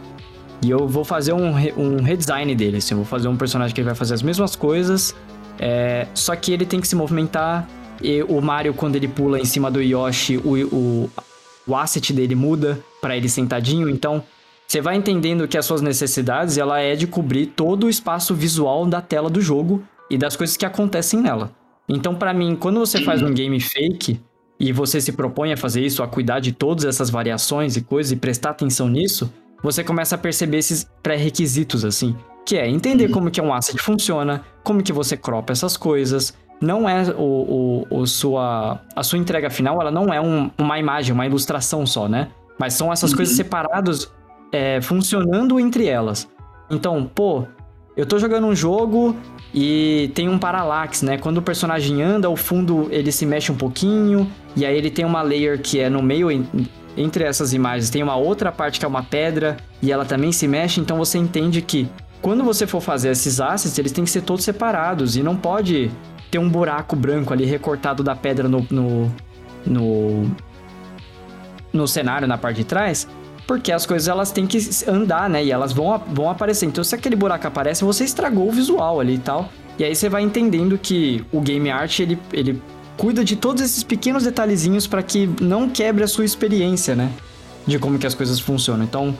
[0.61, 3.73] E eu vou fazer um, re, um redesign dele, assim, eu vou fazer um personagem
[3.73, 5.15] que vai fazer as mesmas coisas,
[5.57, 7.67] é, só que ele tem que se movimentar.
[8.01, 11.09] E o Mario, quando ele pula em cima do Yoshi, o, o,
[11.65, 13.89] o asset dele muda para ele sentadinho.
[13.89, 14.21] Então,
[14.67, 18.85] você vai entendendo que as suas necessidades, ela é de cobrir todo o espaço visual
[18.85, 21.51] da tela do jogo e das coisas que acontecem nela.
[21.87, 24.19] Então, para mim, quando você faz um game fake
[24.59, 28.11] e você se propõe a fazer isso, a cuidar de todas essas variações e coisas
[28.11, 29.31] e prestar atenção nisso,
[29.63, 32.15] você começa a perceber esses pré-requisitos assim,
[32.45, 33.11] que é entender uhum.
[33.11, 36.33] como que um asset funciona, como que você cropa essas coisas.
[36.61, 40.77] Não é o, o, o sua a sua entrega final, ela não é um, uma
[40.77, 42.29] imagem, uma ilustração só, né?
[42.59, 43.17] Mas são essas uhum.
[43.17, 44.11] coisas separadas
[44.51, 46.29] é, funcionando entre elas.
[46.69, 47.45] Então, pô,
[47.95, 49.15] eu tô jogando um jogo
[49.53, 51.17] e tem um paralaxe, né?
[51.17, 55.05] Quando o personagem anda, o fundo ele se mexe um pouquinho, e aí ele tem
[55.05, 56.29] uma layer que é no meio
[56.95, 60.47] entre essas imagens, tem uma outra parte que é uma pedra e ela também se
[60.47, 61.87] mexe, então você entende que
[62.21, 65.89] quando você for fazer esses assets, eles têm que ser todos separados e não pode
[66.29, 69.11] ter um buraco branco ali recortado da pedra no, no,
[69.65, 70.31] no,
[71.71, 73.07] no cenário na parte de trás,
[73.49, 75.43] porque as coisas elas têm que andar, né?
[75.43, 76.67] E elas vão, vão aparecer.
[76.67, 79.49] Então, se aquele buraco aparece, você estragou o visual ali e tal.
[79.79, 82.61] E aí você vai entendendo que o game art ele, ele
[82.95, 87.11] cuida de todos esses pequenos detalhezinhos para que não quebre a sua experiência, né?
[87.65, 88.85] De como que as coisas funcionam.
[88.85, 89.17] Então,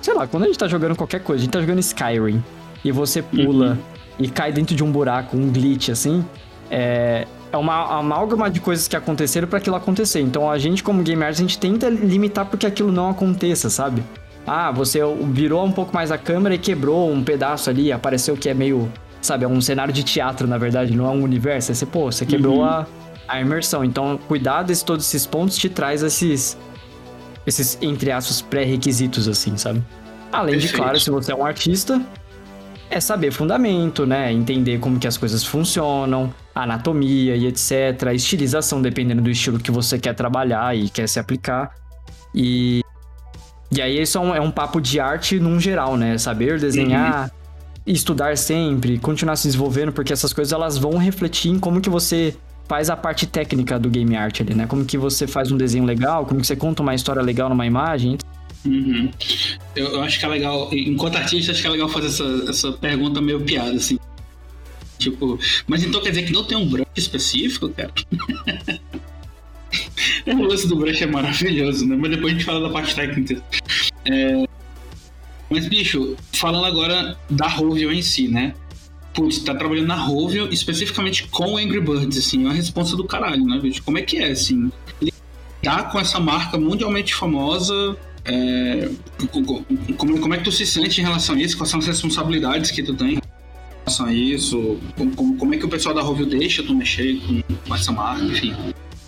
[0.00, 2.44] sei lá, quando a gente tá jogando qualquer coisa, a gente tá jogando Skyrim
[2.84, 3.78] e você pula uhum.
[4.20, 6.24] e cai dentro de um buraco, um glitch assim,
[6.70, 7.26] é,
[7.56, 10.20] é uma amálgama de coisas que aconteceram para aquilo acontecer.
[10.20, 14.02] Então a gente, como game artist, a gente tenta limitar porque aquilo não aconteça, sabe?
[14.46, 15.00] Ah, você
[15.32, 18.88] virou um pouco mais a câmera e quebrou um pedaço ali, apareceu que é meio,
[19.20, 21.74] sabe, é um cenário de teatro, na verdade, não é um universo.
[21.74, 22.64] Você, pô, você quebrou uhum.
[22.64, 22.86] a,
[23.26, 23.84] a imersão.
[23.84, 26.56] Então, cuidar de todos esses pontos te traz esses,
[27.44, 29.82] esses entre aspas, pré-requisitos, assim, sabe?
[30.30, 30.72] Além Perfeito.
[30.72, 32.00] de, claro, se você é um artista,
[32.88, 34.32] é saber fundamento, né?
[34.32, 38.08] Entender como que as coisas funcionam, anatomia e etc.
[38.08, 41.74] A estilização, dependendo do estilo que você quer trabalhar e quer se aplicar.
[42.34, 42.82] E,
[43.70, 46.16] e aí isso é um, é um papo de arte num geral, né?
[46.16, 47.82] Saber desenhar, uhum.
[47.86, 52.34] estudar sempre, continuar se desenvolvendo, porque essas coisas elas vão refletir em como que você
[52.66, 54.66] faz a parte técnica do game art ali, né?
[54.66, 57.66] Como que você faz um desenho legal, como que você conta uma história legal numa
[57.66, 58.16] imagem.
[58.64, 59.10] Uhum.
[59.76, 62.72] Eu, eu, acho que é legal, enquanto artista, acho que é legal fazer essa, essa
[62.72, 63.98] pergunta meio piada, assim.
[64.98, 67.92] Tipo, mas então quer dizer que não tem um brush específico, cara?
[70.26, 71.96] o lance do brush é maravilhoso, né?
[71.96, 73.42] Mas depois a gente fala da parte técnica.
[74.04, 74.44] É...
[75.48, 78.54] Mas, bicho, falando agora da Rovio em si, né?
[79.14, 83.44] Putz, tá trabalhando na Rovio especificamente com Angry Birds, assim, é uma resposta do caralho,
[83.44, 83.82] né, bicho?
[83.82, 84.70] Como é que é, assim?
[85.00, 87.96] Lidar com essa marca mundialmente famosa
[88.26, 88.90] é,
[89.96, 91.56] como, como é que tu se sente em relação a isso?
[91.56, 93.20] Quais são as responsabilidades que tu tem em
[93.86, 94.78] relação a isso?
[95.16, 97.20] Como, como é que o pessoal da Rovio deixa tu mexer
[97.66, 98.54] com essa marca, enfim?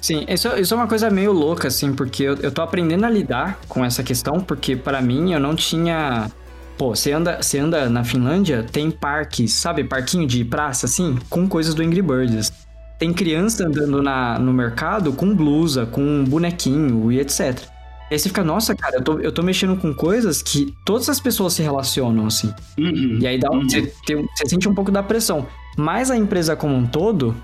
[0.01, 3.11] Sim, isso, isso é uma coisa meio louca, assim, porque eu, eu tô aprendendo a
[3.11, 6.31] lidar com essa questão, porque para mim eu não tinha.
[6.79, 11.49] Pô, você anda, você anda na Finlândia, tem parques, sabe, parquinho de praça, assim, com
[11.49, 12.53] coisas do Angry Birds.
[13.01, 17.61] Tem criança andando na, no mercado com blusa, com bonequinho e etc.
[18.11, 21.09] E aí você fica, nossa, cara, eu tô, eu tô mexendo com coisas que todas
[21.09, 22.53] as pessoas se relacionam, assim.
[22.79, 23.69] Uhum, e aí dá, uhum.
[23.69, 25.47] você, tem, você sente um pouco da pressão.
[25.77, 27.37] Mas a empresa como um todo,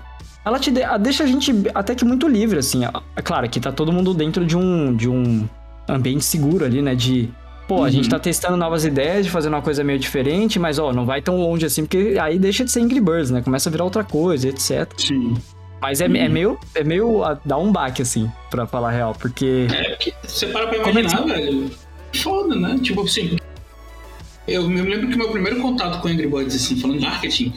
[0.43, 2.81] ela te de, deixa a gente até que muito livre, assim.
[3.15, 5.47] É claro que tá todo mundo dentro de um, de um
[5.87, 6.95] ambiente seguro ali, né?
[6.95, 7.29] De,
[7.67, 7.83] pô, uhum.
[7.83, 8.09] a gente uhum.
[8.09, 11.37] tá testando novas ideias, de fazer uma coisa meio diferente, mas, ó, não vai tão
[11.37, 13.41] longe assim, porque aí deixa de ser Angry Birds, né?
[13.43, 14.91] Começa a virar outra coisa, etc.
[14.97, 15.35] Sim.
[15.81, 19.15] Mas é, é, meio, é meio a dar um baque, assim, pra falar a real,
[19.19, 19.67] porque.
[19.71, 21.27] É, porque você para pra imaginar, Começou...
[21.27, 21.71] velho.
[22.13, 22.79] Foda, né?
[22.81, 23.37] Tipo assim.
[24.47, 27.53] Eu me lembro que meu primeiro contato com Angry Birds, assim, falando de marketing,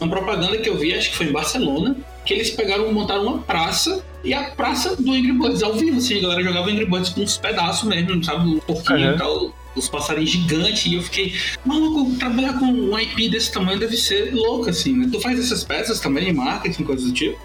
[0.00, 3.38] uma propaganda que eu vi, acho que foi em Barcelona, que eles pegaram montaram uma
[3.38, 7.10] praça e a praça do Angry Birds ao vivo, assim, a galera jogava Angry Birds
[7.10, 8.48] com uns pedaços mesmo, sabe?
[8.48, 9.14] Um porquinho uhum.
[9.14, 11.34] e tal, os passarinhos gigantes, e eu fiquei,
[11.64, 15.08] maluco, trabalhar com um IP desse tamanho deve ser louco, assim, né?
[15.12, 17.38] Tu faz essas peças também, marketing, coisas do tipo?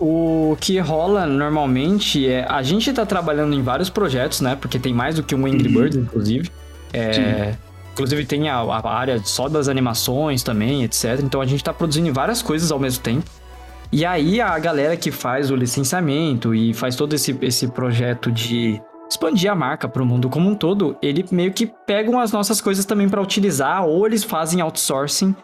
[0.00, 2.46] O que rola normalmente é.
[2.48, 4.56] A gente tá trabalhando em vários projetos, né?
[4.56, 5.82] Porque tem mais do que um Angry uhum.
[5.82, 6.50] Birds, inclusive.
[6.92, 7.54] É,
[7.92, 11.20] inclusive tem a, a, área só das animações também, etc.
[11.22, 13.30] Então a gente tá produzindo várias coisas ao mesmo tempo.
[13.92, 18.80] E aí a galera que faz o licenciamento e faz todo esse, esse projeto de
[19.08, 22.60] expandir a marca para o mundo como um todo, ele meio que pegam as nossas
[22.60, 25.34] coisas também para utilizar ou eles fazem outsourcing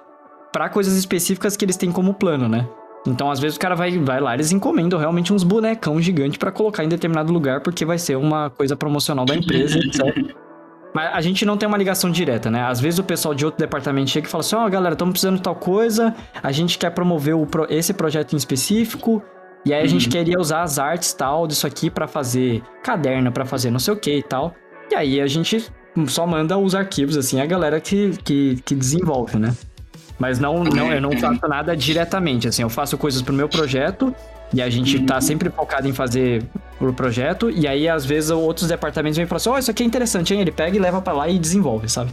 [0.53, 2.66] para coisas específicas que eles têm como plano, né?
[3.11, 6.51] Então, às vezes, o cara vai, vai lá, eles encomendam realmente uns bonecão gigante para
[6.51, 10.35] colocar em determinado lugar, porque vai ser uma coisa promocional da empresa, etc.
[10.95, 12.62] Mas a gente não tem uma ligação direta, né?
[12.62, 15.12] Às vezes o pessoal de outro departamento chega e fala assim: Ó, oh, galera, estamos
[15.12, 19.23] precisando de tal coisa, a gente quer promover o, esse projeto em específico,
[19.65, 19.89] e aí a uhum.
[19.89, 23.93] gente queria usar as artes tal disso aqui para fazer caderno, para fazer não sei
[23.93, 24.55] o que e tal.
[24.91, 25.66] E aí a gente
[26.07, 29.55] só manda os arquivos, assim, a galera que, que, que desenvolve, né?
[30.18, 34.14] Mas não, não, eu não faço nada diretamente, assim, eu faço coisas pro meu projeto
[34.52, 36.43] e a gente tá sempre focado em fazer
[36.78, 39.70] pro projeto, e aí às vezes outros departamentos vêm e falam assim, ó, oh, isso
[39.70, 40.40] aqui é interessante, hein?
[40.40, 42.12] Ele pega e leva para lá e desenvolve, sabe?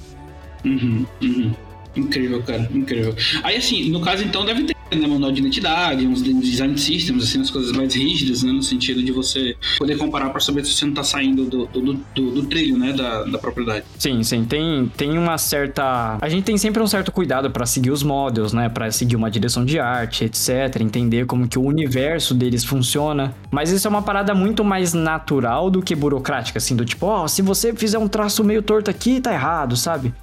[0.66, 1.54] Uhum, uhum.
[1.96, 3.16] Incrível, cara, incrível.
[3.44, 7.42] Aí assim, no caso então deve ter né, manual de identidade, uns design systems, assim,
[7.42, 10.86] as coisas mais rígidas, né, no sentido de você poder comparar para saber se você
[10.86, 13.86] não tá saindo do, do, do, do trilho, né, da, da propriedade.
[13.98, 16.18] Sim, sim, tem, tem uma certa...
[16.22, 19.30] A gente tem sempre um certo cuidado para seguir os models, né, para seguir uma
[19.30, 24.02] direção de arte, etc, entender como que o universo deles funciona, mas isso é uma
[24.02, 27.98] parada muito mais natural do que burocrática, assim, do tipo, ó, oh, se você fizer
[27.98, 30.14] um traço meio torto aqui, tá errado, sabe?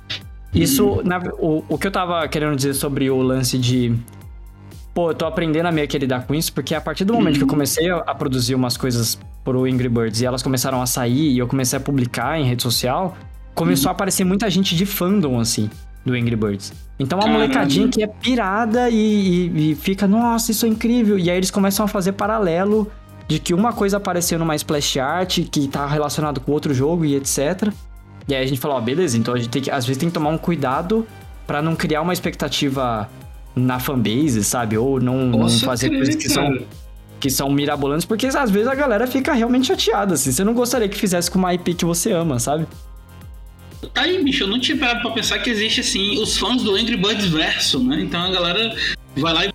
[0.54, 1.02] Isso, uhum.
[1.04, 3.94] na, o, o que eu tava querendo dizer sobre o lance de
[5.00, 7.28] pô, eu tô aprendendo a meio que lidar com isso, porque a partir do momento
[7.28, 7.38] uhum.
[7.38, 7.50] que eu uhum.
[7.50, 11.46] comecei a, produzir umas coisas pro Angry Birds e elas começaram a sair e eu
[11.46, 13.16] comecei a publicar em rede social,
[13.54, 13.92] começou uhum.
[13.92, 15.70] a aparecer muita gente de fandom, assim,
[16.04, 16.74] do Angry Birds.
[16.98, 18.94] Então a molecadinha que é pirada e,
[19.48, 21.18] e, e, fica, nossa, isso é incrível.
[21.18, 22.92] E aí eles começam a fazer paralelo
[23.26, 27.14] de que uma coisa apareceu numa splash art que tá relacionado com outro jogo e
[27.14, 27.72] etc.
[28.28, 30.10] E aí a gente falou, ó, beleza, então a gente tem que, às vezes tem
[30.10, 31.06] que tomar um cuidado
[31.46, 33.08] para não criar uma expectativa
[33.54, 34.76] na fanbase, sabe?
[34.78, 36.58] Ou não, não fazer coisas que são,
[37.18, 40.32] que são mirabolantes, porque às vezes a galera fica realmente chateada, assim.
[40.32, 42.66] Você não gostaria que fizesse com uma IP que você ama, sabe?
[43.94, 46.74] Tá aí, bicho, eu não tinha parado pra pensar que existe, assim, os fãs do
[46.74, 48.00] Angry Birds verso, né?
[48.02, 48.76] Então a galera
[49.16, 49.52] vai lá e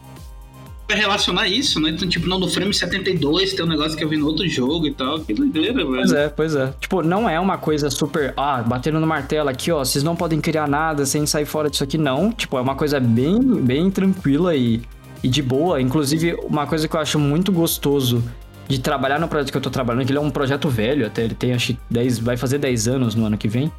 [0.88, 1.90] vai relacionar isso, né?
[1.90, 4.86] Então, tipo, não, no frame 72 tem um negócio que eu vi no outro jogo
[4.86, 5.20] e tal.
[5.20, 5.88] Que doideira, velho.
[5.88, 6.74] Pois é, pois é.
[6.80, 8.34] Tipo, não é uma coisa super.
[8.38, 9.84] Ah, batendo no martelo aqui, ó.
[9.84, 12.32] Vocês não podem criar nada sem sair fora disso aqui, não.
[12.32, 14.82] Tipo, é uma coisa bem, bem tranquila e,
[15.24, 15.82] e de boa.
[15.82, 18.24] Inclusive, uma coisa que eu acho muito gostoso
[18.68, 21.24] de trabalhar no projeto que eu tô trabalhando, que ele é um projeto velho, até
[21.24, 23.72] ele tem acho que 10, vai fazer 10 anos no ano que vem.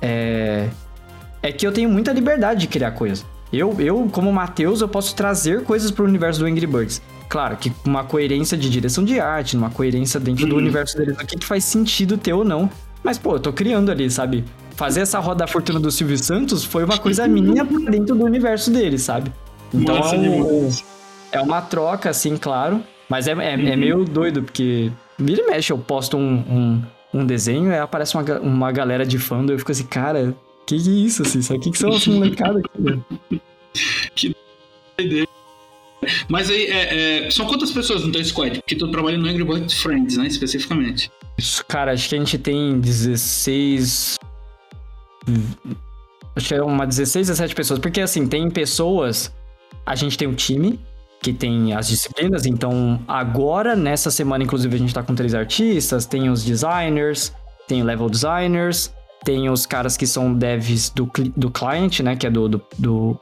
[0.00, 0.68] É.
[1.42, 3.24] É que eu tenho muita liberdade de criar coisa.
[3.52, 7.02] Eu, eu como Matheus, eu posso trazer coisas para o universo do Angry Birds.
[7.28, 10.58] Claro que uma coerência de direção de arte, uma coerência dentro do uhum.
[10.58, 12.70] universo deles aqui que faz sentido ter ou não.
[13.02, 14.44] Mas, pô, eu tô criando ali, sabe?
[14.76, 18.70] Fazer essa roda da fortuna do Silvio Santos foi uma coisa minha dentro do universo
[18.70, 19.32] dele, sabe?
[19.72, 20.70] Então Nossa, é, um,
[21.32, 22.82] é uma troca, assim, claro.
[23.08, 23.76] Mas é, é, é, uhum.
[23.78, 26.82] meio doido, porque vira e mexe, eu posto um, um,
[27.20, 30.34] um desenho e aparece uma, uma galera de fã, e eu fico assim, cara,
[30.76, 31.40] que que é isso, assim?
[31.40, 33.04] O que, que são as molecadas aqui, velho?
[34.14, 34.36] que
[34.98, 35.26] ideia.
[36.28, 38.60] Mas aí, é, é, são quantas pessoas no teu squad?
[38.60, 40.26] Porque tu trabalha no Angry Birds Friends, né?
[40.26, 41.10] Especificamente.
[41.36, 44.18] Isso, cara, acho que a gente tem 16.
[46.36, 47.80] Acho que é uma 16, 17 pessoas.
[47.80, 49.34] Porque assim, tem pessoas.
[49.84, 50.78] A gente tem um time
[51.20, 52.46] que tem as disciplinas.
[52.46, 57.32] Então, agora, nessa semana, inclusive, a gente tá com três artistas, tem os designers,
[57.68, 58.90] tem level designers,
[59.24, 62.16] tem os caras que são devs do, do client, né?
[62.16, 63.18] Que é do, do, do,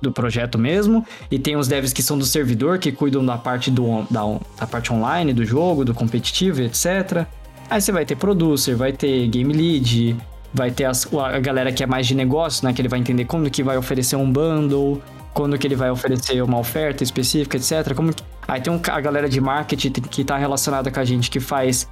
[0.00, 1.04] do projeto mesmo.
[1.30, 4.22] E tem os devs que são do servidor, que cuidam da parte, do, da,
[4.58, 7.26] da parte online do jogo, do competitivo, etc.
[7.68, 10.16] Aí você vai ter producer, vai ter game lead,
[10.54, 12.72] vai ter as, a galera que é mais de negócio, né?
[12.72, 15.02] Que ele vai entender como que vai oferecer um bundle,
[15.34, 17.94] quando que ele vai oferecer uma oferta específica, etc.
[17.94, 18.22] Como que...
[18.46, 21.88] Aí tem um, a galera de marketing que está relacionada com a gente que faz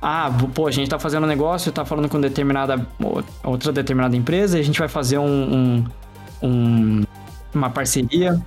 [0.00, 2.86] ah, pô, a gente tá fazendo um negócio, tá falando com determinada
[3.42, 5.84] outra determinada empresa, e a gente vai fazer um, um,
[6.42, 7.04] um,
[7.54, 8.40] uma parceria,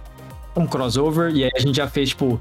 [0.56, 2.40] um crossover, e aí a gente já fez, tipo,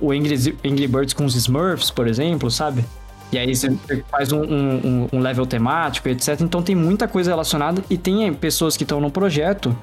[0.00, 2.84] o Angry, Birds com os Smurfs, por exemplo, sabe?
[3.32, 3.74] E aí você
[4.10, 6.40] faz um, um, um, level temático, etc.
[6.42, 9.74] Então tem muita coisa relacionada e tem pessoas que estão no projeto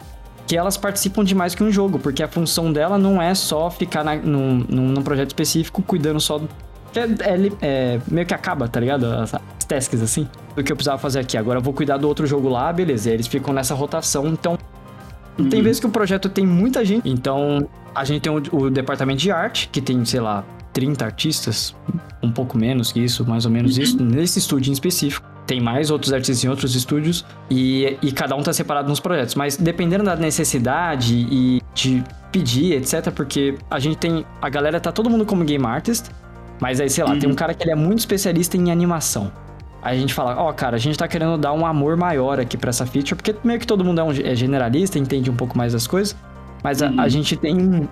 [0.46, 3.70] que elas participam de mais que um jogo, porque a função dela não é só
[3.70, 6.42] ficar na, num, num projeto específico cuidando só
[6.96, 9.06] é, é, é, meio que acaba, tá ligado?
[9.06, 10.28] As, as tasks assim.
[10.56, 11.38] Do que eu precisava fazer aqui.
[11.38, 13.10] Agora eu vou cuidar do outro jogo lá, beleza.
[13.10, 14.28] E eles ficam nessa rotação.
[14.28, 14.58] Então,
[15.38, 15.50] uhum.
[15.50, 17.08] tem vezes que o projeto tem muita gente.
[17.08, 20.44] Então, a gente tem o, o, departamento de arte, que tem, sei lá,
[20.74, 21.76] 30 artistas.
[22.22, 23.84] Um pouco menos que isso, mais ou menos uhum.
[23.84, 24.04] isso.
[24.04, 25.28] Nesse estúdio em específico.
[25.46, 27.26] Tem mais outros artistas em outros estúdios.
[27.50, 29.34] E, e cada um tá separado nos projetos.
[29.36, 33.12] Mas dependendo da necessidade e de pedir, etc.
[33.12, 34.26] Porque a gente tem.
[34.42, 36.10] A galera tá todo mundo como game artist.
[36.60, 37.20] Mas aí, sei lá, uhum.
[37.20, 37.36] tem um uhum.
[37.36, 39.32] cara que ele é muito especialista em animação.
[39.82, 42.40] Aí a gente fala, ó, oh, cara, a gente tá querendo dar um amor maior
[42.40, 45.36] aqui para essa feature, porque meio que todo mundo é, um, é generalista, entende um
[45.36, 46.16] pouco mais das coisas,
[46.62, 46.88] mas uhum.
[46.88, 47.10] a, a, uhum.
[47.10, 47.88] gente tem um,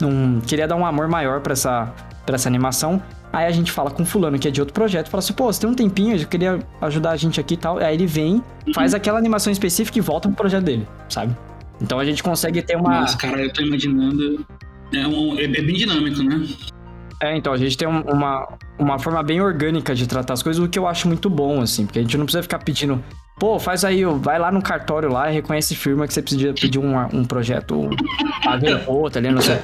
[0.02, 1.92] um, Queria dar um amor maior para essa,
[2.24, 3.02] pra essa animação.
[3.32, 5.60] Aí a gente fala com fulano que é de outro projeto, fala assim, pô, você
[5.60, 7.78] tem um tempinho, eu queria ajudar a gente aqui e tal.
[7.78, 8.74] Aí ele vem, uhum.
[8.74, 11.36] faz aquela animação específica e volta pro projeto dele, sabe?
[11.80, 13.02] Então a gente consegue ter uma.
[13.02, 14.44] Nossa, cara, eu tô imaginando.
[14.92, 16.46] É, um, é bem dinâmico, né?
[17.22, 18.48] É, então, a gente tem uma,
[18.78, 21.84] uma forma bem orgânica de tratar as coisas, o que eu acho muito bom, assim,
[21.84, 23.02] porque a gente não precisa ficar pedindo,
[23.38, 26.78] pô, faz aí, vai lá no cartório lá e reconhece firma que você precisa pedir
[26.78, 27.90] um, um projeto
[28.46, 29.56] AVO, tá ali, não sei.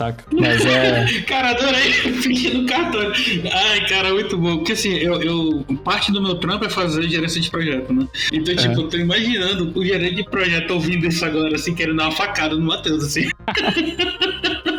[0.00, 0.24] saca?
[0.32, 1.20] Mas é.
[1.28, 1.92] Cara, adorei.
[2.22, 3.12] Fiquei no cartão.
[3.52, 4.56] Ai, cara, muito bom.
[4.56, 8.06] Porque assim, eu, eu, parte do meu trampo é fazer gerência de projeto, né?
[8.32, 8.82] Então, tipo, É.
[8.82, 12.56] eu tô imaginando o gerente de projeto ouvindo isso agora, assim, querendo dar uma facada
[12.56, 13.28] no Matheus, assim.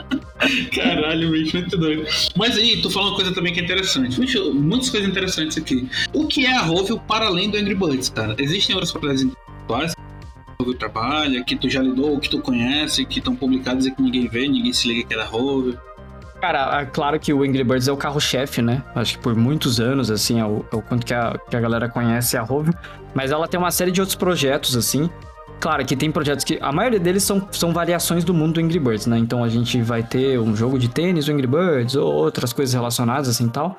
[0.73, 2.05] Caralho, bicho, muito doido.
[2.35, 4.19] Mas aí, tu falou uma coisa também que é interessante.
[4.19, 5.87] Bicho, muitas coisas interessantes aqui.
[6.13, 8.35] O que é a Rovio para além do Angry Birds, cara?
[8.37, 9.93] Existem outras propriedades intelectuais
[10.61, 14.27] Rovio trabalha, que tu já lidou, que tu conhece, que estão publicadas e que ninguém
[14.27, 15.77] vê, ninguém se liga que é da Rovio.
[16.39, 18.83] Cara, é claro que o Angry Birds é o carro-chefe, né?
[18.95, 21.59] Acho que por muitos anos, assim, é o, é o quanto que a, que a
[21.59, 22.73] galera conhece a Rovio.
[23.13, 25.09] Mas ela tem uma série de outros projetos, assim.
[25.61, 26.57] Claro que tem projetos que.
[26.59, 29.17] A maioria deles são, são variações do mundo do Angry Birds, né?
[29.19, 32.73] Então a gente vai ter um jogo de tênis do Angry Birds, ou outras coisas
[32.73, 33.77] relacionadas, assim tal.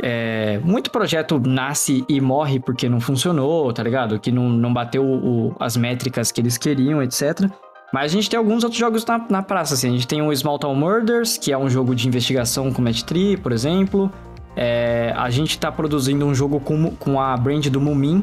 [0.00, 4.20] É, muito projeto nasce e morre porque não funcionou, tá ligado?
[4.20, 7.50] Que não, não bateu o- as métricas que eles queriam, etc.
[7.92, 9.88] Mas a gente tem alguns outros jogos na, na praça, assim.
[9.88, 13.02] A gente tem o Small Town Murders, que é um jogo de investigação com Match
[13.02, 14.12] 3, por exemplo.
[14.54, 18.22] É, a gente tá produzindo um jogo com, com a brand do Mumin,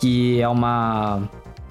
[0.00, 1.22] que é uma...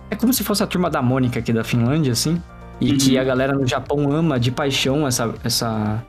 [0.09, 2.41] É como se fosse a turma da Mônica aqui da Finlândia, assim.
[2.79, 2.97] E Uhum.
[2.97, 5.33] que a galera no Japão ama de paixão essa...
[5.43, 6.03] essa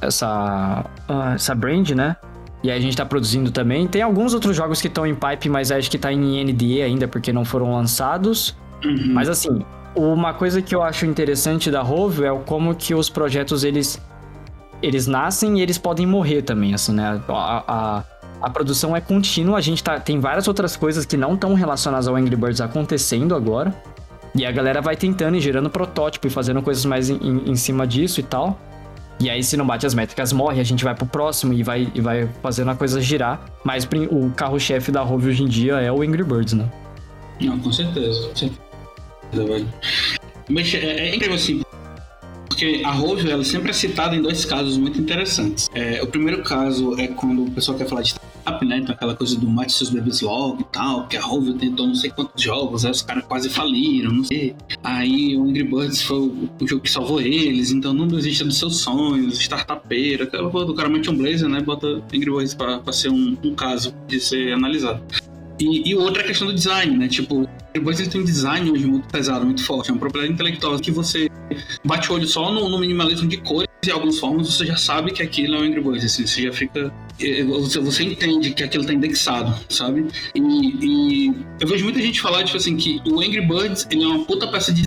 [0.00, 2.16] essa, ah, essa brand, né?
[2.62, 3.86] E aí a gente tá produzindo também.
[3.86, 7.08] Tem alguns outros jogos que estão em pipe, mas acho que tá em NDA ainda,
[7.08, 8.56] porque não foram lançados.
[8.84, 9.12] Uhum.
[9.14, 9.64] Mas assim,
[9.94, 14.00] uma coisa que eu acho interessante da Rovio é como que os projetos, eles,
[14.82, 17.20] eles nascem e eles podem morrer também, assim, né?
[17.28, 18.04] A, a,
[18.40, 22.06] a produção é contínua, a gente tá, tem várias outras coisas que não estão relacionadas
[22.08, 23.74] ao Angry Birds acontecendo agora.
[24.34, 27.56] E a galera vai tentando e gerando protótipo e fazendo coisas mais em, em- em
[27.56, 28.60] cima disso e tal.
[29.18, 31.90] E aí, se não bate as métricas, morre, a gente vai pro próximo e vai,
[31.94, 33.40] e vai fazendo a coisa girar.
[33.64, 36.70] Mas o carro-chefe da Rovio hoje em dia é o Angry Birds, né?
[37.40, 38.28] Não, com certeza.
[38.28, 38.58] Com certeza,
[39.32, 39.66] velho.
[40.50, 41.62] Mas é, é incrível assim.
[42.56, 45.68] Porque a Rovio ela sempre é citada em dois casos muito interessantes.
[45.74, 48.78] É, o primeiro caso é quando o pessoal quer falar de startup, né?
[48.78, 51.94] Então aquela coisa do mate seus bebês logo e tal, porque a Rovio tentou não
[51.94, 54.56] sei quantos jogos, aí os caras quase faliram, não sei.
[54.82, 58.56] Aí o Angry Birds foi o, o jogo que salvou eles, então não desista dos
[58.56, 61.60] seus sonhos, startupeira, aquela coisa do cara mete um blazer, né?
[61.60, 65.02] Bota Angry Birds pra, pra ser um, um caso de ser analisado.
[65.58, 67.08] E, e outra é questão do design, né?
[67.08, 69.90] Tipo, depois ele tem um design hoje muito pesado, muito forte.
[69.90, 71.30] É uma propriedade intelectual que você
[71.84, 75.12] bate o olho só no, no minimalismo de cores e algumas formas você já sabe
[75.12, 76.04] que aquilo é o Angry Birds.
[76.04, 76.92] Assim, você já fica.
[77.20, 80.06] eh, Você, você entende que aquilo tá indexado, sabe?
[80.34, 84.06] E, e eu vejo muita gente falar, tipo assim, que o Angry Birds ele é
[84.06, 84.86] uma puta peça de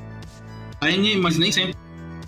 [0.82, 1.74] design, mas nem sempre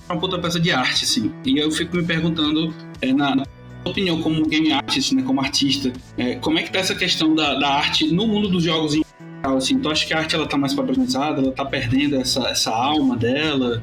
[0.09, 1.31] é uma puta peça de arte, assim.
[1.45, 2.73] E eu fico me perguntando,
[3.15, 3.43] na, na
[3.83, 7.55] opinião como game artist, né, como artista, é, como é que tá essa questão da,
[7.55, 9.03] da arte no mundo dos jogos em
[9.41, 9.79] geral, assim?
[9.79, 13.17] Tu acha que a arte ela tá mais padronizada, ela tá perdendo essa, essa alma
[13.17, 13.81] dela?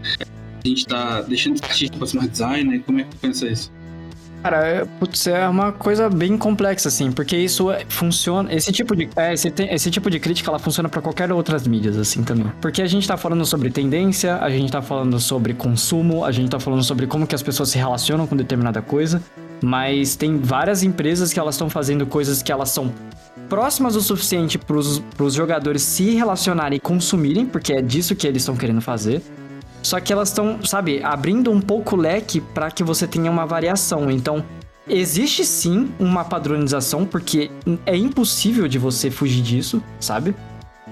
[0.65, 2.83] A gente tá deixando de ser artista pra ser mais designer?
[2.85, 3.73] Como é que tu pensa isso?
[4.43, 8.53] Cara, é, putz, é uma coisa bem complexa, assim, porque isso é- funciona.
[8.55, 9.09] Esse tipo de.
[9.17, 12.53] É, esse, esse tipo de crítica ela funciona pra qualquer outras mídias, assim, também.
[12.61, 16.51] Porque a gente tá falando sobre tendência, a gente tá falando sobre consumo, a gente
[16.51, 19.21] tá falando sobre como que as pessoas se relacionam com determinada coisa.
[19.61, 22.93] Mas tem várias empresas que elas estão fazendo coisas que elas são
[23.49, 28.43] próximas o suficiente pros, pros jogadores se relacionarem e consumirem, porque é disso que eles
[28.43, 29.23] estão querendo fazer.
[29.89, 33.47] Só que elas estão, sabe, abrindo um pouco o leque para que você tenha uma
[33.47, 34.11] variação.
[34.11, 34.45] Então,
[34.87, 37.51] existe sim uma padronização, porque
[37.87, 40.35] é impossível de você fugir disso, sabe?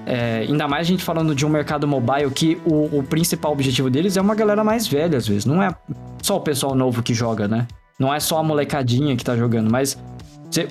[0.07, 3.91] É, ainda mais a gente falando de um mercado mobile que o, o principal objetivo
[3.91, 5.45] deles é uma galera mais velha, às vezes.
[5.45, 5.77] Não é
[6.23, 7.69] só o pessoal novo que joga, né?
[7.99, 9.99] Não é só a molecadinha que tá jogando, mas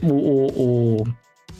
[0.01, 1.03] o, o, o,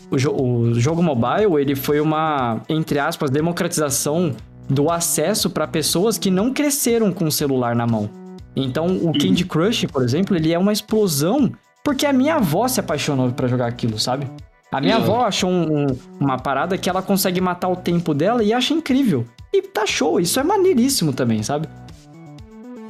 [0.09, 4.35] o, o jogo mobile, ele foi uma, entre aspas, democratização
[4.69, 8.09] do acesso para pessoas que não cresceram com o celular na mão.
[8.55, 11.51] Então, o Candy Crush, por exemplo, ele é uma explosão
[11.83, 14.27] porque a minha avó se apaixonou pra jogar aquilo, sabe?
[14.71, 18.43] A minha avó achou um- um- uma parada que ela consegue matar o tempo dela
[18.43, 19.25] e acha incrível.
[19.53, 21.67] E tá show, isso é maneiríssimo também, sabe?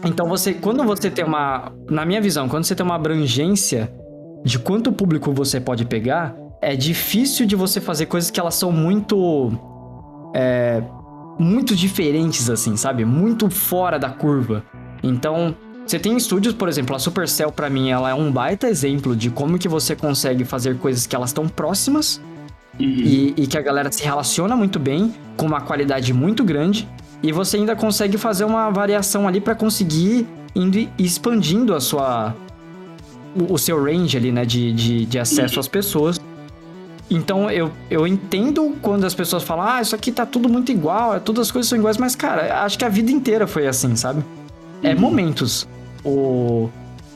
[0.03, 3.91] Então você, quando você tem uma, na minha visão, quando você tem uma abrangência
[4.43, 8.71] de quanto público você pode pegar, é difícil de você fazer coisas que elas são
[8.71, 9.51] muito
[10.33, 10.81] é,
[11.37, 13.05] muito diferentes assim, sabe?
[13.05, 14.63] Muito fora da curva.
[15.03, 15.55] Então,
[15.85, 19.29] você tem estúdios, por exemplo, a Supercell pra mim, ela é um baita exemplo de
[19.29, 22.21] como que você consegue fazer coisas que elas estão próximas
[22.77, 22.85] Uhum.
[22.87, 26.85] e, e que a galera se relaciona muito bem, com uma qualidade muito grande,
[27.23, 32.35] e você ainda consegue fazer uma variação ali pra conseguir indo expandindo a sua.
[33.33, 36.19] o, o seu range ali, né, de, de, de acesso às pessoas.
[37.09, 41.15] Então eu, eu entendo quando as pessoas falam, ah, isso aqui tá tudo muito igual,
[41.15, 43.95] é, todas as coisas são iguais, mas cara, acho que a vida inteira foi assim,
[43.95, 44.23] sabe?
[44.81, 44.99] É Uhum.
[45.01, 45.67] momentos.
[46.03, 46.69] o.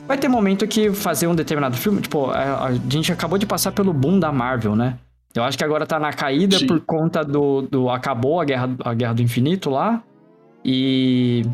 [0.08, 3.70] Vai ter momento que fazer um determinado filme, tipo, a, a gente acabou de passar
[3.70, 4.96] pelo boom da Marvel, né?
[5.32, 6.66] Eu acho que agora tá na caída Sim.
[6.66, 7.88] por conta do, do.
[7.88, 10.02] Acabou a guerra, a guerra do Infinito lá.
[10.64, 11.44] E.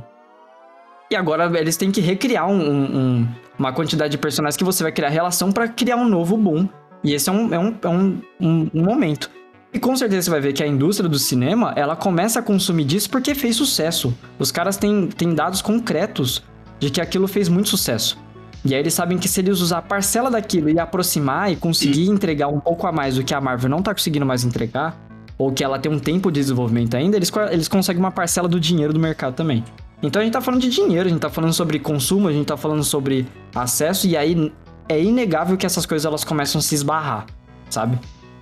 [1.10, 4.82] E agora eles têm que recriar um- um- um- uma quantidade de personagens que você
[4.82, 6.66] vai criar relação pra criar um novo boom.
[7.06, 9.30] E esse é um, é um, é um, um, um momento.
[9.72, 12.84] E com certeza você vai ver que a indústria do cinema, ela começa a consumir
[12.84, 14.12] disso porque fez sucesso.
[14.40, 16.42] Os caras têm, têm dados concretos
[16.80, 18.18] de que aquilo fez muito sucesso.
[18.64, 22.08] E aí eles sabem que se eles usar a parcela daquilo e aproximar e conseguir
[22.08, 25.00] entregar um pouco a mais do que a Marvel não tá conseguindo mais entregar,
[25.38, 28.58] ou que ela tem um tempo de desenvolvimento ainda, eles, eles conseguem uma parcela do
[28.58, 29.62] dinheiro do mercado também.
[30.02, 32.46] Então a gente tá falando de dinheiro, a gente tá falando sobre consumo, a gente
[32.46, 34.52] tá falando sobre acesso, e aí
[34.88, 37.26] é inegável que essas coisas elas começam a se esbarrar,
[37.68, 37.98] sabe?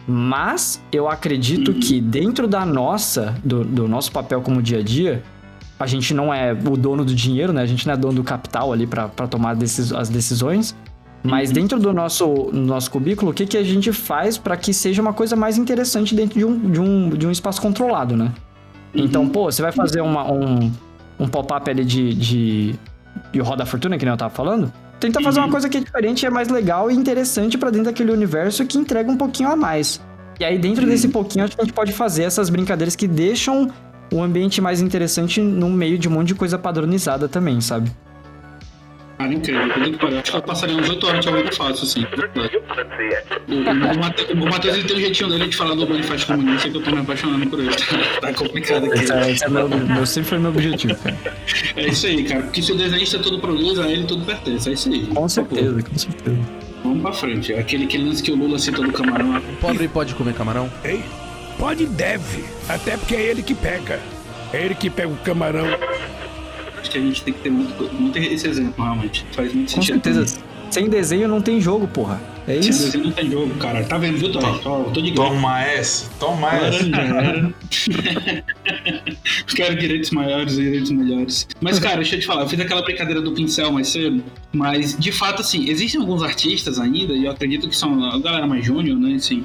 [0.06, 5.22] Mas eu acredito que dentro da nossa, do, do nosso papel como dia a dia,
[5.80, 7.62] a gente não é o dono do dinheiro, né?
[7.62, 10.76] A gente não é dono do capital ali pra pra tomar decis- as decisões.
[11.26, 14.74] Mas dentro do nosso, no nosso cubículo, o que, que a gente faz pra que
[14.74, 18.30] seja uma coisa mais interessante dentro de um, de um, de um espaço controlado, né?
[18.94, 20.70] Então, pô, você vai fazer uma, um,
[21.18, 22.74] um pop-up ali de, de,
[23.32, 24.70] de Roda da Fortuna, que nem eu tava falando.
[25.00, 28.10] Tenta fazer uma coisa que é diferente, é mais legal e interessante pra dentro daquele
[28.10, 30.00] universo que entrega um pouquinho a mais.
[30.40, 33.70] E aí, dentro desse pouquinho, acho que a gente pode fazer essas brincadeiras que deixam
[34.12, 37.90] o ambiente mais interessante no meio de um monte de coisa padronizada também, sabe?
[39.18, 39.68] Cara, incrível.
[39.68, 40.18] Puta que pariu.
[40.18, 42.00] Acho que eu passaria umas 8 horas de trabalho fácil, assim.
[42.00, 42.56] de verdade.
[43.48, 46.76] O, o, o Matheus ele tem um jeitinho dele de falar do manifesto comunista que
[46.76, 47.70] eu tô me apaixonando por ele.
[48.20, 49.04] Tá complicado aqui.
[49.04, 51.16] Esse é, esse é meu, meu- sempre foi meu objetivo, cara.
[51.76, 52.42] É isso aí, cara.
[52.42, 54.68] Porque se o desenhista tudo produz, a ele tudo pertence.
[54.68, 55.06] É isso aí.
[55.06, 56.38] Com certeza, com certeza.
[56.82, 57.52] Vamos pra frente.
[57.54, 59.40] Aquele, aquele lance que o Lula cita do camarão.
[59.60, 60.70] Pobre pode comer camarão?
[60.84, 61.02] Ei,
[61.58, 62.44] pode e deve.
[62.68, 64.00] Até porque é ele que pega.
[64.52, 65.66] É ele que pega o camarão.
[66.94, 69.26] Que a gente tem que ter muito, muito esse exemplo, realmente.
[69.32, 70.00] Faz muito Com sentido.
[70.04, 70.38] certeza.
[70.70, 72.20] Sem desenho não tem jogo, porra.
[72.46, 72.84] É Sem isso.
[72.84, 73.82] desenho não tem jogo, cara.
[73.82, 74.42] Tá vendo, viu, Toy?
[74.44, 75.30] Eu tô de graça.
[75.30, 77.54] Toma essa, toma essa.
[79.56, 81.48] Quero direitos maiores e direitos melhores.
[81.60, 84.22] Mas, cara, deixa eu te falar, eu fiz aquela brincadeira do pincel mais cedo,
[84.52, 88.46] mas de fato, assim, existem alguns artistas ainda, e eu acredito que são a galera
[88.46, 89.44] mais júnior, né, assim,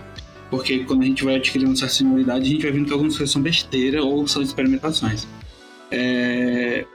[0.51, 3.31] porque quando a gente vai adquirindo certa senioridade, a gente vai vendo que algumas coisas
[3.33, 5.27] são besteira ou são experimentações.
[5.91, 6.85] É...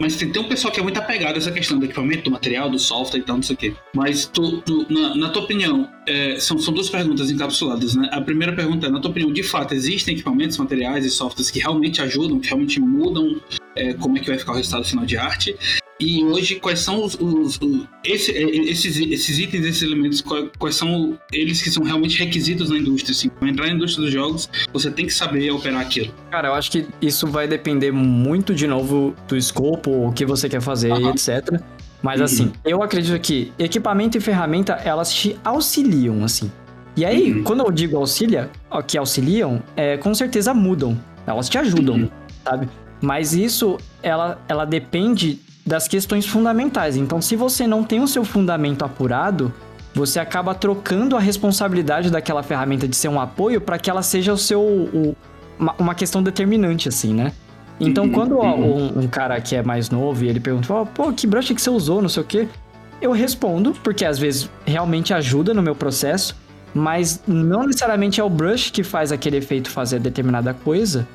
[0.00, 2.30] Mas tem, tem um pessoal que é muito apegado a essa questão do equipamento, do
[2.30, 3.74] material, do software e tal, não sei o quê.
[3.94, 8.08] Mas, tu, tu- na, na tua opinião, é, são, são duas perguntas encapsuladas, né?
[8.12, 11.60] A primeira pergunta é, na tua opinião, de fato, existem equipamentos, materiais e softwares que
[11.60, 13.40] realmente ajudam, que realmente mudam
[13.76, 15.56] é, como é que vai ficar o resultado final de arte?
[16.00, 20.48] E hoje, quais são os, os- os- esse- é, esses, esses itens, esses elementos, quais,
[20.58, 23.12] quais são eles que são realmente requisitos na indústria?
[23.12, 26.12] Assim, para entrar na indústria dos jogos, você tem que saber operar aquilo.
[26.30, 30.48] Cara, eu acho que isso vai depender muito, de novo, do escopo, o que você
[30.48, 31.10] quer fazer, Aham.
[31.10, 31.60] etc.
[32.02, 32.24] Mas Uhum.
[32.24, 36.50] assim, eu acredito que equipamento e ferramenta, elas te auxiliam, assim.
[36.96, 37.44] E aí, Uhum.
[37.44, 38.50] quando eu digo auxilia,
[38.88, 40.98] que auxiliam, é, com certeza mudam.
[41.26, 42.08] Elas te ajudam, Uhum.
[42.44, 42.68] sabe?
[43.00, 46.96] Mas isso, ela, ela depende das questões fundamentais.
[46.96, 49.52] Então, se você não tem o seu fundamento apurado,
[49.94, 54.32] você acaba trocando a responsabilidade daquela ferramenta de ser um apoio para que ela seja
[54.32, 55.16] o seu o-
[55.78, 57.32] uma, questão determinante assim, né?
[57.78, 58.92] Então, Uhum, quando ó, uhum.
[58.96, 61.60] um, um cara que é mais novo e ele pergunta, ó, pô, que brush que
[61.60, 62.48] você usou, não sei o quê,
[63.00, 66.36] eu respondo, porque às vezes realmente ajuda no meu processo,
[66.74, 71.06] mas não necessariamente é o brush que faz aquele efeito fazer determinada coisa,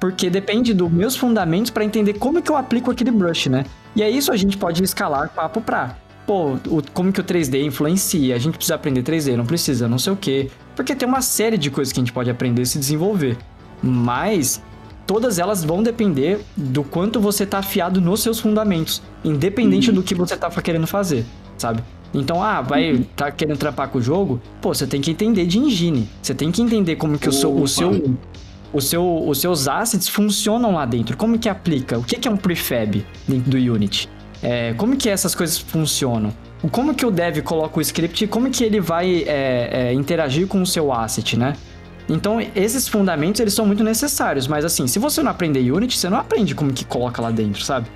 [0.00, 3.64] porque depende dos meus fundamentos para entender como que eu aplico aquele brush, né?
[3.96, 5.96] E é isso a gente pode escalar papo pra.
[6.26, 8.34] Pô, o- como que o 3D influencia?
[8.34, 10.50] A gente precisa aprender 3D, não precisa, não sei o quê.
[10.76, 13.36] Porque tem uma série de coisas que a gente pode aprender e se desenvolver.
[13.82, 14.62] Mas
[15.06, 20.14] todas elas vão depender do quanto você tá afiado nos seus fundamentos, independente do que
[20.14, 21.24] você tá querendo fazer,
[21.56, 21.82] sabe?
[22.12, 25.58] Então, ah, vai tá querendo trampar com o jogo, pô, você tem que entender de
[25.58, 26.08] engine.
[26.22, 27.68] Você tem que entender como que o seu, o Opa.
[27.68, 28.16] seu
[28.72, 31.16] o seu, os seus assets funcionam lá dentro.
[31.16, 31.98] Como que aplica?
[31.98, 34.08] O que que é um prefab dentro do Unity?
[34.42, 36.32] É, como que essas coisas funcionam?
[36.70, 40.46] Como que o dev coloca o script e como que ele vai é, é, interagir
[40.46, 41.54] com o seu asset, né?
[42.08, 44.46] Então, esses fundamentos, eles são muito necessários.
[44.46, 47.62] Mas assim, se você não aprender Unity, você não aprende como que coloca lá dentro,
[47.62, 47.88] sabe?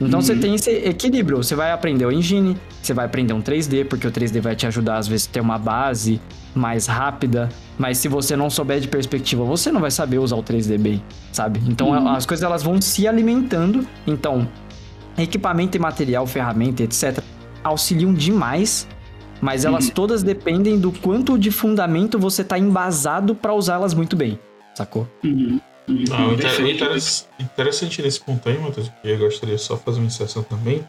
[0.00, 1.38] Então você tem esse equilíbrio.
[1.38, 4.66] Você vai aprender o engine, você vai aprender um 3D, porque o 3D vai te
[4.66, 6.20] ajudar às vezes a ter uma base
[6.54, 7.48] mais rápida.
[7.78, 11.02] Mas se você não souber de perspectiva, você não vai saber usar o 3D bem,
[11.32, 11.60] sabe?
[11.66, 13.86] Então as coisas elas vão se alimentando.
[14.06, 14.46] Então,
[15.18, 17.18] equipamento e material, ferramenta, etc,
[17.62, 18.86] auxiliam demais,
[19.40, 24.38] mas elas todas dependem do quanto de fundamento você tá embasado para usá-las muito bem,
[24.74, 25.08] sacou?
[25.24, 25.60] Uhum.
[25.86, 26.04] Uhum.
[26.08, 26.82] Não, inter- Perfeito.
[26.84, 30.82] interess- interessante nesse ponto aí, Matheus, que eu gostaria só de fazer uma inserção também.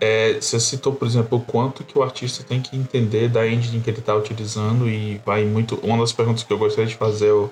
[0.00, 3.80] É, você citou, por exemplo, o quanto que o artista tem que entender da engine
[3.80, 5.76] que ele está utilizando e vai muito.
[5.82, 7.50] Uma das perguntas que eu gostaria de fazer é o,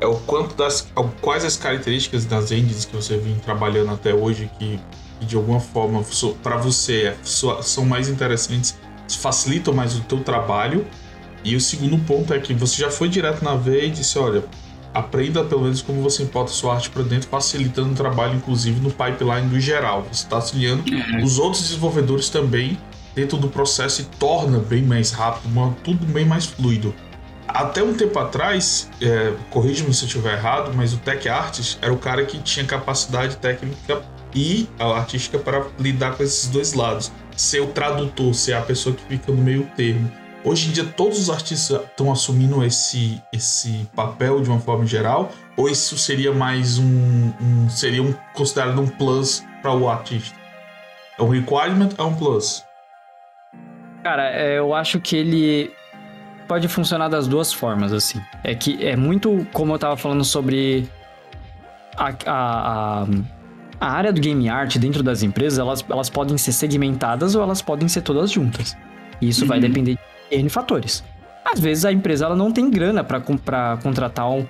[0.00, 0.88] é o quanto das.
[1.20, 4.80] quais as características das engines que você vem trabalhando até hoje que,
[5.20, 6.04] que de alguma forma
[6.42, 8.76] para você são mais interessantes,
[9.08, 10.86] facilitam mais o teu trabalho.
[11.44, 14.42] E o segundo ponto é que você já foi direto na veia e disse, olha,
[14.96, 18.90] aprenda pelo menos como você importa sua arte para dentro, facilitando o trabalho, inclusive no
[18.90, 20.02] pipeline do geral.
[20.10, 21.22] Você está auxiliando uhum.
[21.22, 22.78] os outros desenvolvedores também
[23.14, 26.94] dentro do processo e torna bem mais rápido, tudo bem mais fluido.
[27.46, 31.92] Até um tempo atrás, é, corrija-me se eu estiver errado, mas o Tech Artist era
[31.92, 34.02] o cara que tinha capacidade técnica
[34.34, 37.12] e artística para lidar com esses dois lados.
[37.36, 40.10] Ser o tradutor, ser a pessoa que fica no meio termo.
[40.46, 45.32] Hoje em dia, todos os artistas estão assumindo esse, esse papel de uma forma geral?
[45.56, 47.32] Ou isso seria mais um.
[47.40, 50.38] um seria um, considerado um plus para o artista?
[51.18, 52.64] É um requirement ou é um plus?
[54.04, 55.72] Cara, é, eu acho que ele
[56.46, 58.20] pode funcionar das duas formas, assim.
[58.44, 60.88] É que é muito como eu tava falando sobre
[61.96, 63.06] a, a, a,
[63.80, 67.60] a área do game art dentro das empresas, elas, elas podem ser segmentadas ou elas
[67.60, 68.76] podem ser todas juntas.
[69.20, 69.48] E isso uhum.
[69.48, 69.98] vai depender
[70.30, 71.04] N fatores.
[71.44, 74.44] Às vezes a empresa ela não tem grana para contratar um,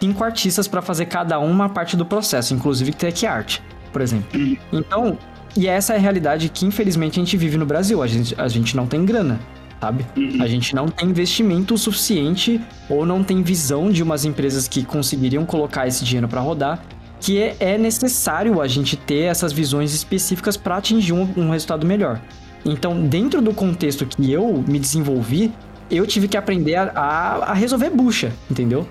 [0.00, 3.60] cinco artistas para fazer cada uma parte do processo, inclusive tech art,
[3.92, 4.28] por exemplo.
[4.72, 5.18] Então,
[5.56, 8.02] e essa é a realidade que infelizmente a gente vive no Brasil.
[8.02, 9.40] A gente, a gente não tem grana,
[9.80, 10.04] sabe?
[10.40, 15.46] A gente não tem investimento suficiente ou não tem visão de umas empresas que conseguiriam
[15.46, 16.82] colocar esse dinheiro para rodar.
[17.20, 21.86] Que é, é, necessário a gente ter essas visões específicas para atingir um, um resultado
[21.86, 22.20] melhor.
[22.64, 25.52] Então, dentro do contexto que eu me desenvolvi,
[25.90, 28.86] eu tive que aprender a, a, resolver bucha, entendeu?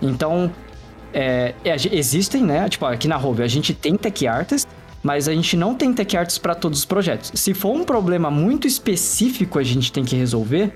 [0.00, 0.50] Então,
[1.14, 2.68] é, é, existem, né?
[2.68, 4.66] Tipo, aqui na Rove a gente tem tech artists,
[5.02, 7.30] mas a gente não tem tech artists para todos os projetos.
[7.34, 10.72] Se for um problema muito específico a gente tem que resolver,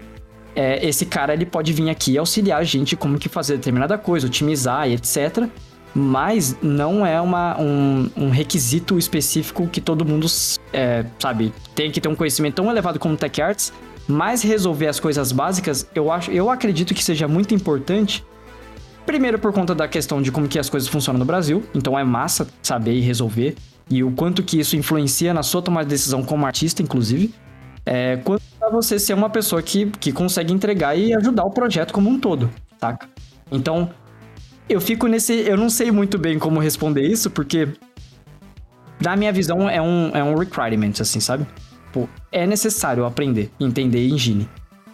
[0.55, 3.99] é, esse cara ele pode vir aqui e auxiliar a gente como que fazer determinada
[3.99, 5.49] coisa, otimizar e etc
[5.99, 10.27] mas não é uma, um, um requisito específico que todo mundo,
[10.71, 13.73] é, sabe, tem que ter um conhecimento tão elevado como Tech Arts,
[14.07, 18.23] mas resolver as coisas básicas, eu, acho, eu acredito que seja muito importante.
[19.07, 22.05] Primeiro por conta da questão de como que as coisas funcionam no Brasil, então é
[22.05, 23.57] massa saber e resolver,
[23.89, 27.33] e o quanto que isso influencia na sua tomada de decisão como artista, inclusive.
[27.87, 31.95] É, quanto pra você ser uma pessoa que, que consegue entregar e ajudar o projeto
[31.95, 33.09] como um todo, saca?
[33.51, 33.89] Então,
[34.69, 35.33] eu fico nesse.
[35.33, 37.69] Eu não sei muito bem como responder isso, porque.
[39.01, 41.47] Na minha visão, é um, é um requirement, assim, sabe?
[41.93, 44.49] Pô, é necessário aprender, entender engine.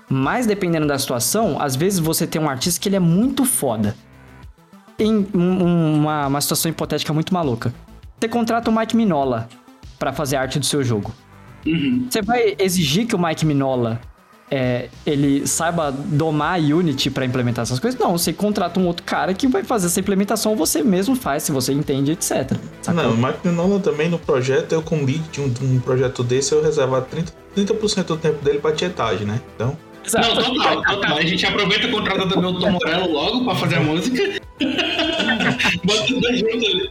[0.08, 3.94] Mas dependendo da situação, às vezes você tem um artista que ele é muito foda.
[4.98, 7.72] Em uma, uma situação hipotética muito maluca.
[8.20, 9.48] Você contrata o Mike Minola
[9.98, 11.14] para fazer arte do seu jogo.
[11.64, 12.06] Uhum.
[12.10, 14.00] Você vai exigir que o Mike Minola
[14.52, 17.98] é, ele saiba domar Unity para implementar essas coisas.
[17.98, 21.52] Não, você contrata um outro cara que vai fazer essa implementação, você mesmo faz, se
[21.52, 22.52] você entende, etc.
[22.82, 23.02] Sacou?
[23.02, 26.22] Não, o Mike Nolan também no projeto, eu com lead de um, de um projeto
[26.22, 29.40] desse, eu reservar 30%, 30 do tempo dele pra tietagem, né?
[29.56, 29.74] Então...
[30.04, 30.34] Exato.
[30.34, 31.16] Não, total, total.
[31.16, 34.20] A gente aproveita e contrata também o Tom Morello logo pra fazer a música.
[35.84, 36.90] Bota tudo junto ali.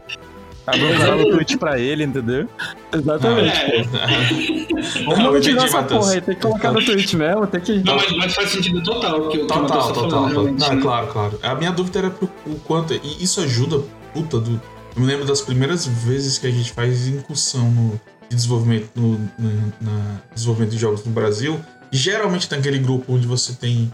[0.68, 2.48] Abre um canal no Twitch pra ele, entendeu?
[2.94, 3.84] Exatamente, é.
[5.06, 7.84] Vamos monetizar essa porra aí, tem que colocar no Twitch mesmo, tem que...
[7.84, 9.30] Não, mas, mas faz sentido total.
[9.30, 10.30] Que, total, que total, total.
[10.30, 11.40] Falando, Não, é claro, claro.
[11.42, 12.94] A minha dúvida era pro, o quanto...
[12.94, 13.84] E isso ajuda,
[14.14, 14.62] puta, do...
[14.96, 19.18] Eu me lembro das primeiras vezes que a gente faz incursão no de desenvolvimento, no,
[19.38, 21.60] no na desenvolvimento de jogos no Brasil.
[21.92, 23.92] Geralmente naquele grupo onde você tem...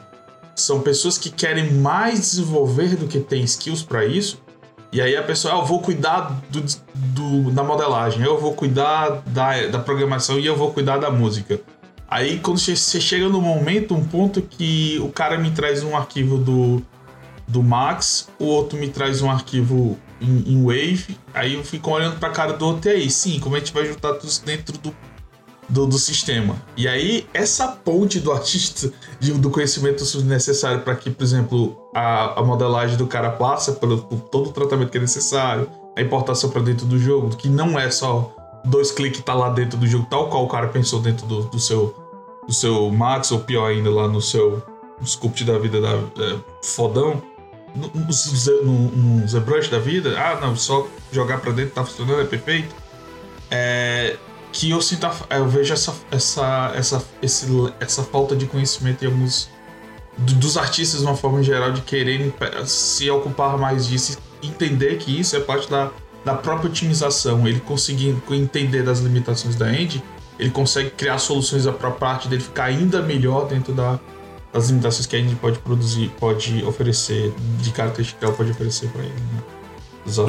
[0.56, 4.42] São pessoas que querem mais desenvolver do que tem skills para isso.
[4.92, 6.64] E aí a pessoa, ah, eu vou cuidar do,
[6.96, 11.60] do, da modelagem, eu vou cuidar da, da programação e eu vou cuidar da música.
[12.08, 16.38] Aí quando você chega no momento, um ponto que o cara me traz um arquivo
[16.38, 16.82] do,
[17.48, 22.18] do Max, o outro me traz um arquivo em, em Wave, aí eu fico olhando
[22.18, 24.96] pra cara do outro e aí, sim, como a gente vai juntar tudo dentro do
[25.70, 26.56] do, do sistema.
[26.76, 32.40] E aí, essa ponte do artista, de, do conhecimento necessário para que, por exemplo, a,
[32.40, 33.98] a modelagem do cara passa por
[34.32, 37.90] todo o tratamento que é necessário, a importação para dentro do jogo, que não é
[37.90, 38.34] só
[38.66, 41.60] dois cliques tá lá dentro do jogo, tal qual o cara pensou dentro do, do
[41.60, 41.96] seu
[42.48, 44.64] do seu Max, ou pior ainda, lá no seu
[45.04, 47.22] sculpt da vida da é, fodão,
[47.76, 47.92] no,
[48.64, 48.74] no,
[49.20, 52.74] no ZBrush da vida, ah, não, só jogar para dentro tá funcionando, é perfeito.
[53.52, 54.18] É,
[54.52, 57.48] que eu sinto, eu vejo essa, essa, essa, esse,
[57.80, 59.50] essa falta de conhecimento em alguns
[60.18, 62.34] dos artistas de uma forma geral de quererem
[62.66, 65.92] se ocupar mais disso e entender que isso é parte da,
[66.26, 70.04] da própria otimização, ele conseguir entender das limitações da end
[70.40, 74.00] ele consegue criar soluções para a parte dele ficar ainda melhor dentro da,
[74.54, 78.90] das limitações que a gente pode produzir, pode oferecer, de característica que ela pode oferecer
[78.90, 79.14] para ele.
[79.14, 79.44] Né?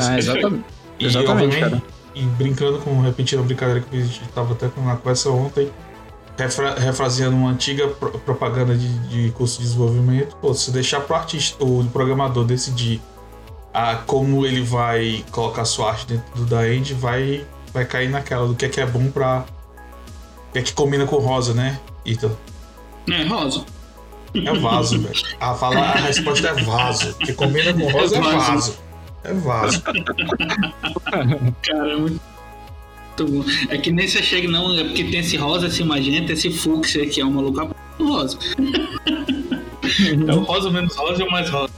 [0.01, 0.65] Ah, exatamente.
[0.99, 1.83] E, Exatamente, obviamente, cara.
[2.15, 5.71] E brincando com, repetindo a brincadeira que a gente estava até com uma conversa ontem,
[6.37, 11.17] refra, refraseando uma antiga pro- propaganda de, de curso de desenvolvimento, pô, se deixar pro
[11.17, 13.01] artista, o programador decidir
[13.73, 18.47] a, como ele vai colocar sua arte dentro do da end, vai, vai cair naquela
[18.47, 19.45] do que é que é bom pra.
[20.49, 21.79] O que é que combina com rosa, né?
[22.05, 22.31] Ita.
[23.11, 23.65] É, rosa.
[24.35, 25.15] É vaso, velho.
[25.41, 27.11] A, fala, a resposta é vaso.
[27.11, 28.79] O que combina com rosa É vaso.
[29.25, 29.83] É vaso.
[31.63, 32.21] Cara, é muito
[33.21, 33.45] bom.
[33.69, 37.07] É que nem você chega, não, é porque tem esse rosa, esse magenta, esse fúcsia
[37.07, 37.69] que é uma louca
[37.99, 38.39] rosa.
[40.27, 41.73] é o rosa menos rosa e o mais rosa.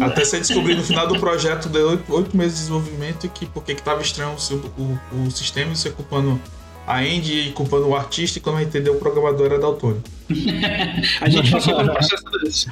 [0.00, 3.74] Até você descobrir no final do projeto, deu oito, meses de desenvolvimento, e que porque
[3.74, 6.40] que tava estranho o, o, o sistema e você culpando
[6.86, 10.02] a Andy e culpando o artista, e quando vai entender o programador era daltônico.
[11.20, 12.70] A gente passou por um processo desse.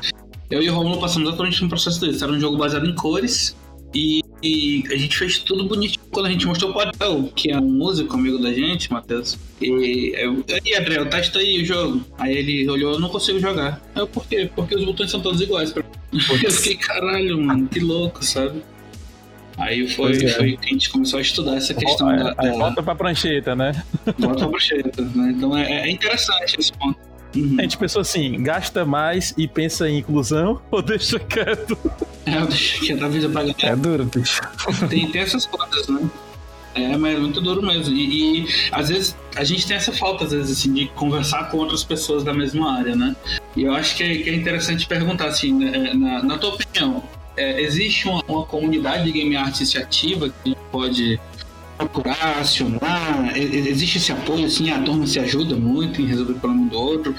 [0.50, 2.22] Eu e o Romulo passamos exatamente por um processo desse.
[2.22, 3.56] Era um jogo baseado em cores
[3.94, 6.04] e, e a gente fez tudo bonitinho.
[6.10, 9.38] Quando a gente mostrou pro Adel, que é um músico amigo da gente, Matheus.
[9.62, 12.04] E eu, aí, Adriel, testa aí o jogo.
[12.18, 13.80] Aí ele olhou, eu não consigo jogar.
[13.94, 14.50] Eu, por quê?
[14.54, 15.72] Porque os botões são todos iguais.
[15.72, 15.88] pra mim.
[16.44, 18.62] Eu fiquei, caralho, mano, que louco, sabe?
[19.56, 20.28] Aí foi, é.
[20.28, 22.94] foi que a gente começou a estudar essa questão Aí- da, aí da, volta pra
[22.94, 23.84] prancheta, né?
[24.18, 25.34] volta pra cheta, né?
[25.36, 26.98] Então é, é interessante esse ponto.
[27.34, 27.56] Uhum.
[27.58, 31.76] A gente pensou assim, gasta mais e pensa em inclusão ou deixa quieto?
[32.26, 33.56] É, eu deixo aqui, avisa pra galera.
[33.62, 34.40] É duro, bicho.
[34.88, 36.08] Tem, tem essas coisas, né?
[36.74, 37.94] É, mas é muito duro mesmo.
[37.94, 41.58] E, e, às vezes a gente tem essa falta, às vezes, assim, de conversar com
[41.58, 43.14] outras pessoas da mesma área, né?
[43.56, 47.02] E eu acho que é, que é interessante perguntar, assim, né, na, na tua opinião,
[47.36, 51.20] é, existe uma, uma comunidade de game artist ativa que a gente pode
[51.76, 53.36] procurar, acionar?
[53.36, 57.14] Existe esse apoio, assim, a turma se ajuda muito em resolver o problema do outro?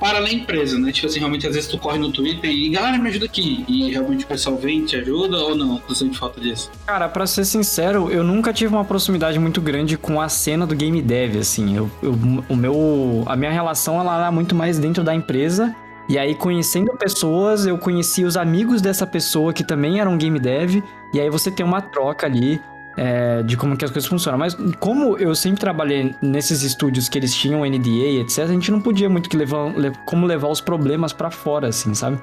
[0.00, 0.92] Para da empresa, né?
[0.92, 3.64] Tipo assim, realmente, às vezes tu corre no Twitter e, galera, me ajuda aqui.
[3.66, 5.78] E realmente o pessoal vem te ajuda ou não?
[5.78, 6.70] Tu sente falta disso?
[6.86, 10.74] Cara, pra ser sincero, eu nunca tive uma proximidade muito grande com a cena do
[10.74, 11.76] game dev, assim.
[11.76, 12.18] Eu, eu-
[12.48, 15.74] o meu, a minha relação ela era muito mais dentro da empresa.
[16.06, 20.82] E aí, conhecendo pessoas, eu conheci os amigos dessa pessoa que também eram game dev.
[21.14, 22.60] E aí você tem uma troca ali
[22.96, 24.38] é, de como que as coisas funcionam.
[24.38, 28.80] Mas como eu sempre trabalhei nesses estúdios que eles tinham NDA, etc., a gente não
[28.80, 32.18] podia muito que levar, le- como levar os problemas pra fora, assim, sabe?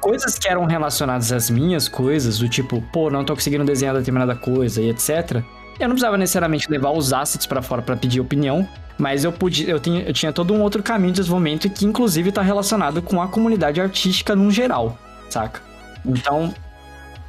[0.00, 4.36] coisas que eram relacionadas às minhas coisas, do tipo, pô, não tô conseguindo desenhar determinada
[4.36, 5.42] coisa e etc.
[5.80, 9.68] Eu não precisava necessariamente levar os assets pra fora pra pedir opinião, mas eu podia,
[9.68, 13.20] eu tinha, eu tinha todo um outro caminho de desenvolvimento que inclusive tá relacionado com
[13.20, 14.96] a comunidade artística num geral,
[15.28, 15.60] saca?
[16.04, 16.54] Então,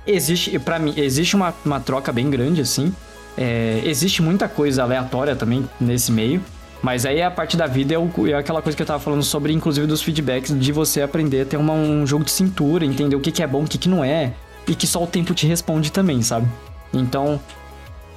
[0.08, 2.94] existe, para mim, existe uma, uma troca bem grande assim.
[3.38, 6.42] É, existe muita coisa aleatória também nesse meio.
[6.82, 9.24] Mas aí a parte da vida é, o- é aquela coisa que eu tava falando
[9.24, 13.16] sobre, inclusive, dos feedbacks, de você aprender a ter uma- um jogo de cintura, entender
[13.16, 14.34] o que, que é bom, o que, que não é,
[14.68, 16.48] e que só o tempo te responde também, sabe?
[16.94, 17.40] Então,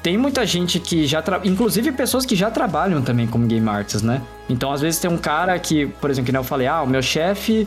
[0.03, 1.21] tem muita gente que já.
[1.23, 1.41] Tra...
[1.45, 4.21] Inclusive pessoas que já trabalham também como game artists, né?
[4.49, 7.03] Então, às vezes tem um cara que, por exemplo, que eu falei, ah, o meu
[7.03, 7.67] chefe,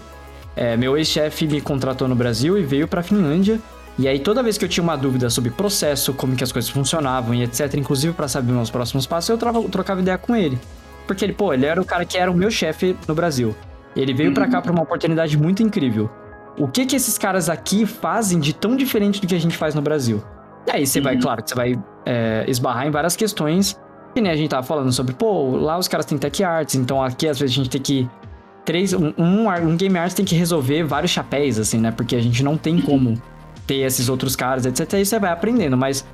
[0.56, 3.60] é, meu ex-chefe me contratou no Brasil e veio pra Finlândia.
[3.98, 6.70] E aí, toda vez que eu tinha uma dúvida sobre processo, como que as coisas
[6.70, 10.58] funcionavam e etc., inclusive pra saber meus próximos passos, eu trava- trocava ideia com ele.
[11.06, 13.56] Porque ele, pô, ele era o cara que era o meu chefe no Brasil.
[13.96, 16.10] Ele veio pra cá pra uma oportunidade muito incrível.
[16.58, 19.76] O que que esses caras aqui fazem de tão diferente do que a gente faz
[19.76, 20.24] no Brasil?
[20.68, 21.22] E aí você vai, Uhum.
[21.22, 23.80] claro, que você vai é, esbarrar em várias questões.
[24.16, 27.02] Que nem a gente tava falando sobre, pô, lá os caras têm tech arts, então
[27.04, 28.10] aqui às vezes a gente tem que.
[28.66, 31.92] Três, um, um, um game artist tem que resolver vários chapéus, assim, né?
[31.92, 33.22] Porque a gente não tem como
[33.68, 34.94] ter esses outros caras, etc.
[34.96, 36.06] Aí você vai aprendendo, mas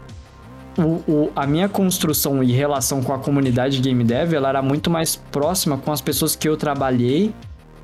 [0.78, 0.82] o,
[1.12, 5.16] o- a minha construção e relação com a comunidade game dev, ela era muito mais
[5.16, 7.34] próxima com as pessoas que eu trabalhei.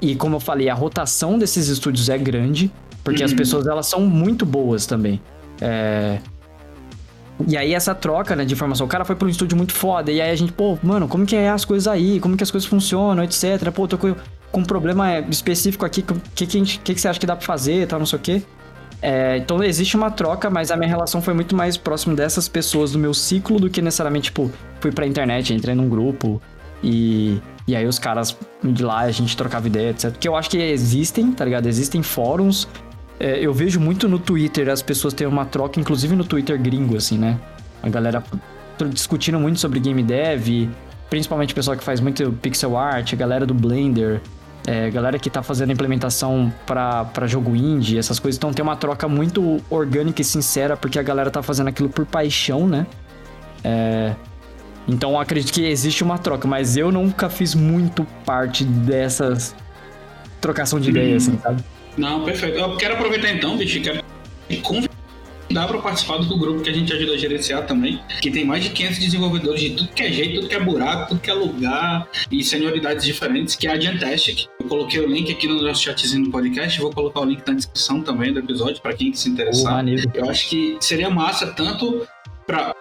[0.01, 2.71] E como eu falei, a rotação desses estúdios é grande,
[3.03, 3.37] porque as Uhum.
[3.37, 5.19] pessoas elas são muito boas também.
[5.61, 6.19] É,
[7.47, 10.09] E aí essa troca, né, de informação, o cara foi pra um estúdio muito foda,
[10.09, 12.49] e aí a gente, pô, mano, como que é as coisas aí, como que as
[12.51, 13.71] coisas funcionam, etc.
[13.73, 14.15] Pô, tô com,
[14.53, 17.45] com um problema específico aqui, o que, que, que, que você acha que dá pra
[17.45, 18.41] fazer, tal, não sei o quê.
[19.01, 22.91] É, então existe uma troca, mas a minha relação foi muito mais próximo dessas pessoas
[22.91, 26.41] do meu ciclo do que necessariamente, tipo, fui pra internet, entrei num grupo
[26.83, 30.11] e, e aí os caras de lá a gente trocava ideia, etc.
[30.11, 31.67] Porque eu acho que existem, tá ligado?
[31.67, 32.67] Existem fóruns.
[33.19, 36.97] É, eu vejo muito no Twitter as pessoas terem uma troca, inclusive no Twitter gringo,
[36.97, 37.39] assim, né?
[37.81, 38.23] A galera
[38.91, 40.69] discutindo muito sobre game dev,
[41.09, 44.21] principalmente o pessoal que faz muito pixel art, a galera do Blender,
[44.67, 48.37] é, galera que tá fazendo implementação pra jogo indie, essas coisas.
[48.37, 52.05] Então tem uma troca muito orgânica e sincera, porque a galera tá fazendo aquilo por
[52.05, 52.87] paixão, né?
[53.63, 54.15] É,
[54.87, 59.55] Então acredito que existe uma troca, mas eu nunca fiz muito parte dessas
[60.41, 61.63] trocação de ideias, assim, sabe?
[61.97, 62.57] Não, perfeito.
[62.59, 64.03] Eu quero aproveitar então, bicho, quero
[64.61, 64.93] convidar
[65.67, 68.69] para participar do grupo que a gente ajuda a gerenciar também, que tem mais de
[68.69, 72.07] 500 desenvolvedores de tudo que é jeito, tudo que é buraco, tudo que é lugar
[72.31, 74.47] e senioridades diferentes, que é a Giantastic.
[74.59, 77.53] Eu coloquei o link aqui no nosso chatzinho do podcast, vou colocar o link na
[77.53, 79.83] descrição também do episódio para quem que se interessar.
[79.85, 80.17] Oh.
[80.17, 82.05] Eu acho que seria massa tanto
[82.45, 82.75] para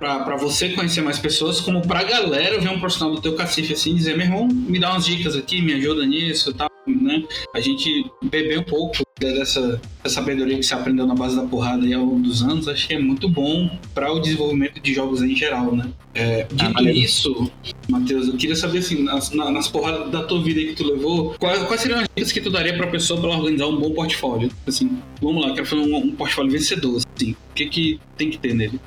[0.00, 3.94] para você conhecer mais pessoas, como pra galera ver um profissional do teu cacife assim,
[3.94, 7.22] dizer, meu irmão, me dá umas dicas aqui, me ajuda nisso, tal, né?
[7.54, 11.84] A gente beber um pouco dessa, dessa sabedoria que você aprendeu na base da porrada
[11.84, 15.20] aí ao longo dos anos, acho que é muito bom para o desenvolvimento de jogos
[15.22, 15.90] em geral, né?
[16.14, 17.50] É, dito Ah, isso,
[17.88, 20.84] Matheus, eu queria saber assim, nas, na- nas porradas da tua vida aí que tu
[20.90, 23.76] levou, quais, quais seriam as dicas que tu daria pra pessoa para ela organizar um
[23.78, 24.50] bom portfólio?
[24.66, 28.38] Assim, vamos lá, quero fazer um, um portfólio vencedor, assim, o que que tem que
[28.38, 28.80] ter nele?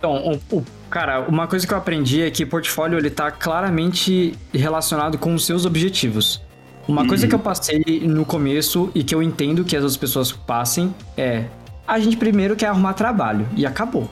[0.00, 4.34] Então, o, o- cara, uma coisa que eu aprendi é que portfólio ele tá claramente
[4.52, 6.42] relacionado com os seus objetivos.
[6.88, 10.32] Uma coisa que eu passei no começo e que eu entendo que as outras pessoas
[10.32, 11.44] passem é
[11.86, 14.08] a gente primeiro quer arrumar trabalho e acabou,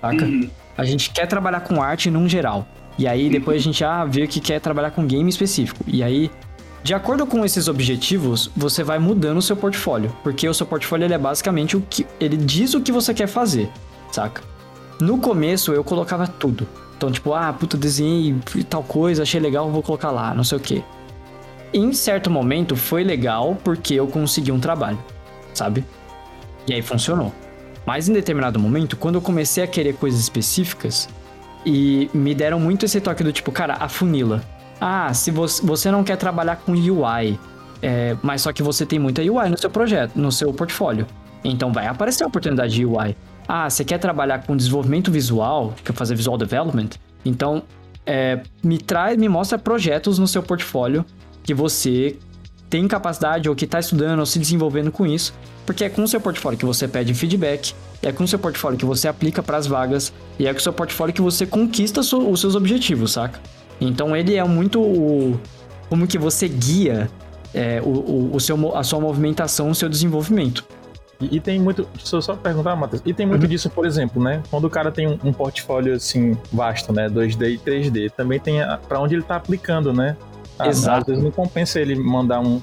[0.00, 0.24] saca?
[0.24, 0.48] Uhum.
[0.78, 2.66] A gente quer trabalhar com arte num geral.
[2.96, 5.84] E aí depois a gente ah, vê que quer trabalhar com game específico.
[5.86, 6.30] E aí,
[6.82, 10.14] de acordo com esses objetivos, você vai mudando o seu portfólio.
[10.22, 12.06] Porque o seu portfólio ele é basicamente o que.
[12.20, 13.68] Ele diz o que você quer fazer,
[14.10, 14.42] saca?
[15.02, 16.64] No começo eu colocava tudo.
[16.96, 18.36] Então, tipo, ah, puta, desenhei
[18.70, 20.80] tal coisa, achei legal, vou colocar lá, não sei o quê.
[21.74, 24.98] Em certo momento foi legal porque eu consegui um trabalho,
[25.52, 25.84] sabe?
[26.68, 27.32] E aí funcionou.
[27.84, 31.08] Mas em determinado momento, quando eu comecei a querer coisas específicas,
[31.66, 34.40] e me deram muito esse toque do tipo, cara, afunila.
[34.80, 37.40] Ah, se você, você não quer trabalhar com UI,
[37.82, 41.08] é, mas só que você tem muita UI no seu projeto, no seu portfólio.
[41.42, 43.16] Então vai aparecer a oportunidade de UI.
[43.46, 46.90] Ah, você quer trabalhar com desenvolvimento visual, quer fazer visual development?
[47.24, 47.62] Então,
[48.06, 51.04] é, me traz, me mostra projetos no seu portfólio
[51.42, 52.16] que você
[52.70, 55.34] tem capacidade ou que está estudando ou se desenvolvendo com isso,
[55.66, 58.78] porque é com o seu portfólio que você pede feedback, é com o seu portfólio
[58.78, 62.00] que você aplica para as vagas e é com o seu portfólio que você conquista
[62.00, 63.38] os seus objetivos, saca?
[63.80, 65.38] Então ele é muito o,
[65.88, 67.10] como que você guia
[67.52, 70.64] é, o, o, o seu, a sua movimentação, o seu desenvolvimento.
[71.30, 71.86] E, e tem muito.
[71.94, 73.02] Deixa eu só perguntar, Matheus.
[73.04, 74.42] E tem muito disso, por exemplo, né?
[74.50, 77.08] Quando o cara tem um, um portfólio assim vasto, né?
[77.08, 80.16] 2D e 3D, também tem a, pra onde ele tá aplicando, né?
[80.58, 81.00] Ah, Exato.
[81.00, 82.60] Às vezes não compensa ele mandar um.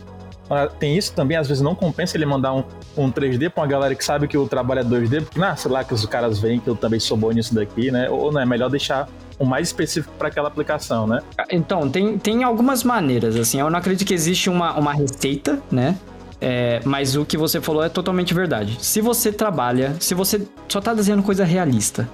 [0.49, 2.64] ah, Tem isso também, às vezes não compensa ele mandar um,
[2.98, 5.72] um 3D pra uma galera que sabe que o trabalho é 2D, porque, ah, sei
[5.72, 8.10] lá, que os caras veem que eu também sou bom nisso daqui, né?
[8.10, 9.07] Ou não, é melhor deixar
[9.38, 11.22] o mais específico para aquela aplicação, né?
[11.49, 13.60] Então, tem, tem algumas maneiras, assim.
[13.60, 15.98] Eu não acredito que existe uma, uma receita, né?
[16.41, 18.78] É, mas o que você falou é totalmente verdade.
[18.80, 22.10] Se você trabalha, se você só tá desenhando coisa realista,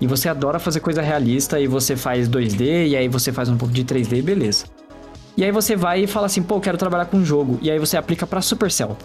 [0.00, 3.56] e você adora fazer coisa realista, e você faz 2D, e aí você faz um
[3.56, 4.66] pouco de 3D, beleza.
[5.36, 7.58] E aí você vai e fala assim, pô, eu quero trabalhar com jogo.
[7.62, 8.96] E aí você aplica pra Supercell,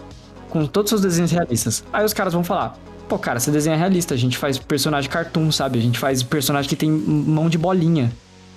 [0.50, 1.84] com todos os seus desenhos realistas.
[1.92, 2.76] Aí os caras vão falar,
[3.08, 5.78] pô, cara, você desenha realista, a gente faz personagem cartoon, sabe?
[5.78, 8.12] A gente faz personagem que tem mão de bolinha,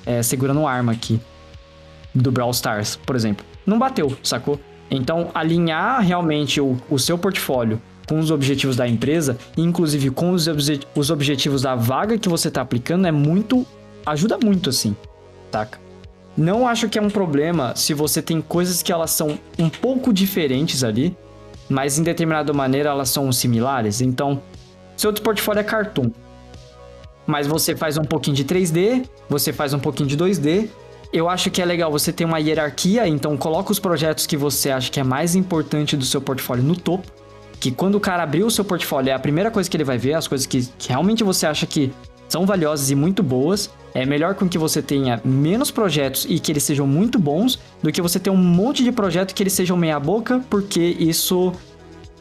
[0.05, 1.21] é, segurando arma aqui
[2.13, 3.45] do Brawl Stars, por exemplo.
[3.65, 4.59] Não bateu, sacou?
[4.91, 10.47] Então, alinhar realmente o, o seu portfólio com os objetivos da empresa, inclusive com os,
[10.49, 13.65] obje- os objetivos da vaga que você tá aplicando, é muito.
[14.05, 14.93] ajuda muito, assim,
[15.49, 15.79] saca?
[16.35, 20.11] Não acho que é um problema se você tem coisas que elas são um pouco
[20.13, 21.15] diferentes ali,
[21.69, 24.01] mas em determinada maneira elas são similares.
[24.01, 24.41] Então,
[24.97, 26.09] seu portfólio é cartoon,
[27.25, 30.67] mas você faz um pouquinho de 3D, você faz um pouquinho de 2D.
[31.13, 34.71] Eu acho que é legal você ter uma hierarquia, então coloca os projetos que você
[34.71, 37.11] acha que é mais importante do seu portfólio no topo.
[37.59, 39.97] Que quando o cara abrir o seu portfólio, é a primeira coisa que ele vai
[39.97, 41.91] ver, as coisas que, que realmente você acha que
[42.29, 43.69] são valiosas e muito boas.
[43.93, 47.91] É melhor com que você tenha menos projetos e que eles sejam muito bons, do
[47.91, 51.51] que você ter um monte de projeto que eles sejam meia boca, porque isso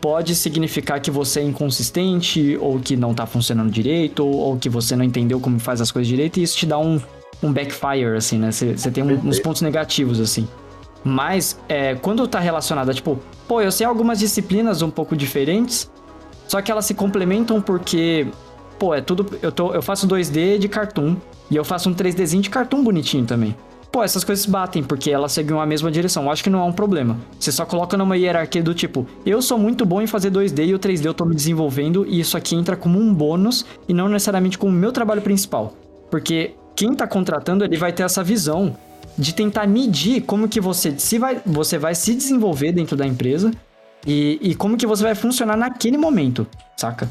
[0.00, 4.96] pode significar que você é inconsistente, ou que não tá funcionando direito, ou que você
[4.96, 7.00] não entendeu como faz as coisas direito, e isso te dá um,
[7.42, 8.50] um backfire, assim, né?
[8.52, 10.46] Você tem um- uns pontos negativos, assim.
[11.02, 13.18] Mas, é, quando tá relacionado a, tipo,
[13.48, 15.90] pô, eu sei algumas disciplinas um pouco diferentes,
[16.46, 18.26] só que elas se complementam porque,
[18.78, 19.26] pô, é tudo.
[19.40, 21.16] Eu, tô, eu faço 2D de cartoon,
[21.50, 23.56] e eu faço um 3Dzinho de cartoon bonitinho também.
[23.90, 26.24] Pô, essas coisas batem, porque elas seguem a mesma direção.
[26.24, 27.16] Eu acho que não é um problema.
[27.40, 30.74] Você só coloca numa hierarquia do tipo, eu sou muito bom em fazer 2D e
[30.74, 34.08] o 3D eu tô me desenvolvendo, e isso aqui entra como um bônus e não
[34.08, 35.72] necessariamente como o meu trabalho principal.
[36.08, 38.74] Porque quem tá contratando, ele vai ter essa visão
[39.18, 43.50] de tentar medir como que você se vai, você vai se desenvolver dentro da empresa
[44.06, 46.46] e, e como que você vai funcionar naquele momento,
[46.78, 47.06] saca?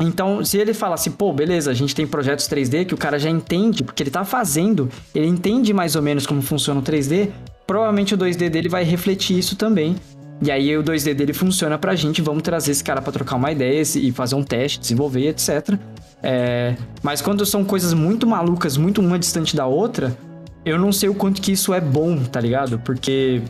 [0.00, 3.16] Então, se ele fala assim, pô, beleza, a gente tem projetos 3D que o cara
[3.16, 7.30] já entende, porque ele tá fazendo, ele entende mais ou menos como funciona o 3D,
[7.64, 9.94] provavelmente o 2D dele vai refletir isso também.
[10.42, 13.50] E aí o 2D dele funciona pra gente, vamos trazer esse cara pra trocar uma
[13.50, 15.78] ideia e fazer um teste, desenvolver, etc.
[16.22, 16.74] É...
[17.02, 20.16] Mas quando são coisas muito malucas, muito uma distante da outra,
[20.64, 22.78] eu não sei o quanto que isso é bom, tá ligado?
[22.78, 23.42] Porque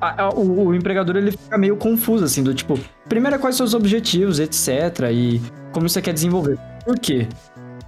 [0.00, 2.78] a, a, o, o, empregador ele fica meio confuso, assim, do tipo,
[3.08, 5.10] primeiro quais são os objetivos, etc.
[5.12, 5.40] E
[5.72, 6.58] como você quer desenvolver.
[6.84, 7.26] Por quê?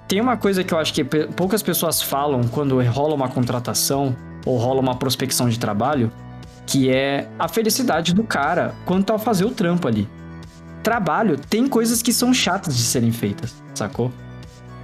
[0.08, 4.58] Tem uma coisa que eu acho que poucas pessoas falam quando rola uma contratação ou
[4.58, 6.10] rola uma prospecção de trabalho,
[6.66, 10.08] que é a felicidade do cara quanto ao fazer o trampo ali.
[10.82, 14.10] Trabalho tem coisas que são chatas de serem feitas, sacou?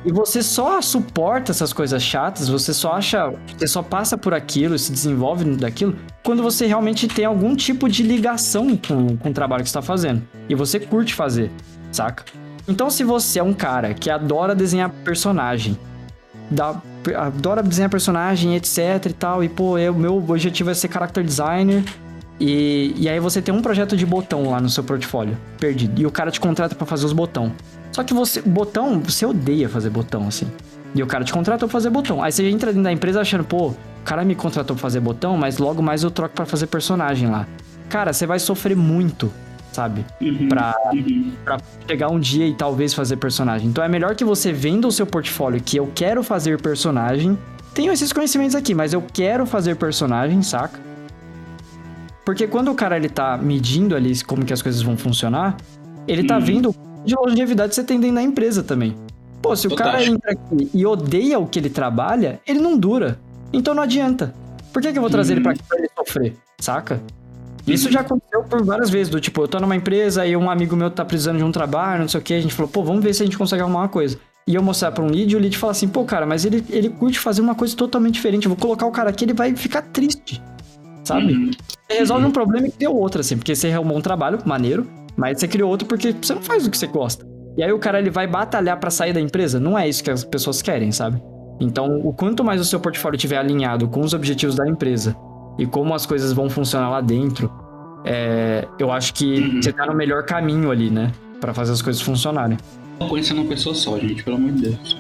[0.04, 4.78] E você só suporta essas coisas chatas, você só acha, você só passa por aquilo,
[4.78, 9.64] se desenvolve daquilo, quando você realmente tem algum tipo de ligação com, com o trabalho
[9.64, 10.22] que está fazendo.
[10.48, 11.50] E você curte fazer,
[11.90, 12.24] saca?
[12.68, 15.76] Então, se você é um cara que adora desenhar personagem,
[17.16, 21.82] adora desenhar personagem, etc e tal, e pô, o meu objetivo é ser character designer,
[22.38, 26.06] e, e aí você tem um projeto de botão lá no seu portfólio, perdido, e
[26.06, 27.52] o cara te contrata para fazer os botão.
[27.92, 30.46] Só que você, botão, você odeia fazer botão, assim.
[30.94, 32.22] E o cara te contratou pra fazer botão.
[32.22, 35.36] Aí você entra dentro da empresa achando, pô, o cara me contratou pra fazer botão,
[35.36, 37.46] mas logo mais eu troco para fazer personagem lá.
[37.88, 39.32] Cara, você vai sofrer muito,
[39.72, 40.04] sabe?
[40.20, 41.32] Uhum, pra, uhum.
[41.44, 43.68] pra chegar um dia e talvez fazer personagem.
[43.68, 47.38] Então é melhor que você venda o seu portfólio que eu quero fazer personagem.
[47.74, 50.80] Tenho esses conhecimentos aqui, mas eu quero fazer personagem, saca?
[52.24, 55.56] Porque quando o cara ele tá medindo ali como que as coisas vão funcionar,
[56.08, 56.44] ele tá uhum.
[56.44, 58.96] vendo de longevidade você tem dentro da empresa também.
[59.40, 63.18] Pô, se o cara entra aqui e odeia o que ele trabalha, ele não dura.
[63.52, 64.34] Então não adianta.
[64.72, 65.36] Por que, que eu vou trazer uhum.
[65.38, 66.36] ele pra aqui pra ele sofrer?
[66.58, 67.00] Saca?
[67.66, 70.76] Isso já aconteceu por várias vezes, do tipo, eu tô numa empresa e um amigo
[70.76, 73.02] meu tá precisando de um trabalho, não sei o que, a gente falou, pô, vamos
[73.02, 74.18] ver se a gente consegue arrumar uma coisa.
[74.46, 76.64] E eu mostrar pra um lead e o lead fala assim, pô, cara, mas ele,
[76.70, 79.56] ele curte fazer uma coisa totalmente diferente, eu vou colocar o cara aqui, ele vai
[79.56, 80.40] ficar triste,
[81.02, 81.32] sabe?
[81.32, 81.50] Uhum.
[81.88, 84.86] Você resolve um problema e deu outro, assim, porque você arrumou um trabalho maneiro,
[85.16, 87.26] mas você criou outro porque você não faz o que você gosta.
[87.56, 89.58] E aí o cara ele vai batalhar para sair da empresa.
[89.58, 91.20] Não é isso que as pessoas querem, sabe?
[91.58, 95.16] Então, o quanto mais o seu portfólio estiver alinhado com os objetivos da empresa
[95.58, 97.50] e como as coisas vão funcionar lá dentro,
[98.04, 99.62] é, eu acho que uhum.
[99.62, 101.12] você tá no melhor caminho ali, né?
[101.40, 102.58] para fazer as coisas funcionarem.
[103.08, 104.96] Conhecendo uma pessoa só, gente, pelo amor de Deus.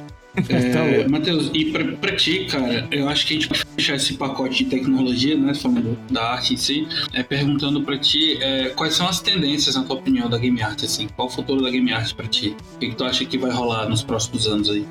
[0.48, 0.68] É,
[1.02, 4.14] tá Matheus, e pra, pra ti, cara, eu acho que a gente pode fechar esse
[4.14, 5.54] pacote de tecnologia, né?
[5.54, 9.82] Falando da arte em si, é, perguntando pra ti é, quais são as tendências, na
[9.82, 11.08] tua opinião, da game art, assim?
[11.16, 12.54] Qual o futuro da game art pra ti?
[12.74, 14.86] O que, que tu acha que vai rolar nos próximos anos aí?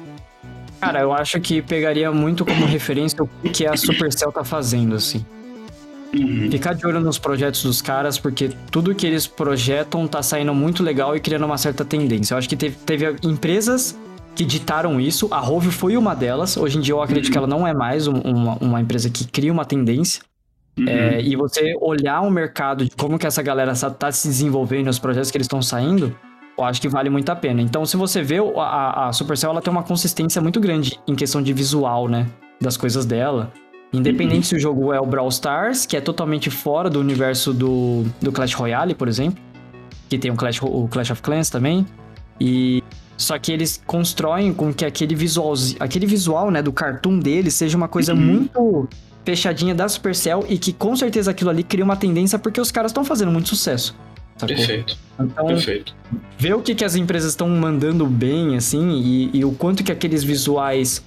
[0.82, 5.26] Cara, eu acho que pegaria muito como referência o que a Supercell tá fazendo, assim.
[6.18, 6.50] Uhum.
[6.50, 10.82] Ficar de olho nos projetos dos caras, porque tudo que eles projetam tá saindo muito
[10.82, 12.34] legal e criando uma certa tendência.
[12.34, 13.98] Eu acho que teve, teve empresas
[14.36, 15.28] que ditaram isso.
[15.32, 16.58] A Rove foi uma delas.
[16.58, 17.32] Hoje em dia eu acredito uhum.
[17.32, 20.22] que ela não é mais um, uma, uma empresa que cria uma tendência.
[20.78, 20.88] Uhum.
[20.88, 25.00] É, e você olhar o mercado de como que essa galera está se desenvolvendo, os
[25.00, 26.16] projetos que eles estão saindo,
[26.58, 27.62] eu acho que vale muito a pena.
[27.62, 31.42] Então, se você vê, a, a Supercell ela tem uma consistência muito grande em questão
[31.42, 32.28] de visual, né?
[32.62, 33.52] Das coisas dela.
[33.96, 34.44] Independente uhum.
[34.44, 38.32] se o jogo é o Brawl Stars, que é totalmente fora do universo do, do
[38.32, 39.44] Clash Royale, por exemplo.
[40.10, 41.86] Que tem o Clash, o Clash of Clans também.
[42.40, 42.84] E
[43.18, 47.78] só que eles constroem com que aquele visual, aquele visual, né, do cartoon deles seja
[47.78, 48.20] uma coisa uhum.
[48.20, 48.90] muito
[49.24, 52.92] fechadinha da Supercell e que com certeza aquilo ali cria uma tendência porque os caras
[52.92, 53.96] estão fazendo muito sucesso.
[54.38, 54.56] Sacou?
[54.56, 54.98] Perfeito.
[55.20, 55.96] Então, Perfeito.
[56.38, 59.92] ver o que, que as empresas estão mandando bem, assim, e, e, o quanto que
[59.92, 61.02] aqueles visuais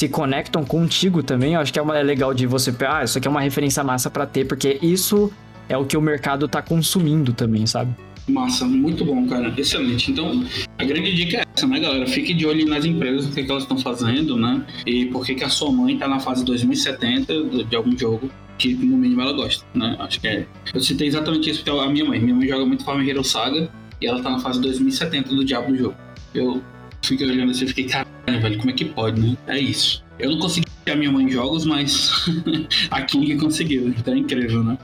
[0.00, 2.74] se conectam contigo também, eu acho que é, uma, é legal de você...
[2.88, 5.30] Ah, isso aqui é uma referência massa para ter, porque isso
[5.68, 7.94] é o que o mercado tá consumindo também, sabe?
[8.26, 9.52] Massa, muito bom, cara.
[9.58, 10.10] Excelente.
[10.10, 10.42] Então,
[10.78, 12.06] a grande dica é essa, né, galera?
[12.06, 14.64] Fique de olho nas empresas, o que, é que elas estão fazendo, né?
[14.86, 18.72] E por que, que a sua mãe tá na fase 2070 de algum jogo que,
[18.72, 19.96] no mínimo, ela gosta, né?
[19.98, 20.46] Acho que é.
[20.72, 22.18] Eu citei exatamente isso porque é a minha mãe.
[22.18, 23.70] Minha mãe joga muito Farm Hero Saga
[24.00, 25.94] e ela tá na fase 2070 do diabo do jogo.
[26.34, 26.62] Eu
[27.02, 29.36] fiquei olhando assim e fiquei, caralho, velho, como é que pode, né?
[29.46, 30.04] É isso.
[30.18, 32.10] Eu não consegui a minha mãe em jogos, mas
[32.90, 33.88] a King conseguiu.
[33.88, 34.78] Então é incrível, né?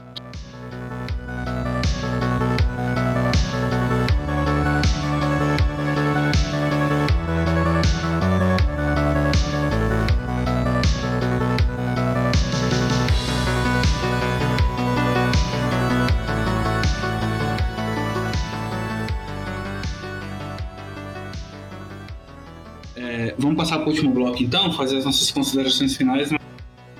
[23.37, 26.31] Vamos passar para o último bloco então, fazer as nossas considerações finais.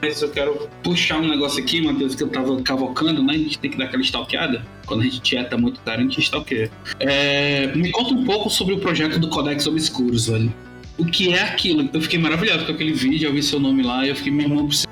[0.01, 3.33] Mas eu quero puxar um negócio aqui, Matheus, que eu tava cavocando, né?
[3.33, 4.63] A gente tem que dar aquela stalkeada.
[4.85, 6.69] Quando a gente tieta muito cara, a gente stalkeia.
[6.99, 10.53] É, me conta um pouco sobre o projeto do Codex Obscuros, velho.
[10.99, 11.89] O que é aquilo?
[11.91, 14.47] Eu fiquei maravilhado com aquele vídeo, eu vi seu nome lá e eu fiquei, meu
[14.47, 14.87] irmão, preciso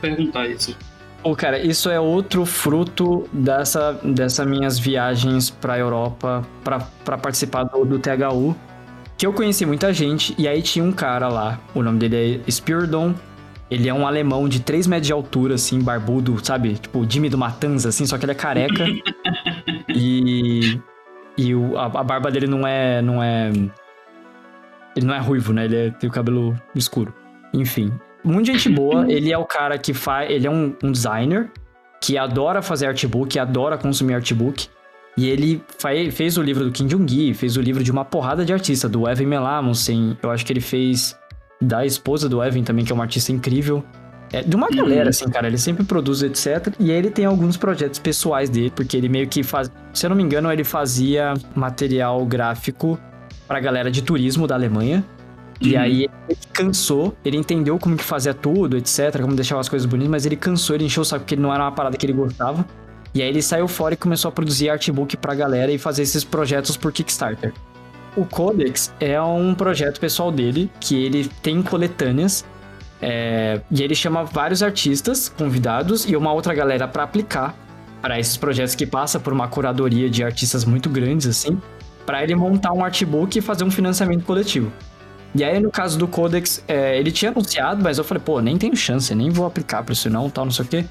[0.00, 0.76] perguntar isso.
[1.22, 7.84] Pô, cara, isso é outro fruto dessa, dessa minhas viagens pra Europa pra participar do,
[7.84, 8.54] do THU.
[9.16, 12.50] Que eu conheci muita gente, e aí tinha um cara lá, o nome dele é
[12.50, 13.14] Spiridon.
[13.70, 16.74] Ele é um alemão de 3 metros de altura, assim, barbudo, sabe?
[16.74, 18.84] Tipo, Jimmy do Matanza, assim, só que ele é careca.
[19.88, 20.80] e.
[21.36, 23.00] E o, a, a, barba dele não é.
[23.00, 23.50] não é.
[24.94, 25.64] Ele não é ruivo, né?
[25.64, 27.12] Ele é, tem o cabelo escuro.
[27.52, 27.92] Enfim.
[28.22, 29.10] Muito gente boa.
[29.10, 30.30] ele é o cara que faz.
[30.30, 31.50] Ele é um, um designer
[32.00, 34.68] que adora fazer artbook, adora consumir artbook.
[35.16, 35.62] E ele
[36.12, 39.08] fez o livro do Kim Jong-gi, fez o livro de uma porrada de artista, do
[39.08, 40.16] Evan Melamusen.
[40.22, 41.16] Eu acho que ele fez
[41.60, 43.84] da esposa do Evan também, que é uma artista incrível.
[44.32, 45.46] É, de uma galera, assim, cara.
[45.46, 46.74] Ele sempre produz, etc.
[46.80, 49.70] E aí ele tem alguns projetos pessoais dele, porque ele meio que faz.
[49.92, 52.98] Se eu não me engano, ele fazia material gráfico
[53.46, 55.04] pra galera de turismo da Alemanha.
[55.62, 55.68] Uhum.
[55.68, 59.86] E aí ele cansou, ele entendeu como que fazia tudo, etc, como deixava as coisas
[59.86, 62.12] bonitas, mas ele cansou, ele encheu o saco porque não era uma parada que ele
[62.12, 62.66] gostava.
[63.14, 66.24] E aí ele saiu fora e começou a produzir artbook pra galera e fazer esses
[66.24, 67.52] projetos por Kickstarter.
[68.16, 72.44] O Codex é um projeto pessoal dele, que ele tem coletâneas,
[73.00, 77.54] é, e ele chama vários artistas convidados e uma outra galera para aplicar
[78.00, 81.60] para esses projetos que passa por uma curadoria de artistas muito grandes, assim,
[82.04, 84.72] para ele montar um artbook e fazer um financiamento coletivo.
[85.34, 88.56] E aí, no caso do Codex, é, ele tinha anunciado, mas eu falei, pô, nem
[88.56, 90.84] tenho chance, nem vou aplicar pra isso não, tal, não sei o quê.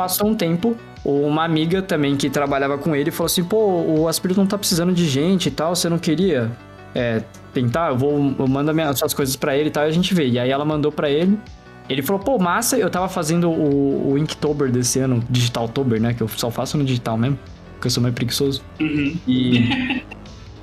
[0.00, 0.74] Passou um tempo,
[1.04, 4.94] uma amiga também que trabalhava com ele falou assim, pô, o Aspirito não tá precisando
[4.94, 6.50] de gente e tal, você não queria
[6.94, 7.22] é,
[7.52, 7.90] tentar?
[7.90, 10.26] Eu vou, eu mando minhas suas coisas para ele e tal, e a gente vê.
[10.26, 11.38] E aí ela mandou para ele,
[11.86, 16.22] ele falou, pô, massa, eu tava fazendo o, o Inktober desse ano, Digitaltober, né, que
[16.22, 17.38] eu só faço no digital mesmo,
[17.74, 18.62] porque eu sou meio preguiçoso.
[18.80, 19.18] Uhum.
[19.28, 20.02] E...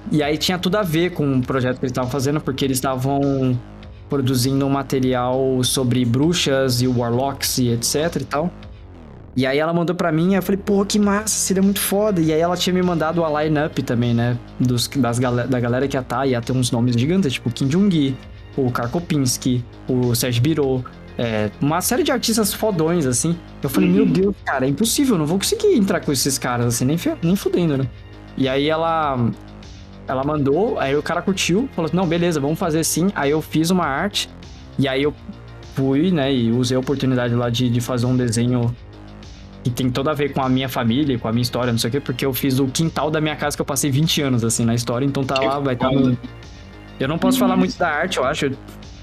[0.09, 2.77] E aí tinha tudo a ver com o projeto que eles estavam fazendo, porque eles
[2.77, 3.59] estavam
[4.07, 8.49] produzindo um material sobre bruxas e warlocks e etc e tal.
[9.37, 12.19] E aí ela mandou pra mim, eu falei, pô, que massa, seria muito foda.
[12.19, 14.35] E aí ela tinha me mandado a line-up também, né?
[14.59, 17.67] Dos, das, da galera que ia estar, tá, ia ter uns nomes gigantes, tipo Kim
[17.67, 18.17] Jong-gi,
[18.57, 20.83] o Karkopinski, o Serge Biro,
[21.19, 23.37] é, uma série de artistas fodões, assim.
[23.61, 26.85] Eu falei, meu Deus, cara, é impossível, não vou conseguir entrar com esses caras, assim,
[26.85, 27.87] nem, nem fudendo, né?
[28.35, 29.29] E aí ela,
[30.07, 33.09] ela mandou, aí o cara curtiu, falou: não, beleza, vamos fazer sim.
[33.13, 34.27] Aí eu fiz uma arte,
[34.79, 35.13] e aí eu
[35.75, 38.75] fui, né, e usei a oportunidade lá de, de fazer um desenho
[39.69, 41.89] que tem toda a ver com a minha família, com a minha história, não sei
[41.89, 44.43] o quê, porque eu fiz o quintal da minha casa que eu passei 20 anos,
[44.43, 45.89] assim, na história, então tá lá, vai estar.
[45.89, 46.17] Tá no...
[46.99, 48.51] Eu não posso falar muito da arte, eu acho.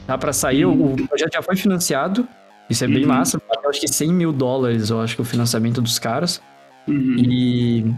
[0.07, 2.29] Dá pra sair, o projeto já foi financiado,
[2.69, 3.09] isso é bem uhum.
[3.09, 3.41] massa.
[3.63, 6.43] Eu acho que 100 mil dólares, eu acho que é o financiamento dos caras.
[6.87, 7.17] Uhum.
[7.17, 7.95] E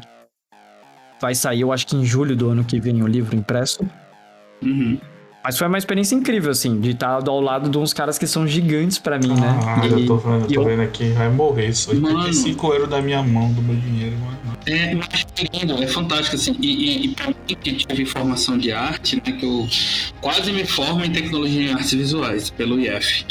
[1.21, 3.89] Vai sair, eu acho que em julho do ano que vem, o livro impresso.
[4.63, 4.99] Uhum.
[5.47, 8.49] Mas foi uma experiência incrível, assim, de estar ao lado de uns caras que são
[8.49, 9.57] gigantes para mim, né?
[9.65, 10.65] Ah, e, eu tô vendo, tô eu...
[10.65, 11.89] vendo aqui, vai morrer isso.
[11.93, 14.37] 85 euros da minha mão, do meu dinheiro, mano.
[14.67, 16.57] É, é lindo, é fantástico, assim.
[16.61, 19.69] E, e, e pra mim que tive formação de arte, né, que eu
[20.21, 23.25] quase me formo em tecnologia em artes visuais, pelo IF.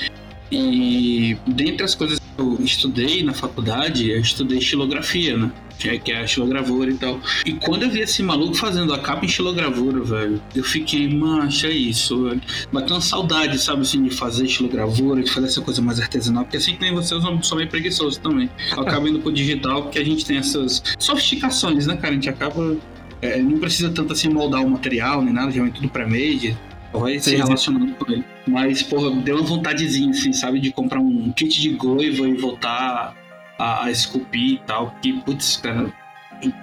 [0.51, 5.51] E dentre as coisas que eu estudei na faculdade, eu estudei estilografia, né?
[5.77, 7.19] que é a estilogravura e tal.
[7.45, 11.67] E quando eu vi esse maluco fazendo a capa em estilogravura, velho, eu fiquei, mancha,
[11.67, 12.41] é isso, velho.
[12.71, 16.57] Bateu uma saudade, sabe, assim, de fazer estilogravura, de fazer essa coisa mais artesanal, porque
[16.57, 18.49] assim que nem você, eu sou meio preguiçoso também.
[18.71, 22.11] Eu acabo indo pro digital porque a gente tem essas sofisticações, né, cara?
[22.11, 22.75] A gente acaba.
[23.21, 26.55] É, não precisa tanto assim moldar o material nem nada, já vem tudo pré-made
[26.99, 28.23] vai se relacionando com ele.
[28.47, 33.15] Mas, porra, deu uma vontadezinha, assim, sabe, de comprar um kit de goiva e voltar
[33.57, 34.91] a, a esculpir e tal.
[34.91, 35.91] Porque, putz, cara,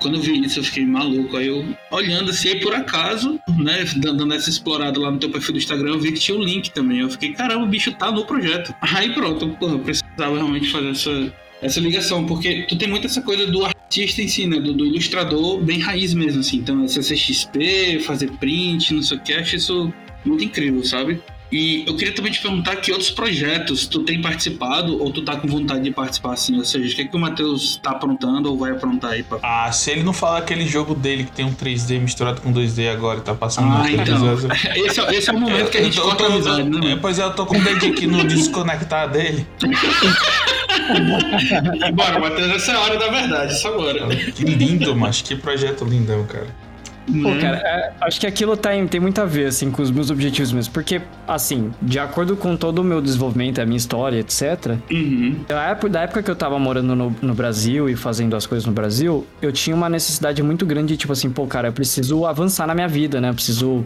[0.00, 1.36] quando eu vi isso eu fiquei maluco.
[1.36, 5.52] Aí eu olhando assim, aí por acaso, né, dando essa explorada lá no teu perfil
[5.54, 7.00] do Instagram, eu vi que tinha o um link também.
[7.00, 8.74] Eu fiquei, caramba, o bicho tá no projeto.
[8.80, 13.22] Aí pronto, porra, eu precisava realmente fazer essa, essa ligação, porque tu tem muito essa
[13.22, 16.58] coisa do artista em si, né, do, do ilustrador bem raiz mesmo, assim.
[16.58, 19.92] Então, CCXP, fazer print, não sei o que, acho isso
[20.24, 21.20] muito incrível, sabe?
[21.52, 25.36] E eu queria também te perguntar que outros projetos tu tem participado ou tu tá
[25.36, 26.56] com vontade de participar assim?
[26.56, 29.22] Ou seja, o que, é que o Matheus tá aprontando ou vai aprontar aí?
[29.22, 29.38] Pra...
[29.42, 32.90] Ah, se ele não falar aquele jogo dele que tem um 3D misturado com 2D
[32.90, 34.34] agora e tá passando ah, então.
[34.76, 36.98] esse, é, esse é o momento que a gente corta amizade, né?
[36.98, 39.46] Pois é, eu tô com o dedo aqui no desconectar dele.
[41.94, 44.08] Bora, Matheus, essa é a hora da verdade, isso agora.
[44.16, 46.71] Que lindo, mas que projeto lindão, cara.
[47.06, 47.40] Pô, né?
[47.40, 50.52] cara, é, acho que aquilo tem, tem muito a ver, assim, com os meus objetivos
[50.52, 50.72] mesmo.
[50.72, 55.36] Porque, assim, de acordo com todo o meu desenvolvimento, a minha história, etc., Uhum.
[55.48, 58.64] da época, da época que eu tava morando no, no Brasil e fazendo as coisas
[58.66, 62.24] no Brasil, eu tinha uma necessidade muito grande de, tipo assim, pô, cara, eu preciso
[62.24, 63.30] avançar na minha vida, né?
[63.30, 63.84] Eu preciso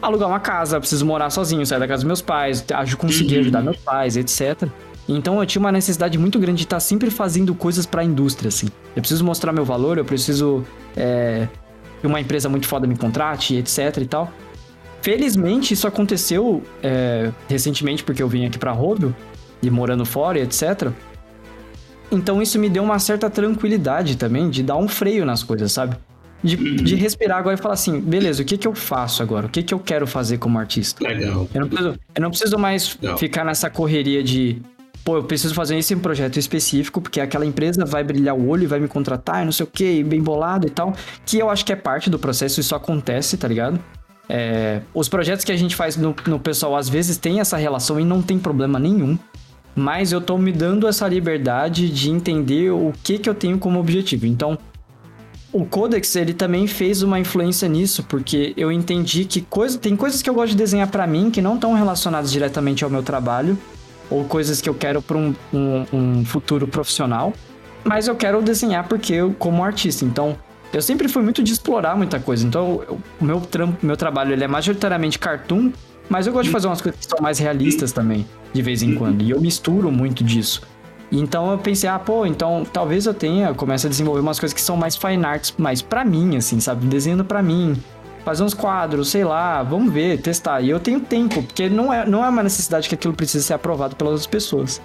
[0.00, 2.64] alugar uma casa, eu preciso morar sozinho, sair da casa dos meus pais,
[2.98, 3.40] conseguir Uhum.
[3.42, 4.68] ajudar meus pais, etc.
[5.08, 8.68] Então eu tinha uma necessidade muito grande de estar sempre fazendo coisas pra indústria, assim.
[8.96, 10.64] Eu preciso mostrar meu valor, eu preciso
[10.96, 11.46] é,
[12.04, 14.30] que uma empresa muito foda me contrate, etc e tal.
[15.00, 19.16] Felizmente, isso aconteceu é, recentemente, porque eu vim aqui pra Róbio,
[19.62, 20.90] e morando fora, etc.
[22.12, 25.96] Então isso me deu uma certa tranquilidade também de dar um freio nas coisas, sabe?
[26.42, 29.46] De, de respirar agora e falar assim, beleza, o que que eu faço agora?
[29.46, 31.02] O que que eu quero fazer como artista?
[31.02, 31.48] Legal.
[31.54, 34.60] Eu não preciso, eu não preciso mais ficar nessa correria de,
[35.04, 38.66] pô, eu preciso fazer esse projeto específico, porque aquela empresa vai brilhar o olho e
[38.66, 40.94] vai me contratar e não sei o que, bem bolado e tal.
[41.26, 43.78] Que eu acho que é parte do processo, isso acontece, tá ligado?
[44.26, 48.00] É, os projetos que a gente faz no, no pessoal às vezes tem essa relação
[48.00, 49.18] e não tem problema nenhum.
[49.76, 53.80] Mas eu tô me dando essa liberdade de entender o que que eu tenho como
[53.80, 54.24] objetivo.
[54.24, 54.56] Então,
[55.52, 60.22] o Codex, ele também fez uma influência nisso, porque eu entendi que coisa, tem coisas
[60.22, 63.58] que eu gosto de desenhar pra mim que não estão relacionadas diretamente ao meu trabalho,
[64.10, 67.32] ou coisas que eu quero pra um, um, um futuro profissional,
[67.82, 70.04] mas eu quero desenhar porque eu, como artista.
[70.04, 70.36] Então,
[70.72, 72.46] eu sempre fui muito de explorar muita coisa.
[72.46, 72.82] Então,
[73.20, 75.70] o meu, trampo, meu trabalho ele é majoritariamente cartoon,
[76.08, 78.94] mas eu gosto de fazer umas coisas que são mais realistas também, de vez em
[78.94, 79.22] quando.
[79.22, 80.62] E eu misturo muito disso.
[81.12, 84.60] Então eu pensei, ah, pô, então talvez eu tenha, comece a desenvolver umas coisas que
[84.60, 86.86] são mais fine arts, mais pra mim, assim, sabe?
[86.86, 87.76] Desenhando pra mim,
[88.24, 90.60] fazer uns quadros, sei lá, vamos ver, testar.
[90.62, 93.54] E eu tenho tempo, porque não é, não é uma necessidade que aquilo precise ser
[93.54, 94.80] aprovado pelas outras pessoas.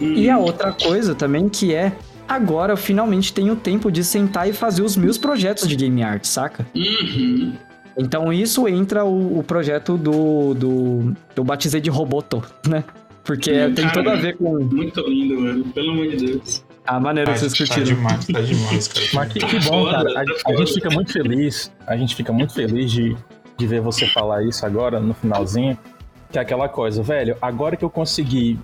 [0.00, 1.92] E a outra coisa também que é,
[2.26, 6.24] agora eu finalmente tenho tempo de sentar e fazer os meus projetos de game art,
[6.24, 6.66] saca?
[6.74, 7.52] Uhum.
[7.98, 11.12] Então isso entra o, o projeto do, do.
[11.36, 12.82] Eu batizei de Roboto, né?
[13.22, 13.92] Porque Hum, tem cara.
[13.92, 15.64] tudo a ver com Muito lindo, mano.
[15.66, 16.64] Pelo amor de Deus.
[16.90, 17.96] A maneira Tá, que vocês tá curtiram.
[17.96, 19.06] demais, tá demais, cara.
[19.14, 20.10] Mas que, que bom, cara.
[20.18, 21.72] A, a gente fica muito feliz.
[21.86, 23.16] A gente fica muito feliz de,
[23.56, 25.78] de ver você falar isso agora, no finalzinho.
[26.32, 28.58] Que é aquela coisa, velho, agora que eu consegui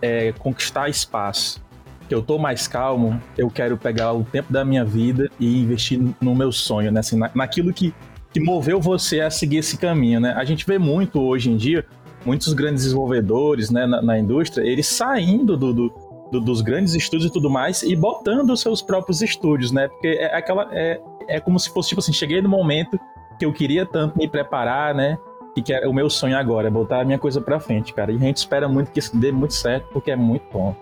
[0.00, 1.60] é, conquistar espaço,
[2.08, 6.00] que eu tô mais calmo, eu quero pegar o tempo da minha vida e investir
[6.20, 7.00] no meu sonho, né?
[7.00, 7.92] Assim, na, naquilo que,
[8.32, 10.34] que moveu você a seguir esse caminho, né?
[10.36, 11.84] A gente vê muito hoje em dia,
[12.24, 17.30] muitos grandes desenvolvedores né, na, na indústria, eles saindo do, do, do- dos grandes estúdios
[17.30, 19.88] e tudo mais e botando os seus próprios estúdios, né?
[19.88, 22.98] Porque é aquela é, é como se fosse tipo assim, cheguei no momento
[23.38, 25.18] que eu queria tanto me preparar, né?
[25.56, 28.12] E que é o meu sonho agora, é botar a minha coisa pra frente, cara.
[28.12, 30.74] E a gente espera muito que isso dê muito certo, porque é muito bom.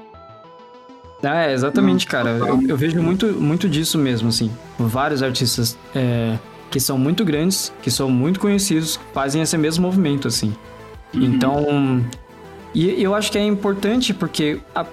[1.23, 2.31] É, exatamente, cara.
[2.31, 4.51] Eu, eu vejo muito, muito disso mesmo, assim.
[4.79, 6.37] Vários artistas é,
[6.71, 10.55] que são muito grandes, que são muito conhecidos, fazem esse mesmo movimento, assim.
[11.15, 12.05] Então.
[12.75, 14.85] E eu acho que é importante porque a,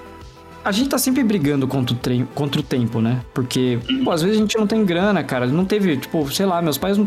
[0.63, 3.21] a gente tá sempre brigando contra o, trem, contra o tempo, né?
[3.33, 5.47] Porque, pô, às vezes a gente não tem grana, cara.
[5.47, 6.99] Não teve, tipo, sei lá, meus pais.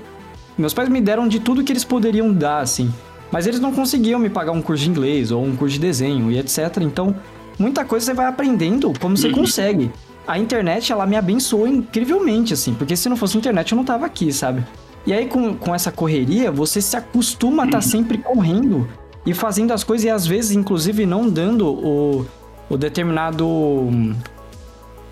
[0.58, 2.92] Meus pais me deram de tudo que eles poderiam dar, assim.
[3.30, 6.30] Mas eles não conseguiam me pagar um curso de inglês ou um curso de desenho
[6.30, 6.78] e etc.
[6.80, 7.14] Então,
[7.58, 9.90] muita coisa você vai aprendendo como você consegue.
[10.26, 12.74] A internet, ela me abençoou incrivelmente, assim.
[12.74, 14.64] Porque se não fosse a internet, eu não tava aqui, sabe?
[15.06, 18.88] E aí, com, com essa correria, você se acostuma a estar sempre correndo
[19.26, 22.26] e fazendo as coisas, e às vezes, inclusive, não dando o,
[22.68, 24.14] o determinado hum,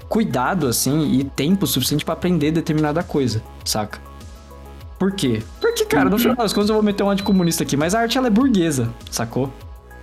[0.09, 3.99] cuidado, assim, e tempo suficiente pra aprender determinada coisa, saca?
[4.99, 5.43] Por quê?
[5.61, 8.17] Porque, cara, no final das contas eu vou meter um anticomunista aqui, mas a arte
[8.17, 9.53] ela é burguesa, sacou?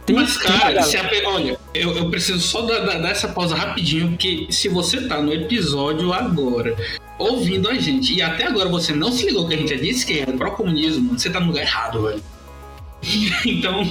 [0.06, 3.56] Tem, Mas, cara, se a olha, eu, eu preciso só dar, dar- dar essa pausa
[3.56, 6.76] rapidinho, porque se você tá no episódio agora,
[7.20, 9.90] ouvindo a gente, e até agora você não se ligou que a gente é de
[9.90, 12.24] esquerda, pró-comunismo, você tá no lugar errado, velho.
[13.46, 13.84] então,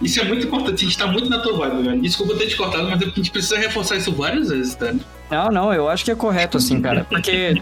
[0.00, 2.02] isso é muito importante, a gente tá muito na tua vibe, velho.
[2.02, 4.94] Desculpa ter te cortado, mas a gente precisa reforçar isso várias vezes, tá?
[5.30, 7.04] Não, não, eu acho que é correto, assim, cara.
[7.08, 7.60] Porque,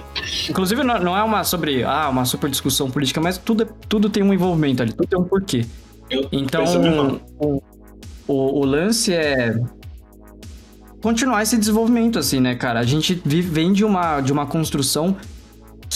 [0.51, 4.11] inclusive, não, não é uma sobre, ah, uma super discussão política, mas tudo, é- tudo
[4.11, 5.65] tem um envolvimento ali, tudo tem um porquê.
[6.11, 6.65] Eu Então,
[7.39, 7.63] o,
[8.27, 9.59] o, o lance é
[11.01, 12.81] continuar esse desenvolvimento, assim, né, cara?
[12.81, 15.17] A gente vem de uma, de uma construção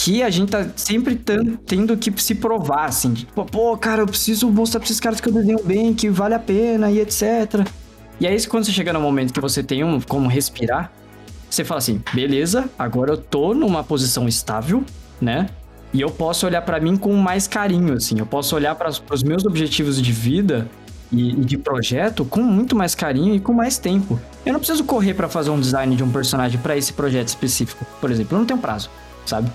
[0.01, 1.21] que a gente tá sempre
[1.65, 3.13] tendo que se provar, assim.
[3.13, 6.33] Tipo, pô, cara, eu preciso mostrar pra esses caras que eu desenho bem, que vale
[6.33, 7.67] a pena e etc.
[8.17, 10.89] E aí, quando você chega no momento que você tem um, como respirar,
[11.49, 14.85] você fala assim, beleza, agora eu tô numa posição estável,
[15.19, 15.49] né?
[15.93, 18.19] E eu posso olhar pra mim com mais carinho, assim.
[18.19, 20.69] Eu posso olhar para os meus objetivos de vida
[21.11, 24.17] e, e de projeto com muito mais carinho e com mais tempo.
[24.45, 27.85] Eu não preciso correr pra fazer um design de um personagem pra esse projeto específico,
[27.99, 28.35] por exemplo.
[28.37, 28.89] Eu não tenho prazo,
[29.25, 29.51] sabe?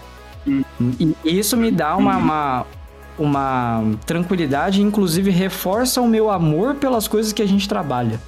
[0.80, 2.66] E isso me dá uma, uma,
[3.18, 8.20] uma tranquilidade, inclusive reforça o meu amor pelas coisas que a gente trabalha.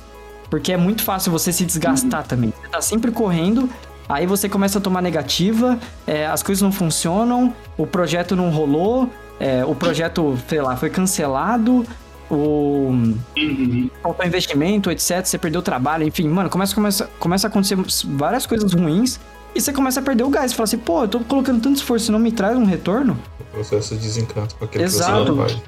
[0.49, 2.53] Porque é muito fácil você se desgastar também.
[2.63, 3.69] Você tá sempre correndo,
[4.09, 9.11] aí você começa a tomar negativa, é, as coisas não funcionam, o projeto não rolou,
[9.41, 11.85] é, o projeto, sei lá, foi cancelado,
[12.31, 12.91] o
[13.37, 13.91] Uhum.
[14.03, 15.25] faltou investimento, etc.
[15.25, 19.21] Você perdeu o trabalho, enfim, mano, começa, começa, começa a acontecer várias coisas ruins
[19.57, 20.51] e você começa a perder o gás.
[20.51, 23.19] Você fala assim, pô, eu tô colocando tanto esforço e não me traz um retorno.
[23.41, 25.35] O processo de desencanto com aquele Exato.
[25.35, 25.63] vai.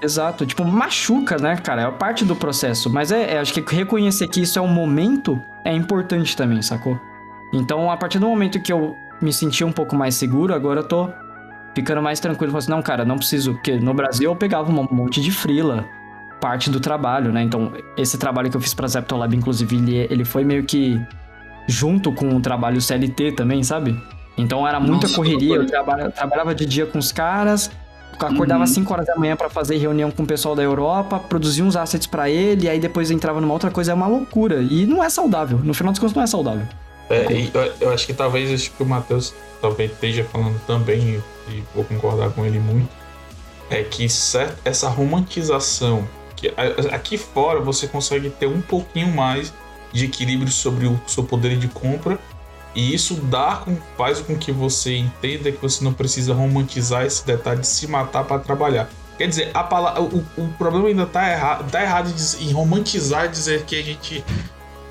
[0.00, 1.82] Exato, tipo, machuca, né, cara?
[1.82, 2.88] É parte do processo.
[2.88, 6.98] Mas é, é, acho que reconhecer que isso é um momento é importante também, sacou?
[7.52, 10.84] Então, a partir do momento que eu me senti um pouco mais seguro, agora eu
[10.84, 11.10] tô
[11.74, 12.52] ficando mais tranquilo.
[12.52, 13.52] Falei assim, não, cara, não preciso.
[13.52, 15.84] Porque no Brasil eu pegava um monte de frila,
[16.40, 17.42] parte do trabalho, né?
[17.42, 20.98] Então, esse trabalho que eu fiz pra Zeptolab, inclusive, ele, ele foi meio que
[21.66, 23.98] junto com o trabalho CLT também, sabe?
[24.36, 25.84] Então era muita Nossa, correria, eu loucura.
[25.84, 27.70] traba- trabalhava de dia com os caras,
[28.18, 28.64] acordava Uhum.
[28.64, 31.76] às 5 horas da manhã pra fazer reunião com o pessoal da Europa, produzia uns
[31.76, 34.62] assets pra ele, e aí depois entrava numa outra coisa, é uma loucura.
[34.62, 36.66] E não é saudável, no final das contas não é saudável.
[37.10, 41.62] É, eu, eu acho que talvez isso que o Matheus talvez esteja falando também, e
[41.74, 42.88] vou concordar com ele muito,
[43.68, 46.06] é que cer- essa romantização,
[46.36, 46.52] que
[46.92, 49.52] aqui fora você consegue ter um pouquinho mais
[49.92, 52.18] de equilíbrio sobre o seu poder de compra,
[52.74, 57.24] e isso dá com, faz com que você entenda que você não precisa romantizar esse
[57.26, 58.88] detalhe de se matar para trabalhar.
[59.18, 63.28] Quer dizer, a pala- o, o problema ainda tá errado, tá errado em romantizar e
[63.28, 64.24] dizer que a gente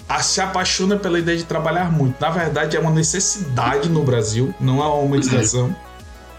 [0.08, 2.22] a- se apaixona pela ideia de trabalhar muito.
[2.22, 5.76] Na verdade, é uma necessidade no Brasil, não é uma romantização.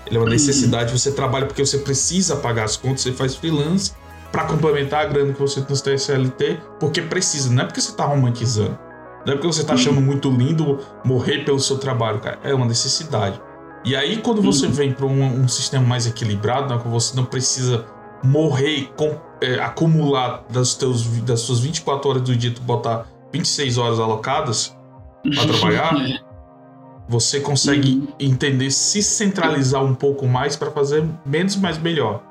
[0.07, 0.93] Ele é uma necessidade.
[0.93, 3.93] Você trabalha porque você precisa pagar as contas, você faz freelance
[4.33, 7.81] para complementar a grana que você tem no seu CLT, porque precisa, não é porque
[7.81, 8.79] você tá romantizando.
[9.25, 12.39] Não é porque você tá achando muito lindo morrer pelo seu trabalho, cara.
[12.43, 13.41] É uma necessidade.
[13.85, 17.25] E aí, quando você vem para um, um sistema mais equilibrado, né, que você não
[17.25, 17.85] precisa
[18.25, 23.79] morrer com- é, acumular das, teus, das suas 24 horas do dia, tu botar 26
[23.79, 24.77] horas alocadas
[25.23, 25.95] para trabalhar,
[27.09, 32.23] você consegue entender, se centralizar um pouco mais para fazer menos, mas melhor.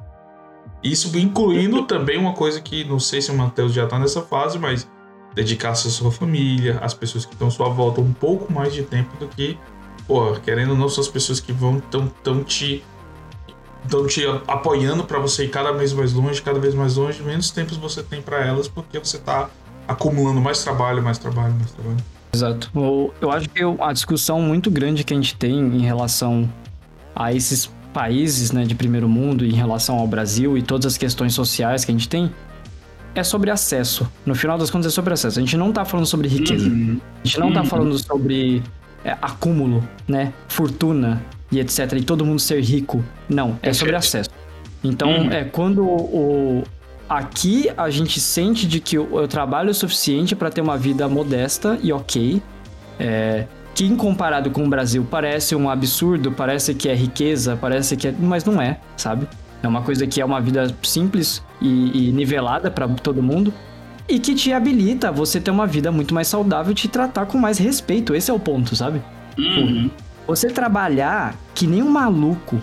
[0.83, 4.57] Isso incluindo também uma coisa que não sei se o Matheus já tá nessa fase,
[4.57, 4.87] mas
[5.33, 8.83] dedicar-se à sua família, às pessoas que estão à sua volta um pouco mais de
[8.83, 9.57] tempo do que,
[10.07, 12.83] pô, querendo ou não, são as pessoas que vão tão, tão te
[13.83, 17.49] estão te apoiando para você ir cada vez mais longe, cada vez mais longe, menos
[17.49, 19.49] tempos você tem para elas porque você tá
[19.87, 21.97] acumulando mais trabalho, mais trabalho, mais trabalho.
[22.33, 22.71] Exato.
[23.19, 26.49] Eu acho que a discussão muito grande que a gente tem em relação
[27.15, 31.33] a esses países né, de primeiro mundo, em relação ao Brasil e todas as questões
[31.33, 32.31] sociais que a gente tem,
[33.13, 34.09] é sobre acesso.
[34.25, 35.37] No final das contas, é sobre acesso.
[35.37, 36.69] A gente não tá falando sobre riqueza.
[36.69, 36.99] Uhum.
[37.23, 37.65] A gente não tá Uhum.
[37.65, 38.63] falando sobre
[39.03, 40.31] é, acúmulo, né?
[40.47, 41.91] Fortuna e etc.
[41.97, 43.03] E todo mundo ser rico.
[43.27, 44.29] Não, é sobre acesso.
[44.83, 45.31] Então, Uhum.
[45.31, 46.63] é quando o.
[47.09, 51.09] Aqui a gente sente de que eu, eu trabalho o suficiente para ter uma vida
[51.09, 52.41] modesta e ok.
[52.97, 53.45] É,
[53.81, 58.09] que em comparado com o Brasil parece um absurdo, parece que é riqueza, parece que
[58.09, 58.13] é.
[58.19, 59.27] Mas não é, sabe?
[59.63, 63.51] É uma coisa que é uma vida simples e, e nivelada para todo mundo
[64.07, 67.25] e que te habilita a você ter uma vida muito mais saudável e te tratar
[67.25, 68.13] com mais respeito.
[68.13, 69.01] Esse é o ponto, sabe?
[69.35, 69.89] Uhum.
[70.27, 72.61] Você trabalhar que nem um maluco,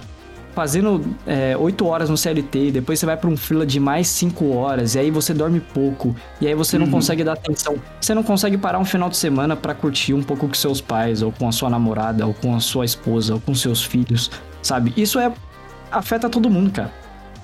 [0.59, 4.09] fazendo é, 8 horas no CLT, e depois você vai pra um fila de mais
[4.09, 6.90] 5 horas, e aí você dorme pouco, e aí você não Uhum.
[6.90, 7.76] consegue dar atenção.
[8.01, 11.22] Você não consegue parar um final de semana pra curtir um pouco com seus pais,
[11.22, 14.93] ou com a sua namorada, ou com a sua esposa, ou com seus filhos, sabe?
[14.97, 15.32] Isso é
[15.93, 16.90] afeta todo mundo, cara.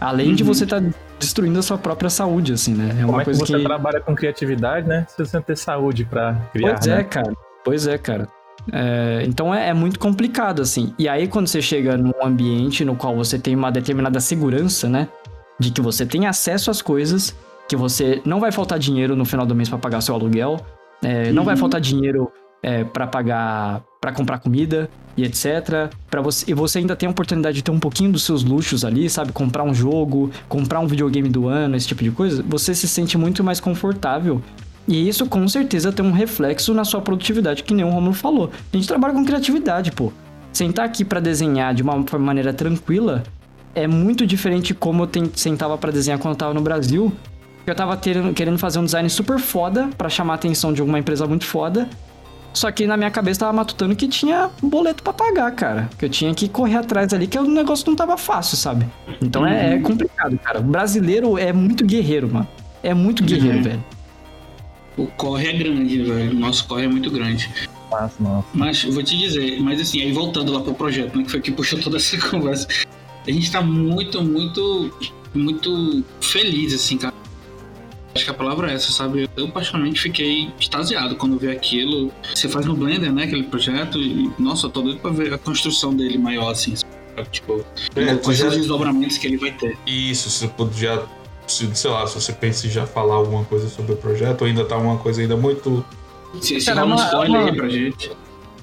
[0.00, 0.52] Além de Uhum.
[0.52, 0.82] você estar
[1.20, 2.88] destruindo a sua própria saúde, assim, né?
[2.98, 3.62] É Como uma é que coisa você que.
[3.62, 5.06] trabalha com criatividade, né?
[5.08, 7.00] Você precisa ter saúde pra criar, Pois né?
[7.00, 7.32] é, cara.
[7.64, 8.26] Pois é, cara.
[8.72, 10.94] É, então é, é muito complicado, assim.
[10.98, 15.08] E aí, quando você chega num ambiente no qual você tem uma determinada segurança, né?
[15.58, 17.34] De que você tem acesso às coisas,
[17.68, 20.60] que você não vai faltar dinheiro no final do mês pra pagar seu aluguel,
[21.02, 21.60] é, não vai Uhum.
[21.60, 22.30] faltar dinheiro
[22.62, 25.90] é, para pagar, para comprar comida e etc.
[26.10, 28.84] Para você e você ainda tem a oportunidade de ter um pouquinho dos seus luxos
[28.84, 29.30] ali, sabe?
[29.32, 32.42] Comprar um jogo, comprar um videogame do ano, esse tipo de coisa.
[32.48, 34.42] Você se sente muito mais confortável
[34.86, 38.50] e isso com certeza tem um reflexo na sua produtividade, que nem o Romulo falou.
[38.72, 40.12] A gente trabalha com criatividade, pô.
[40.52, 43.22] Sentar aqui pra desenhar de uma maneira tranquila
[43.74, 47.12] é muito diferente como eu sentava pra desenhar quando eu tava no Brasil.
[47.66, 50.98] Eu tava ter- querendo fazer um design super foda pra chamar a atenção de alguma
[50.98, 51.88] empresa muito foda.
[52.52, 55.88] Só que na minha cabeça tava matutando que tinha boleto pra pagar, cara.
[55.98, 58.86] Que eu tinha que correr atrás ali, que o negócio não tava fácil, sabe?
[59.20, 60.60] Então é, é complicado, cara.
[60.60, 62.46] O brasileiro é muito guerreiro, mano.
[62.80, 63.62] É muito guerreiro, Uhum.
[63.64, 63.84] velho.
[64.96, 66.30] O corre é grande, velho.
[66.32, 67.50] O nosso corre é muito grande.
[67.90, 68.44] fácil, não.
[68.54, 71.40] Mas eu vou te dizer, mas assim, aí voltando lá pro projeto, né, que foi
[71.40, 72.66] que puxou toda essa conversa,
[73.26, 74.92] a gente tá muito, muito,
[75.34, 77.14] muito feliz, assim, cara.
[78.14, 79.28] Acho que a palavra é essa, sabe?
[79.36, 82.12] Eu particularmente fiquei extasiado quando vi aquilo.
[82.32, 85.38] Você faz no Blender, né, aquele projeto, e nossa, eu tô doido pra ver a
[85.38, 86.76] construção dele maior, assim.
[86.76, 87.28] sabe?
[87.32, 87.64] Tipo,
[87.96, 89.76] É, quais já- os desdobramentos que ele vai ter.
[89.86, 91.02] Isso, se você podia,
[91.46, 94.46] se, sei lá, se você pensa em já falar alguma coisa sobre o projeto, ou
[94.48, 95.84] ainda tá uma coisa ainda muito.
[96.40, 98.10] Se, se Cara, um é uma- spoiler uma- aí pra gente.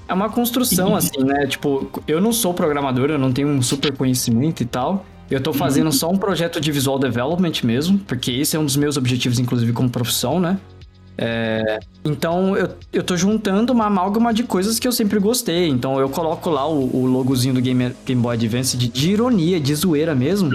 [0.08, 1.46] É uma construção, assim, né?
[1.48, 5.06] Tipo, eu não sou programador, eu não tenho um super conhecimento e tal.
[5.30, 8.76] Eu tô fazendo só um projeto de visual development mesmo, porque esse é um dos
[8.76, 10.60] meus objetivos, inclusive, como profissão, né?
[11.18, 15.68] É, Então, eu, eu tô juntando uma amálgama de coisas que eu sempre gostei.
[15.68, 19.60] Então, eu coloco lá o, o logozinho do Game, Game Boy Advance de, de ironia,
[19.60, 20.50] de zoeira mesmo.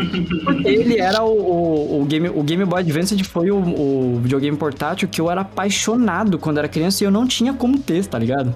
[0.65, 5.09] Ele era o, o, o Game, o Game Boy Advance foi o, o videogame portátil
[5.09, 8.55] que eu era apaixonado quando era criança e eu não tinha como ter, tá ligado?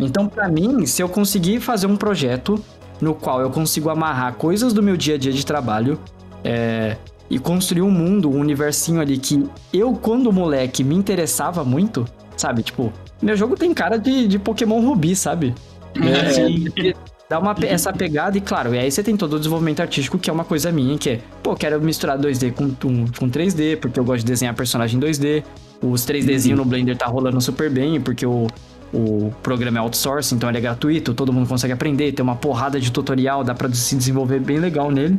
[0.00, 2.62] Então, pra mim, se eu conseguir fazer um projeto
[3.00, 5.98] no qual eu consigo amarrar coisas do meu dia a dia de trabalho
[6.42, 6.96] é,
[7.28, 12.62] e construir um mundo, um universinho ali que eu, quando moleque, me interessava muito, sabe?
[12.62, 15.54] Tipo, meu jogo tem cara de, de Pokémon Ruby, sabe?
[15.94, 16.66] É, Sim.
[17.28, 20.30] Dá uma, essa pegada e, claro, e aí você tem todo o desenvolvimento artístico, que
[20.30, 23.98] é uma coisa minha, que é, pô, quero misturar 2D com, com, com 3D, porque
[23.98, 25.42] eu gosto de desenhar personagem em 2D.
[25.82, 28.46] Os 3Dzinho no Blender tá rolando super bem, porque o,
[28.94, 32.78] o programa é outsource, então ele é gratuito, todo mundo consegue aprender, tem uma porrada
[32.78, 35.18] de tutorial, dá pra se desenvolver bem legal nele.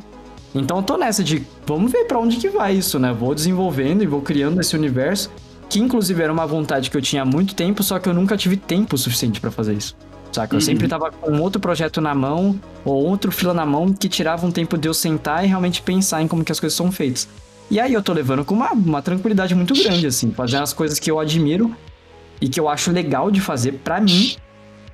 [0.60, 3.14] Então eu tô nessa de, vamos ver pra onde que vai isso, né?
[3.14, 5.32] Vou desenvolvendo e vou criando esse universo,
[5.70, 8.38] que inclusive era uma vontade que eu tinha há muito tempo, só que eu nunca
[8.38, 9.96] tive tempo suficiente pra fazer isso.
[10.32, 10.56] Saca?
[10.56, 14.46] Eu sempre tava com outro projeto na mão, ou outro fila na mão, que tirava
[14.46, 17.28] um tempo de eu sentar e realmente pensar em como que as coisas são feitas.
[17.70, 21.00] E aí eu tô levando com uma, uma tranquilidade muito grande, assim, fazendo as coisas
[21.00, 21.76] que eu admiro
[22.40, 24.36] e que eu acho legal de fazer pra mim,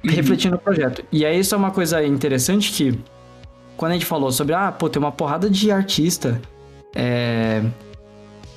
[0.03, 1.03] refletindo no projeto.
[1.11, 2.97] E aí isso é uma coisa interessante que,
[3.77, 6.41] quando a gente falou sobre, ah, pô, tem uma porrada de artista
[6.95, 7.63] é,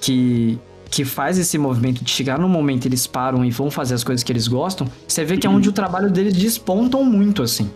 [0.01, 0.59] que,
[0.91, 4.23] que faz esse movimento de chegar num momento eles param e vão fazer as coisas
[4.23, 7.71] que eles gostam, você vê que é onde o trabalho deles despontam muito, assim.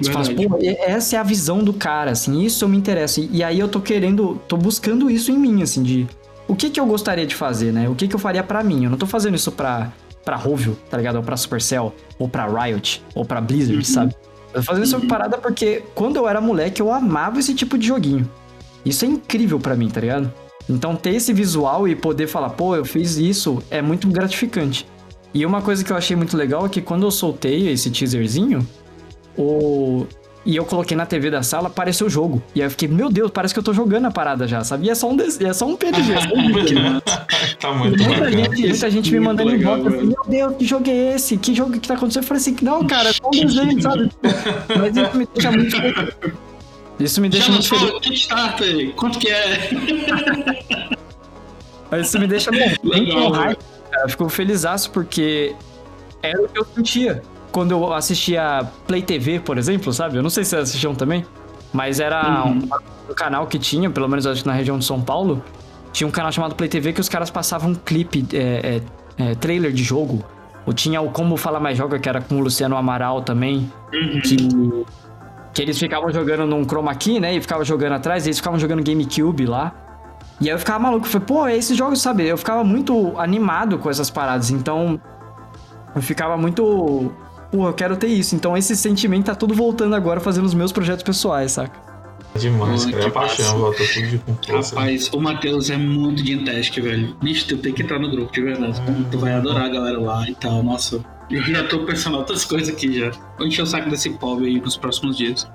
[0.00, 3.20] Você fala assim, pô, e- essa é a visão do cara, assim, isso me interessa.
[3.20, 6.06] E aí eu tô querendo, tô buscando isso em mim, assim, de
[6.48, 7.86] o que que eu gostaria de fazer, né?
[7.88, 8.84] O que que eu faria pra mim?
[8.84, 9.92] Eu não tô fazendo isso pra,
[10.24, 11.16] pra Rovio, tá ligado?
[11.16, 14.14] Ou pra Supercell, ou pra Riot, ou pra Blizzard, sabe?
[14.52, 18.30] Eu fazendo essa parada porque quando eu era moleque eu amava esse tipo de joguinho.
[18.84, 20.32] Isso é incrível pra mim, tá ligado?
[20.68, 24.86] Então ter esse visual e poder falar, pô, eu fiz isso, é muito gratificante.
[25.32, 28.66] E uma coisa que eu achei muito legal é que quando eu soltei esse teaserzinho,
[29.36, 30.06] o...
[30.44, 32.42] e eu coloquei na TV da sala, apareceu o jogo.
[32.54, 34.86] E aí eu fiquei, meu Deus, parece que eu tô jogando a parada já, sabe?
[34.86, 35.38] E é só um, des...
[35.40, 36.14] é só um PNG.
[37.60, 38.30] tá muito Muita bacana.
[38.30, 41.14] gente, muita gente me Muito mandando em legal, volta, assim, meu Deus, que jogo é
[41.14, 41.36] esse?
[41.36, 42.22] Que jogo que tá acontecendo?
[42.22, 44.10] Eu falei assim, não, cara, é só um desenho, sabe?
[44.78, 46.14] Mas isso me deixa muito feliz.
[46.98, 48.00] Isso me deixa Já muito feliz.
[48.00, 49.70] Kickstarter, quanto que é?
[51.90, 53.58] Mas isso me deixa bem, bem Legal, com raiva,
[53.90, 54.04] cara.
[54.04, 55.54] Eu fico felizaço porque
[56.22, 60.16] era o que eu sentia quando eu assistia Play TV, por exemplo, sabe?
[60.16, 61.24] Eu não sei se vocês assistiam também,
[61.72, 62.52] mas era Uhum.
[63.08, 65.42] um, um canal que tinha, pelo menos acho que na região de São Paulo,
[65.92, 68.80] tinha um canal chamado Play TV que os caras passavam um clipe, é,
[69.18, 70.24] é, é, trailer de jogo.
[70.66, 74.20] Ou tinha o Como Fala Mais Joga, que era com o Luciano Amaral também, Uhum.
[74.20, 74.36] que,
[75.54, 77.34] que eles ficavam jogando num chroma key, né?
[77.34, 79.72] E ficavam jogando atrás, e eles ficavam jogando GameCube lá.
[80.40, 82.26] E aí eu ficava maluco, eu falei, pô, é esses jogos, sabe?
[82.26, 85.00] Eu ficava muito animado com essas paradas, então
[85.94, 87.10] eu ficava muito.
[87.50, 88.34] Pô, eu quero ter isso.
[88.34, 91.90] Então esse sentimento tá tudo voltando agora fazendo os meus projetos pessoais, saca?
[92.38, 93.02] Demais, Pô, cara.
[93.02, 94.74] É que paixão, volta tudo de com força.
[94.76, 97.16] Rapaz, o Matheus é muito de task, velho.
[97.20, 98.80] Bicho, tu tem que entrar no grupo, de verdade.
[99.10, 100.62] Tu vai adorar a galera lá e tal.
[100.62, 103.10] Nossa, eu já tô pensando outras coisas aqui já.
[103.36, 105.48] Vou encher o saco desse pobre aí nos próximos dias.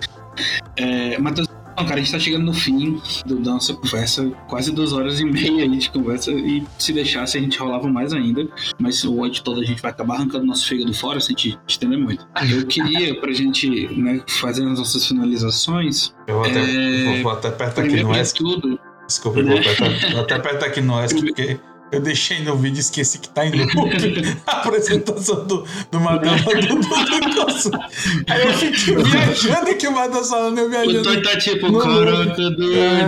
[0.75, 1.47] É, Matheus,
[1.77, 4.25] não, cara, a gente tá chegando no fim do- da nossa conversa.
[4.47, 6.31] Quase duas horas e meia aí de conversa.
[6.31, 8.47] E se deixasse, a gente rolava mais ainda.
[8.79, 11.59] Mas o hoje todo a gente vai acabar arrancando nosso fígado fora se a gente
[11.67, 12.25] estender muito.
[12.49, 17.31] Eu queria, pra gente né, fazer as nossas finalizações, Eu vou até, É, vou, vou
[17.31, 18.37] até apertar aqui no ESC.
[18.37, 21.59] tudo, Desculpa, eu vou, apertar, vou até apertar aqui no ESC, porque
[21.95, 23.91] eu deixei no vídeo e esqueci que tá em loop
[24.47, 27.79] a apresentação do, do Matheus do, do, do.
[28.27, 31.03] Aí eu fiquei viajando que o Matheus falando, eu O viajando.
[31.03, 32.73] Toy tá tipo, caraca, doido.
[32.73, 33.05] É,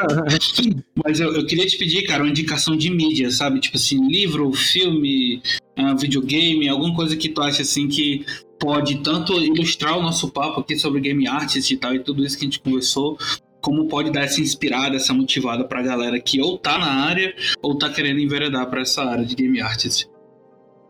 [1.04, 3.60] Mas eu, eu queria te pedir, cara, uma indicação de mídia, sabe?
[3.60, 5.42] Tipo assim, livro, filme,
[5.76, 8.24] ah, videogame, alguma coisa que tu acha assim que
[8.58, 12.36] pode tanto ilustrar o nosso papo aqui sobre game artist e tal, e tudo isso
[12.38, 13.18] que a gente conversou,
[13.60, 17.76] como pode dar essa inspirada, essa motivada pra galera que ou tá na área ou
[17.76, 20.08] tá querendo enveredar pra essa área de game artist.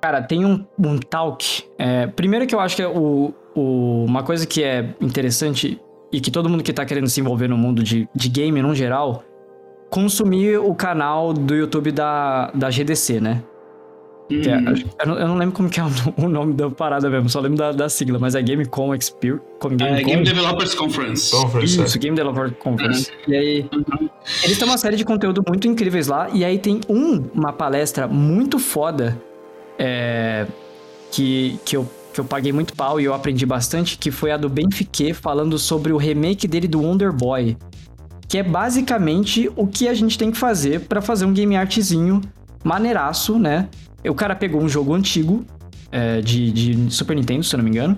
[0.01, 1.65] Cara, tem um, um talk.
[1.79, 5.79] É, primeiro que eu acho que é o, o, uma coisa que é interessante
[6.13, 8.75] e que todo mundo que tá querendo se envolver no mundo de, de game no
[8.75, 9.23] geral,
[9.91, 13.43] consumir o canal do YouTube da, da GDC, né?
[14.31, 14.59] Que é-
[15.01, 15.89] eu, não, eu não lembro como que é o,
[16.25, 19.43] o nome da parada mesmo, só lembro da, da sigla, mas é Gamecom Experience.
[19.81, 21.31] É, Game Developers Conference.
[21.33, 21.83] Conference.
[21.83, 23.11] Isso, Game Developer Conference.
[23.27, 23.71] E aí,
[24.45, 26.29] eles têm uma série de conteúdo muito incríveis lá.
[26.33, 29.21] E aí tem um, uma palestra muito foda
[29.77, 30.47] é,
[31.11, 34.37] que, que, eu, que eu paguei muito pau e eu aprendi bastante, que foi a
[34.37, 37.57] do Benfique falando sobre o remake dele do Wonder Boy.
[38.29, 42.21] Que é basicamente o que a gente tem que fazer pra fazer um game artzinho
[42.63, 43.69] maneiraço, né?
[44.09, 45.45] O cara pegou um jogo antigo
[45.93, 47.97] é, de, de Super Nintendo, se eu não me engano.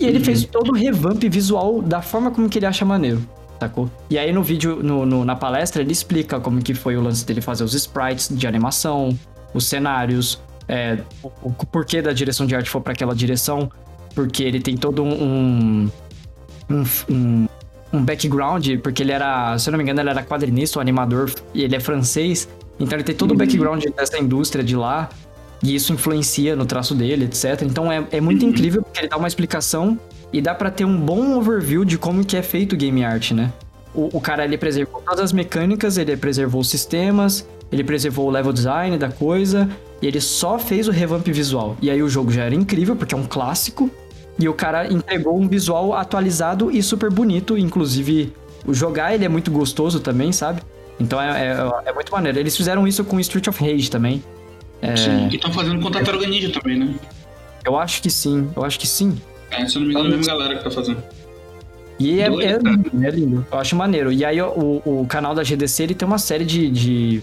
[0.00, 3.20] E ele fez todo o revamp visual da forma como que ele acha maneiro,
[3.58, 3.90] sacou?
[4.08, 7.26] E aí no vídeo, no, no- na palestra, ele explica como que foi o lance
[7.26, 9.18] dele fazer os sprites de animação,
[9.52, 13.70] os cenários, é, o, o porquê da direção de arte foi pra aquela direção,
[14.14, 15.90] porque ele tem todo um,
[16.70, 17.48] um, um,
[17.92, 21.30] um background, porque ele era, se eu não me engano, ele era quadrinista, o animador,
[21.54, 22.48] e ele é francês,
[22.78, 25.08] então ele tem todo o background dessa indústria de lá,
[25.62, 27.62] e isso influencia no traço dele, etc.
[27.62, 29.98] Então é, é muito incrível porque ele dá uma explicação
[30.32, 33.32] e dá pra ter um bom overview de como que é feito o game art,
[33.32, 33.52] né?
[33.94, 38.30] O, o cara ele preservou todas as mecânicas, ele preservou os sistemas, ele preservou o
[38.30, 39.68] level design da coisa,
[40.00, 41.76] e ele só fez o revamp visual.
[41.80, 43.90] E aí o jogo já era incrível, porque é um clássico,
[44.38, 48.32] e o cara entregou um visual atualizado e super bonito, inclusive
[48.66, 50.62] o jogar ele é muito gostoso também, sabe?
[51.00, 52.38] Então é, é, é muito maneiro.
[52.38, 54.22] Eles fizeram isso com Street of Rage também.
[54.96, 56.94] Sim, e estão fazendo com Tartaruga Ninja também, né?
[57.64, 59.20] Eu acho que sim, eu acho que sim.
[59.50, 61.02] É, se eu não me engano, é a mesma galera que tá fazendo.
[61.98, 62.28] E é, é
[62.58, 63.46] lindo, é lindo.
[63.50, 64.12] Eu acho maneiro.
[64.12, 67.22] E aí o, o canal da GDC ele tem uma série de, de,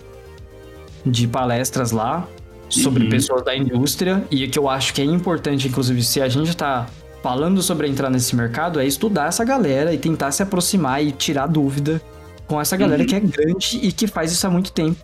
[1.06, 2.28] de palestras lá
[2.68, 3.10] sobre Uhum.
[3.10, 4.24] pessoas da indústria.
[4.30, 6.88] E que eu acho que é importante, inclusive, se a gente tá
[7.24, 11.48] falando sobre entrar nesse mercado, é estudar essa galera e tentar se aproximar e tirar
[11.48, 12.02] dúvida
[12.46, 13.08] com essa galera Uhum.
[13.08, 15.00] que é grande e que faz isso há muito tempo.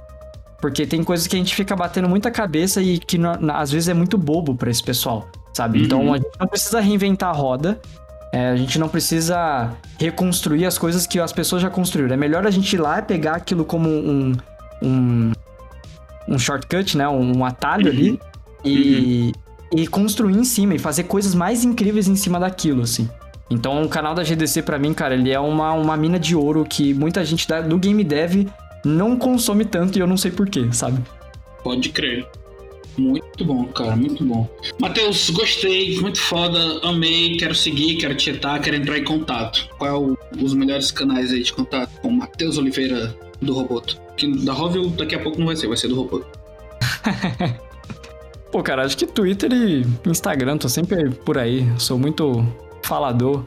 [0.62, 3.72] Porque tem coisas que a gente fica batendo muita cabeça e que na- na- às
[3.72, 5.80] vezes é muito bobo pra esse pessoal, sabe?
[5.80, 5.86] Uhum.
[5.86, 7.82] Então a gente não precisa reinventar a roda.
[8.34, 12.14] É, a gente não precisa reconstruir as coisas que as pessoas já construíram.
[12.14, 14.38] É melhor a gente ir lá e pegar aquilo como um,
[14.82, 15.32] um,
[16.28, 17.10] um shortcut, né?
[17.10, 18.20] Um, atalho ali
[18.64, 19.32] e,
[19.76, 23.10] e construir em cima e fazer coisas mais incríveis em cima daquilo, assim.
[23.50, 26.64] Então o canal da GDC, pra mim, cara, ele é uma, uma mina de ouro
[26.64, 28.48] que muita gente da- do game dev
[28.86, 31.02] não consome tanto e eu não sei porquê, sabe?
[31.64, 32.28] Pode crer.
[32.98, 34.50] Muito bom, cara, muito bom.
[34.80, 39.70] Matheus, gostei, muito foda, amei, quero seguir, quero tietar, quero entrar em contato.
[39.78, 43.98] Qual é o- os melhores canais aí de contato com o Matheus Oliveira do Roboto?
[44.18, 46.28] Que da Rovio daqui a pouco não vai ser, vai ser do Roboto.
[48.52, 51.66] Pô, cara, acho que Twitter e Instagram, tô sempre por aí.
[51.80, 52.46] Sou muito
[52.84, 53.44] falador.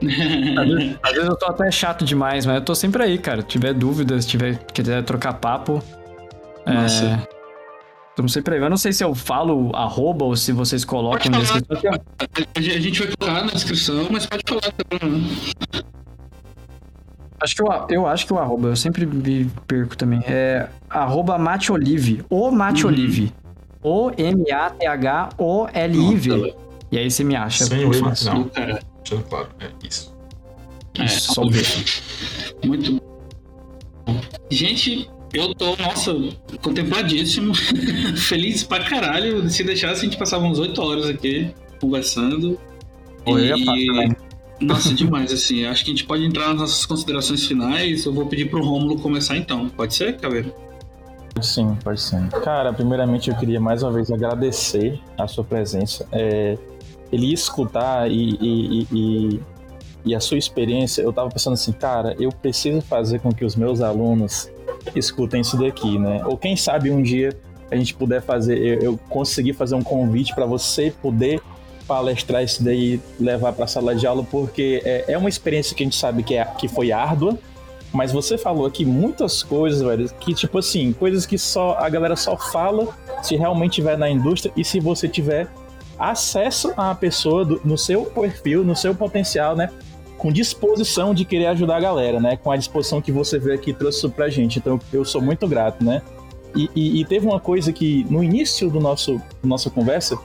[0.00, 3.40] Às vezes, às vezes eu tô até chato demais, mas eu tô sempre aí, cara.
[3.42, 5.82] Se tiver dúvidas, se tiver, quiser trocar papo.
[6.66, 7.04] Massa.
[7.04, 7.38] É,
[8.10, 8.60] Estamos sempre aí.
[8.60, 11.68] Eu não sei se eu falo arroba ou se vocês colocam na descrição.
[12.56, 15.20] A gente vai colocar na descrição, mas pode falar também.
[15.20, 15.28] né?
[17.40, 20.20] Acho que eu, eu acho que o arroba, eu sempre me perco também.
[20.26, 22.24] É arroba Mateolive.
[22.28, 23.32] O Mateolive.
[23.82, 24.10] O
[25.38, 25.48] M-A-T-H-O-L-I-V.
[26.90, 27.66] E aí você me acha.
[27.66, 27.90] Sem o
[28.24, 28.48] não.
[28.48, 28.80] Cara.
[29.08, 30.14] Deixando claro, é isso.
[30.98, 31.64] É, Isso, só ver.
[32.64, 34.20] Muito bom.
[34.50, 36.14] Gente, eu tô, nossa,
[36.60, 37.54] contempladíssimo.
[38.16, 39.48] Feliz pra caralho.
[39.48, 42.58] Se deixasse, a gente passava uns 8 horas aqui conversando.
[43.26, 44.16] Ia falar também.
[44.60, 45.64] Nossa, demais, assim.
[45.64, 48.04] Acho que a gente pode entrar nas nossas considerações finais.
[48.04, 49.68] Eu vou pedir pro Rômulo começar então.
[49.70, 50.52] Pode ser, Caveiro?
[51.34, 52.28] Pode sim, pode sim.
[52.42, 56.06] Cara, primeiramente eu queria mais uma vez agradecer a sua presença.
[56.10, 56.58] É,
[57.12, 59.40] ele escutar e, e, e,
[60.06, 63.54] e- a sua experiência, eu tava pensando assim, cara, eu preciso fazer com que os
[63.56, 64.50] meus alunos
[64.94, 66.22] escutem isso daqui, né?
[66.24, 67.36] Ou quem sabe um dia
[67.70, 71.40] a gente puder fazer, eu, eu conseguir fazer um convite para você poder
[71.86, 75.82] palestrar isso daí, levar para a sala de aula, porque é, é uma experiência que
[75.82, 77.38] a gente sabe que, é, que foi árdua,
[77.92, 82.16] mas você falou aqui muitas coisas, velho, que tipo assim, coisas que só a galera
[82.16, 82.88] só fala
[83.22, 85.48] se realmente tiver na indústria e se você tiver
[85.98, 89.70] acesso à pessoa do- no seu perfil, no seu potencial, né?
[90.16, 92.36] Com disposição de querer ajudar a galera, né?
[92.36, 94.58] Com a disposição que você veio aqui e trouxe pra gente.
[94.58, 96.02] Então eu sou muito grato, né?
[96.56, 100.18] E, e- e teve uma coisa que no início do nosso nossa conversa,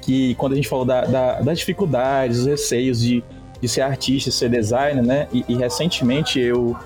[0.00, 3.22] que quando a gente falou da, da- das dificuldades, os receios de,
[3.60, 5.28] de ser artista, ser designer, né?
[5.32, 6.76] E, e recentemente eu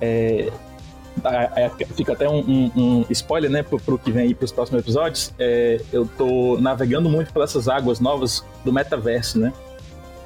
[0.00, 0.50] é,
[1.94, 5.32] fica até um, um, um, spoiler, né, pro, pro que vem aí pros próximos episódios.
[5.38, 9.52] É, eu tô navegando muito pelas águas novas do metaverso, né?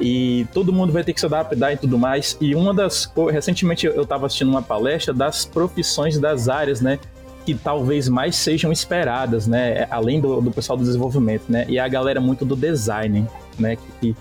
[0.01, 2.37] E todo mundo vai ter que se adaptar e tudo mais.
[2.41, 3.11] E uma das.
[3.31, 6.99] Recentemente eu tava assistindo uma palestra das profissões das áreas, né?
[7.45, 9.87] Que talvez mais sejam esperadas, né?
[9.91, 11.67] Além do, do pessoal do desenvolvimento, né?
[11.69, 13.27] E a galera muito do design,
[13.59, 13.77] né?
[13.77, 14.17] Que, que,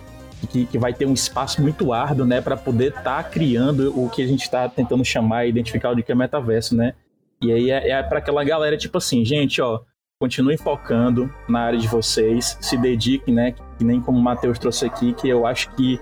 [0.48, 4.22] que vai ter um espaço muito árduo, né, para poder estar tá criando o que
[4.22, 6.94] a gente está tentando chamar e identificar o que é metaverso, né?
[7.42, 9.82] E aí é, é para aquela galera tipo assim, gente, ó,
[10.20, 13.54] continuem focando na área de vocês, se dediquem, né?
[13.78, 16.00] Que nem como o Matheus trouxe aqui, que eu acho que,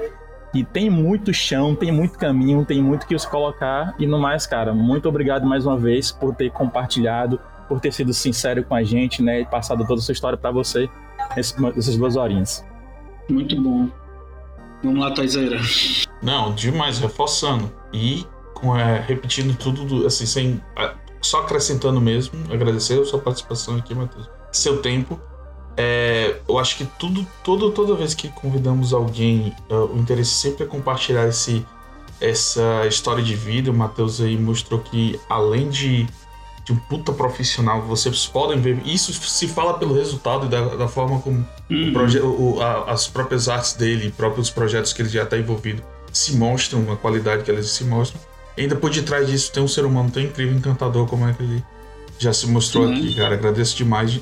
[0.51, 3.95] que tem muito chão, tem muito caminho, tem muito que se colocar.
[3.99, 8.13] E no mais, cara, muito obrigado mais uma vez por ter compartilhado, por ter sido
[8.13, 9.41] sincero com a gente, né?
[9.41, 10.89] E passado toda a sua história para você
[11.35, 12.65] essas duas horinhas.
[13.29, 13.87] Muito bom.
[14.83, 15.59] Vamos lá, Taizeira.
[16.21, 17.71] Não, demais, reforçando.
[17.93, 20.61] E com, é, repetindo tudo, assim, sem.
[21.21, 24.29] Só acrescentando mesmo, agradecer a sua participação aqui, Matheus.
[24.51, 25.19] Seu tempo.
[25.75, 30.63] É, eu acho que tudo, todo, toda vez que convidamos alguém, uh, o interesse sempre
[30.63, 31.63] é compartilhar esse,
[32.19, 33.69] essa história de vida.
[33.69, 36.07] O Matheus aí mostrou que, além de
[36.67, 37.81] de um puta profissional.
[37.83, 38.81] Vocês podem ver.
[38.85, 41.93] Isso se fala pelo resultado e da, da forma como uhum.
[42.21, 45.81] o o, a, as próprias artes dele, próprios projetos que ele já está envolvido,
[46.11, 48.19] se mostram, a qualidade que eles se mostram.
[48.57, 51.41] E ainda por detrás disso tem um ser humano tão incrível, encantador como é que
[51.41, 51.63] ele
[52.19, 52.95] já se mostrou uhum.
[52.95, 53.35] aqui, cara.
[53.35, 54.19] Agradeço demais,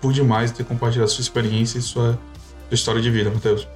[0.00, 2.18] por demais ter compartilhado sua experiência e sua,
[2.68, 3.68] sua história de vida, Matheus.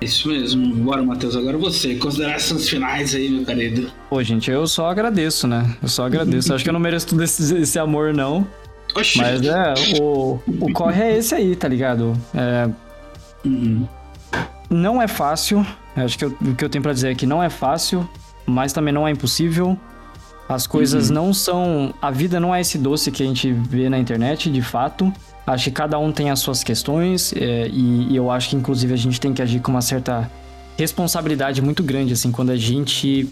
[0.00, 0.74] Isso mesmo.
[0.76, 1.36] Bora, Matheus.
[1.36, 1.94] Agora você.
[1.96, 3.90] Considerações finais aí, meu querido.
[4.10, 5.74] Pô, gente, eu só agradeço, né?
[5.82, 6.52] Eu só agradeço.
[6.52, 8.46] Acho que eu não mereço todo esse, esse amor, não.
[8.94, 9.18] Oxi.
[9.18, 12.16] Mas é, o, o corre é esse aí, tá ligado?
[12.34, 12.68] É,
[13.44, 13.88] uhum.
[14.70, 15.66] Não é fácil.
[15.96, 18.08] Acho que eu, o que eu tenho pra dizer é que não é fácil,
[18.46, 19.78] mas também não é impossível.
[20.48, 21.14] As coisas uhum.
[21.14, 21.94] não são.
[22.00, 25.12] A vida não é esse doce que a gente vê na internet, de fato.
[25.46, 28.94] Acho que cada um tem as suas questões é, e, e, eu acho que inclusive
[28.94, 30.30] a gente tem que agir com uma certa
[30.76, 33.28] responsabilidade muito grande, assim, quando a gente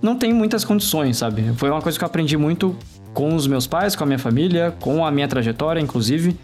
[0.00, 1.52] não tem muitas condições, sabe?
[1.56, 2.76] Foi uma coisa que eu aprendi muito
[3.12, 6.36] com os meus pais, com a minha família, com a minha trajetória, inclusive.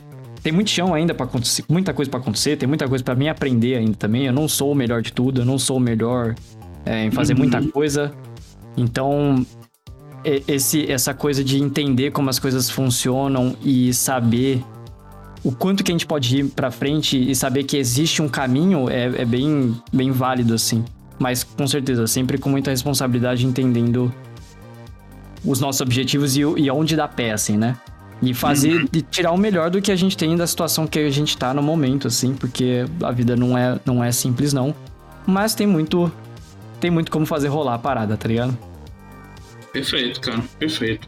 [0.43, 3.29] Tem muito chão ainda para acontecer, muita coisa para acontecer, tem muita coisa para mim
[3.29, 4.27] aprender ainda também.
[4.27, 6.35] Eu não sou o melhor de tudo, eu não sou o melhor
[6.85, 7.41] é, em fazer uhum.
[7.41, 8.13] muita coisa.
[8.77, 9.45] Então,
[10.49, 14.65] esse, essa coisa de entender como as coisas funcionam e saber
[15.45, 18.91] o quanto que a gente pode ir para frente e saber que existe um caminho
[18.91, 20.85] é, é, bem, bem válido, assim.
[21.19, 24.13] Mas com certeza, sempre com muita responsabilidade, entendendo
[25.45, 27.77] os nossos objetivos e, e onde dá pé, assim, né?
[28.21, 28.89] E fazer, uhum.
[28.93, 31.55] e tirar o melhor do que a gente tem da situação que a gente tá
[31.55, 34.75] no momento, assim, porque a vida não é, não é simples, não.
[35.25, 36.11] Mas tem muito,
[36.81, 38.59] tem muito como fazer rolar a parada, tá ligado?
[39.77, 41.07] Perfeito, cara, perfeito.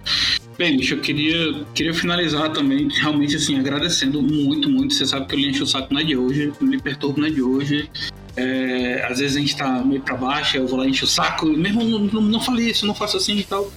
[0.59, 4.93] Bem, bicho, eu queria, queria finalizar também, realmente, assim, agradecendo muito, muito.
[4.93, 7.19] Você sabe que eu lhe encho o saco não é de hoje, eu lhe perturbo
[7.19, 7.88] não é de hoje.
[8.37, 11.09] É, às vezes a gente tá meio pra baixo, eu vou lá e encho o
[11.09, 13.72] saco, mesmo não, não, não falei isso, não faço assim e tal.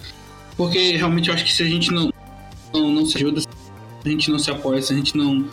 [0.57, 2.11] Porque realmente eu acho que se a gente não,
[2.73, 3.47] não, não se ajuda, se
[4.05, 5.45] a gente não se apoia, se a gente não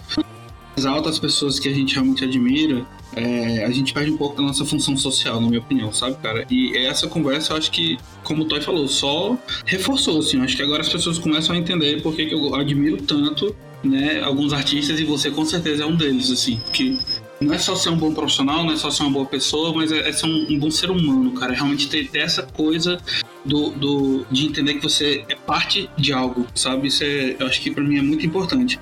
[0.77, 2.85] exalta as pessoas que a gente realmente admira,
[3.19, 6.47] é, a gente perde um pouco da nossa função social, na minha opinião, sabe, cara?
[6.51, 10.39] E essa conversa, eu acho que, como o Toy falou, só reforçou, assim.
[10.39, 14.21] Eu acho que agora as pessoas começam a entender por que, eu admiro tanto, né,
[14.23, 16.61] alguns artistas e você com certeza é um deles, assim.
[16.73, 16.99] Que
[17.41, 19.93] não é só ser um bom profissional, não é só ser uma boa pessoa, mas
[19.93, 21.55] é, é ser um, um, bom ser humano, cara.
[21.55, 23.01] Realmente ter, ter essa coisa
[23.45, 26.89] do, do, de entender que você é parte de algo, sabe?
[26.89, 28.79] Isso é, eu acho que para mim é muito importante.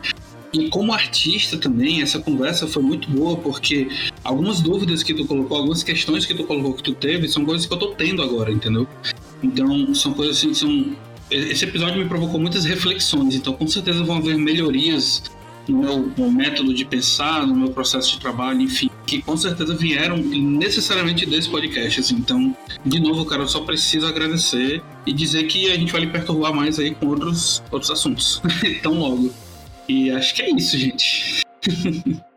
[0.53, 3.89] E como artista também, essa conversa foi muito boa, porque
[4.23, 7.67] algumas dúvidas que tu colocou, algumas questões que tu colocou, que tu teve, são coisas
[7.67, 8.87] que eu tô tendo agora, entendeu?
[9.43, 10.97] Então, são coisas assim, são...
[11.31, 15.25] Esse episódio me provocou muitas reflexões, então com certeza vão haver melhorias
[15.69, 19.75] no meu, no método de pensar, no meu processo de trabalho, enfim, que com certeza
[19.75, 22.01] vieram necessariamente desse podcast.
[22.01, 22.15] Assim.
[22.17, 26.07] Então, de novo, cara, eu só preciso agradecer e dizer que a gente vai lhe
[26.09, 28.41] perturbar mais aí com outros, outros assuntos.
[28.83, 29.33] tão logo.
[29.89, 31.43] E acho que é isso, gente.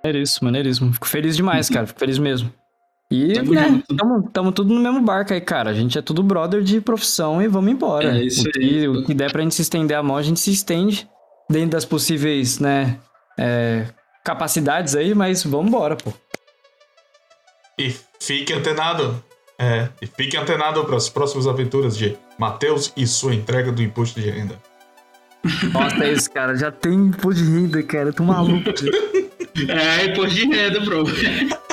[0.03, 0.93] Maneiríssimo, maneiríssimo.
[0.93, 1.85] Fico feliz demais, cara.
[1.87, 2.51] Fico feliz mesmo.
[3.11, 5.71] E, tamo, né, tamo, tamo, tudo no mesmo barco aí, cara.
[5.71, 8.17] A gente é tudo brother de profissão e vamos embora.
[8.17, 8.87] É isso o que, aí.
[8.87, 11.09] O que der pra gente se estender a mão, a gente se estende
[11.49, 12.99] dentro das possíveis, né,
[13.37, 13.87] é,
[14.23, 16.13] capacidades aí, mas vamos embora, pô.
[17.79, 19.23] E fique antenado.
[19.57, 24.19] É, e fique antenado para as próximas aventuras de Matheus e sua entrega do imposto
[24.21, 24.57] de renda.
[25.73, 26.55] Nossa, é isso, cara.
[26.55, 28.09] Já tem imposto de renda, cara.
[28.09, 28.69] Eu tô maluco.
[29.67, 31.05] é, imposto de renda, bro.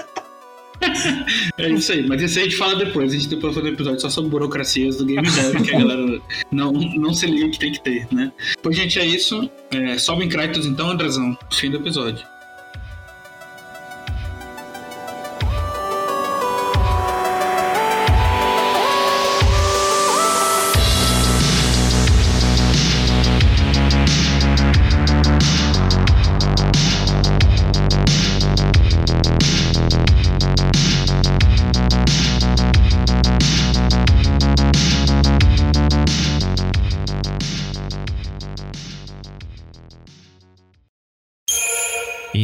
[1.58, 3.10] É isso aí, mas isso aí a gente fala depois.
[3.10, 6.20] A gente depois fazer um episódio só sobre burocracias do Game Dev, que a galera
[6.50, 8.30] não, não se liga que tem que ter, né?
[8.62, 9.50] Pois, gente, é isso.
[9.70, 11.36] É, sobe em Kratos então, Andrezão.
[11.50, 12.24] Fim do episódio.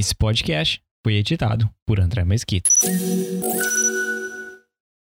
[0.02, 2.68] Esse podcast foi editado por André Mesquita.